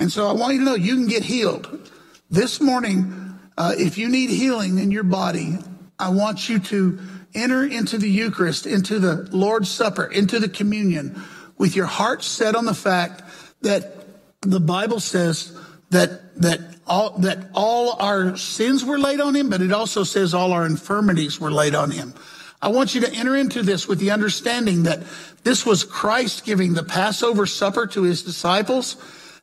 And 0.00 0.10
so 0.10 0.26
I 0.26 0.32
want 0.32 0.54
you 0.54 0.60
to 0.60 0.64
know 0.64 0.74
you 0.74 0.96
can 0.96 1.06
get 1.06 1.22
healed. 1.22 1.90
This 2.30 2.60
morning, 2.60 3.38
uh, 3.58 3.74
if 3.76 3.98
you 3.98 4.08
need 4.08 4.30
healing 4.30 4.78
in 4.78 4.90
your 4.90 5.04
body, 5.04 5.58
I 5.98 6.08
want 6.08 6.48
you 6.48 6.58
to 6.58 6.98
enter 7.34 7.64
into 7.64 7.98
the 7.98 8.08
Eucharist, 8.08 8.66
into 8.66 8.98
the 8.98 9.28
Lord's 9.30 9.70
Supper, 9.70 10.04
into 10.04 10.38
the 10.38 10.48
communion 10.48 11.22
with 11.58 11.76
your 11.76 11.86
heart 11.86 12.22
set 12.22 12.54
on 12.54 12.64
the 12.64 12.74
fact 12.74 13.22
that 13.62 13.94
the 14.40 14.60
Bible 14.60 15.00
says 15.00 15.56
that, 15.90 16.34
that 16.40 16.60
all, 16.86 17.10
that 17.18 17.50
all 17.54 17.92
our 18.00 18.36
sins 18.36 18.84
were 18.84 18.98
laid 18.98 19.20
on 19.20 19.36
him, 19.36 19.50
but 19.50 19.62
it 19.62 19.72
also 19.72 20.04
says 20.04 20.34
all 20.34 20.52
our 20.52 20.66
infirmities 20.66 21.40
were 21.40 21.52
laid 21.52 21.74
on 21.74 21.90
him. 21.90 22.14
I 22.60 22.68
want 22.68 22.94
you 22.94 23.00
to 23.02 23.12
enter 23.12 23.36
into 23.36 23.62
this 23.62 23.88
with 23.88 23.98
the 23.98 24.12
understanding 24.12 24.84
that 24.84 25.02
this 25.42 25.66
was 25.66 25.82
Christ 25.82 26.44
giving 26.44 26.74
the 26.74 26.84
Passover 26.84 27.46
supper 27.46 27.86
to 27.88 28.02
his 28.02 28.22
disciples 28.22 28.96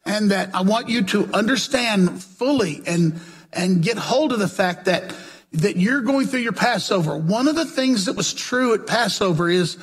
and 0.06 0.32
that 0.32 0.56
I 0.56 0.62
want 0.62 0.88
you 0.88 1.04
to 1.04 1.30
understand 1.34 2.24
fully 2.24 2.82
and, 2.86 3.20
and 3.52 3.84
get 3.84 3.98
hold 3.98 4.32
of 4.32 4.40
the 4.40 4.48
fact 4.48 4.86
that, 4.86 5.14
that 5.54 5.78
you're 5.78 6.02
going 6.02 6.28
through 6.28 6.42
your 6.42 6.52
Passover. 6.52 7.18
One 7.18 7.48
of 7.48 7.56
the 7.56 7.66
things 7.66 8.06
that 8.06 8.16
was 8.16 8.34
true 8.34 8.74
at 8.74 8.88
Passover 8.88 9.50
is 9.50 9.78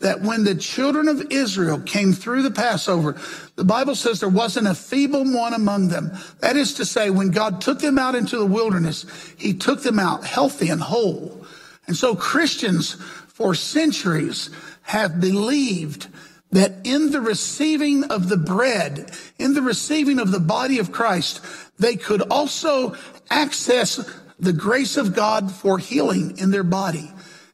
that 0.00 0.20
when 0.20 0.44
the 0.44 0.54
children 0.54 1.08
of 1.08 1.32
Israel 1.32 1.80
came 1.80 2.12
through 2.12 2.42
the 2.42 2.50
Passover, 2.52 3.16
the 3.56 3.64
Bible 3.64 3.96
says 3.96 4.20
there 4.20 4.28
wasn't 4.28 4.68
a 4.68 4.74
feeble 4.74 5.24
one 5.24 5.54
among 5.54 5.88
them. 5.88 6.12
That 6.40 6.56
is 6.56 6.74
to 6.74 6.84
say, 6.84 7.10
when 7.10 7.30
God 7.30 7.60
took 7.60 7.80
them 7.80 7.98
out 7.98 8.14
into 8.14 8.38
the 8.38 8.46
wilderness, 8.46 9.04
he 9.36 9.54
took 9.54 9.82
them 9.82 9.98
out 9.98 10.24
healthy 10.24 10.68
and 10.68 10.80
whole. 10.80 11.44
And 11.88 11.96
so 11.96 12.14
Christians 12.14 12.94
for 13.28 13.54
centuries 13.54 14.50
have 14.82 15.20
believed 15.20 16.06
that 16.52 16.72
in 16.84 17.10
the 17.10 17.20
receiving 17.20 18.04
of 18.04 18.28
the 18.28 18.36
bread, 18.36 19.10
in 19.38 19.54
the 19.54 19.62
receiving 19.62 20.18
of 20.18 20.30
the 20.30 20.40
body 20.40 20.78
of 20.78 20.92
Christ, 20.92 21.44
they 21.78 21.96
could 21.96 22.22
also 22.22 22.96
access 23.30 23.98
the 24.38 24.52
grace 24.52 24.96
of 24.96 25.14
God 25.14 25.50
for 25.50 25.78
healing 25.78 26.38
in 26.38 26.50
their 26.50 26.64
body. 26.64 27.10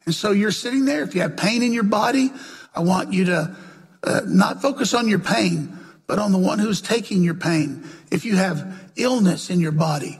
And 0.07 0.14
so 0.14 0.32
you're 0.32 0.53
sitting 0.53 0.85
there. 0.85 1.03
If 1.03 1.14
you 1.14 1.22
have 1.22 1.37
pain 1.37 1.62
in 1.62 1.72
your 1.72 1.85
body, 1.85 2.30
I 2.74 2.80
want 2.80 3.12
you 3.12 3.24
to 3.26 3.57
uh, 4.03 4.20
not 4.26 4.61
focus 4.61 4.93
on 4.93 5.09
your 5.09 5.18
pain, 5.18 5.78
but 6.07 6.18
on 6.18 6.32
the 6.32 6.39
one 6.39 6.59
who's 6.59 6.82
taking 6.82 7.22
your 7.22 7.35
pain. 7.35 7.85
If 8.11 8.24
you 8.24 8.37
have 8.37 8.91
illness 8.97 9.49
in 9.49 9.61
your 9.61 9.72
body, 9.72 10.18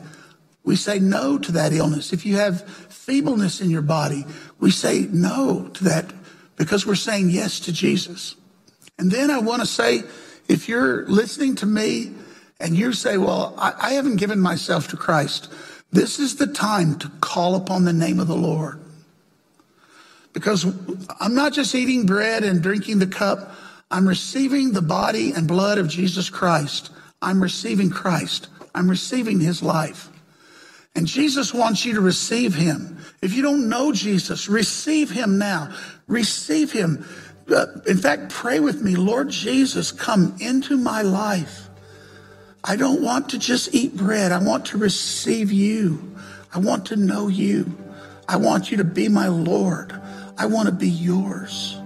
we 0.65 0.77
say 0.77 0.99
no 0.99 1.39
to 1.39 1.53
that 1.53 1.73
illness. 1.73 2.13
If 2.13 2.25
you 2.25 2.37
have 2.39 2.67
feebleness 2.89 3.61
in 3.61 3.69
your 3.69 3.83
body, 3.83 4.25
we 4.59 4.71
say 4.71 5.07
no 5.13 5.69
to 5.75 5.85
that 5.85 6.11
because 6.57 6.87
we're 6.87 6.95
saying 6.95 7.29
yes 7.31 7.61
to 7.61 7.73
Jesus. 7.73 8.37
And 8.99 9.11
then 9.11 9.31
I 9.31 9.39
want 9.39 9.61
to 9.61 9.67
say, 9.67 10.05
if 10.49 10.69
you're 10.69 11.07
listening 11.07 11.57
to 11.57 11.67
me 11.67 12.13
and 12.61 12.77
you 12.77 12.93
say, 12.93 13.19
well, 13.19 13.55
I, 13.59 13.75
I 13.79 13.93
haven't 13.95 14.17
given 14.17 14.41
myself 14.41 14.89
to 14.89 14.97
Christ, 14.97 15.53
this 15.95 16.19
is 16.19 16.37
the 16.37 16.49
time 16.49 16.99
to 16.99 17.09
call 17.21 17.55
upon 17.55 17.85
the 17.85 17.93
name 17.93 18.19
of 18.19 18.27
the 18.27 18.37
Lord. 18.37 18.81
Because 20.33 20.67
I'm 21.21 21.37
not 21.37 21.53
just 21.53 21.75
eating 21.75 22.05
bread 22.05 22.43
and 22.43 22.61
drinking 22.61 22.99
the 22.99 23.07
cup. 23.07 23.55
I'm 23.93 24.09
receiving 24.09 24.73
the 24.73 24.83
body 24.83 25.33
and 25.33 25.47
blood 25.47 25.79
of 25.79 25.89
Jesus 25.89 26.29
Christ. 26.29 26.91
I'm 27.23 27.41
receiving 27.41 27.91
Christ. 27.91 28.49
I'm 28.75 28.91
receiving 28.91 29.39
his 29.39 29.63
life. 29.63 30.11
And 30.97 31.07
Jesus 31.07 31.55
wants 31.55 31.85
you 31.85 31.95
to 31.95 32.01
receive 32.01 32.57
him. 32.57 32.99
If 33.23 33.33
you 33.33 33.43
don't 33.43 33.69
know 33.69 33.93
Jesus, 33.93 34.49
receive 34.49 35.11
him 35.11 35.39
now. 35.39 35.73
Receive 36.09 36.73
him. 36.73 37.07
Uh, 37.49 37.67
in 37.87 37.99
fact, 37.99 38.31
pray 38.31 38.59
with 38.59 38.83
me, 38.83 38.97
Lord 38.97 39.29
Jesus, 39.29 39.93
come 39.93 40.37
into 40.41 40.77
my 40.77 41.03
life. 41.03 41.64
I 42.67 42.77
don't 42.77 43.03
want 43.03 43.29
to 43.29 43.39
just 43.39 43.75
eat 43.75 43.95
bread. 43.95 44.33
I 44.33 44.39
want 44.39 44.65
to 44.67 44.79
receive 44.79 45.53
you. 45.53 46.17
I 46.55 46.59
want 46.59 46.87
to 46.87 46.97
know 46.97 47.29
you. 47.29 47.77
I 48.27 48.37
want 48.37 48.71
you 48.71 48.79
to 48.79 48.85
be 48.85 49.09
my 49.09 49.29
Lord. 49.29 49.93
I 50.39 50.47
want 50.47 50.69
to 50.69 50.75
be 50.75 50.89
yours. 50.89 51.77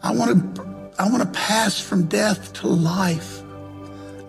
I 0.00 0.12
want 0.12 0.54
to, 0.54 0.92
I 0.96 1.08
want 1.10 1.22
to 1.24 1.30
pass 1.36 1.80
from 1.80 2.04
death 2.04 2.52
to 2.54 2.68
life. 2.68 3.42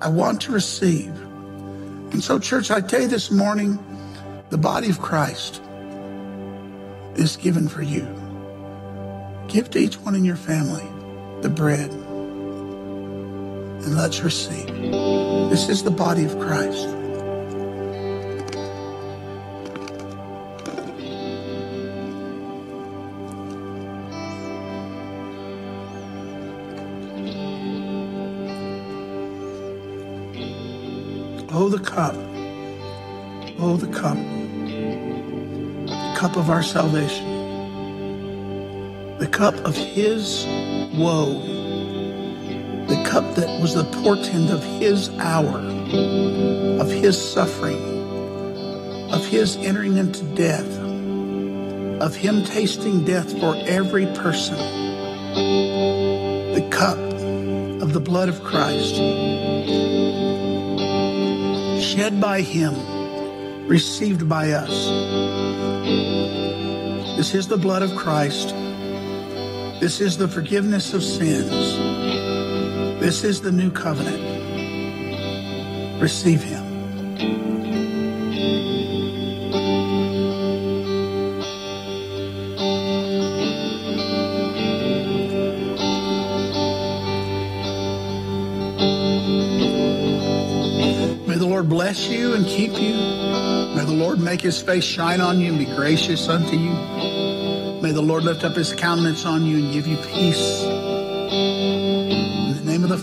I 0.01 0.09
want 0.09 0.41
to 0.41 0.51
receive. 0.51 1.15
And 2.11 2.23
so, 2.23 2.39
church, 2.39 2.71
I 2.71 2.81
tell 2.81 3.01
you 3.01 3.07
this 3.07 3.29
morning, 3.29 3.77
the 4.49 4.57
body 4.57 4.89
of 4.89 4.99
Christ 4.99 5.61
is 7.15 7.37
given 7.37 7.67
for 7.67 7.83
you. 7.83 8.07
Give 9.47 9.69
to 9.69 9.79
each 9.79 9.99
one 9.99 10.15
in 10.15 10.25
your 10.25 10.37
family 10.37 10.87
the 11.41 11.49
bread 11.49 11.93
and 13.83 13.95
let's 13.95 14.21
receive. 14.21 14.67
This 15.49 15.69
is 15.69 15.83
the 15.83 15.91
body 15.91 16.25
of 16.25 16.37
Christ. 16.39 16.87
Oh, 31.51 31.67
the 31.69 31.79
cup. 31.79 32.15
Oh, 33.59 33.75
the 33.77 33.87
cup. 33.87 34.17
The 35.87 36.15
cup 36.17 36.37
of 36.37 36.49
our 36.49 36.63
salvation 36.63 37.39
the 39.19 39.27
cup 39.27 39.53
of 39.65 39.75
his 39.75 40.45
woe, 40.95 41.41
cup 43.09 43.35
that 43.35 43.59
was 43.59 43.73
the 43.73 43.83
portent 44.03 44.51
of 44.51 44.63
his 44.63 45.09
hour, 45.17 45.59
of 46.79 46.91
his 46.91 47.19
suffering, 47.19 47.81
of 49.11 49.25
his 49.25 49.57
entering 49.57 49.97
into 49.97 50.23
death, 50.35 50.77
of 51.99 52.15
him 52.15 52.43
tasting 52.43 53.03
death 53.03 53.37
for 53.39 53.55
every 53.65 54.05
person, 54.07 54.57
the 56.53 56.67
cup 56.69 56.99
of 57.81 57.93
the 57.93 57.99
blood 57.99 58.29
of 58.29 58.43
Christ, 58.43 58.95
shed 61.83 62.21
by 62.21 62.41
him, 62.41 62.75
received 63.67 64.29
by 64.29 64.51
us. 64.51 64.85
This 67.17 67.33
is 67.33 67.47
the 67.47 67.57
blood 67.57 67.81
of 67.81 67.95
Christ 67.95 68.53
this 69.79 70.01
is 70.01 70.17
the 70.17 70.27
forgiveness 70.27 70.93
of 70.93 71.01
sins. 71.01 72.38
This 73.09 73.23
is 73.23 73.41
the 73.41 73.51
new 73.51 73.71
covenant. 73.71 74.21
Receive 75.99 76.43
him. 76.43 76.63
May 91.25 91.35
the 91.35 91.47
Lord 91.47 91.67
bless 91.67 92.07
you 92.09 92.33
and 92.35 92.45
keep 92.45 92.73
you. 92.73 92.93
May 93.73 93.85
the 93.85 93.91
Lord 93.91 94.19
make 94.19 94.41
his 94.41 94.61
face 94.61 94.83
shine 94.83 95.19
on 95.19 95.39
you 95.39 95.49
and 95.49 95.57
be 95.57 95.65
gracious 95.65 96.29
unto 96.29 96.55
you. 96.55 96.73
May 97.81 97.91
the 97.91 98.03
Lord 98.03 98.23
lift 98.23 98.43
up 98.43 98.55
his 98.55 98.71
countenance 98.71 99.25
on 99.25 99.47
you 99.47 99.57
and 99.63 99.73
give 99.73 99.87
you 99.87 99.97
peace. 99.97 100.98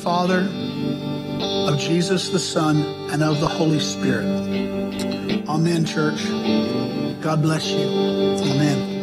Father, 0.07 0.49
of 1.69 1.81
Jesus 1.81 2.29
the 2.29 2.39
Son, 2.39 2.77
and 3.11 3.25
of 3.25 3.41
the 3.41 3.49
Holy 3.49 3.81
Spirit. 3.81 4.25
Amen, 5.49 5.85
church. 5.85 6.25
God 7.21 7.43
bless 7.43 7.69
you. 7.73 7.89
Amen. 7.89 8.96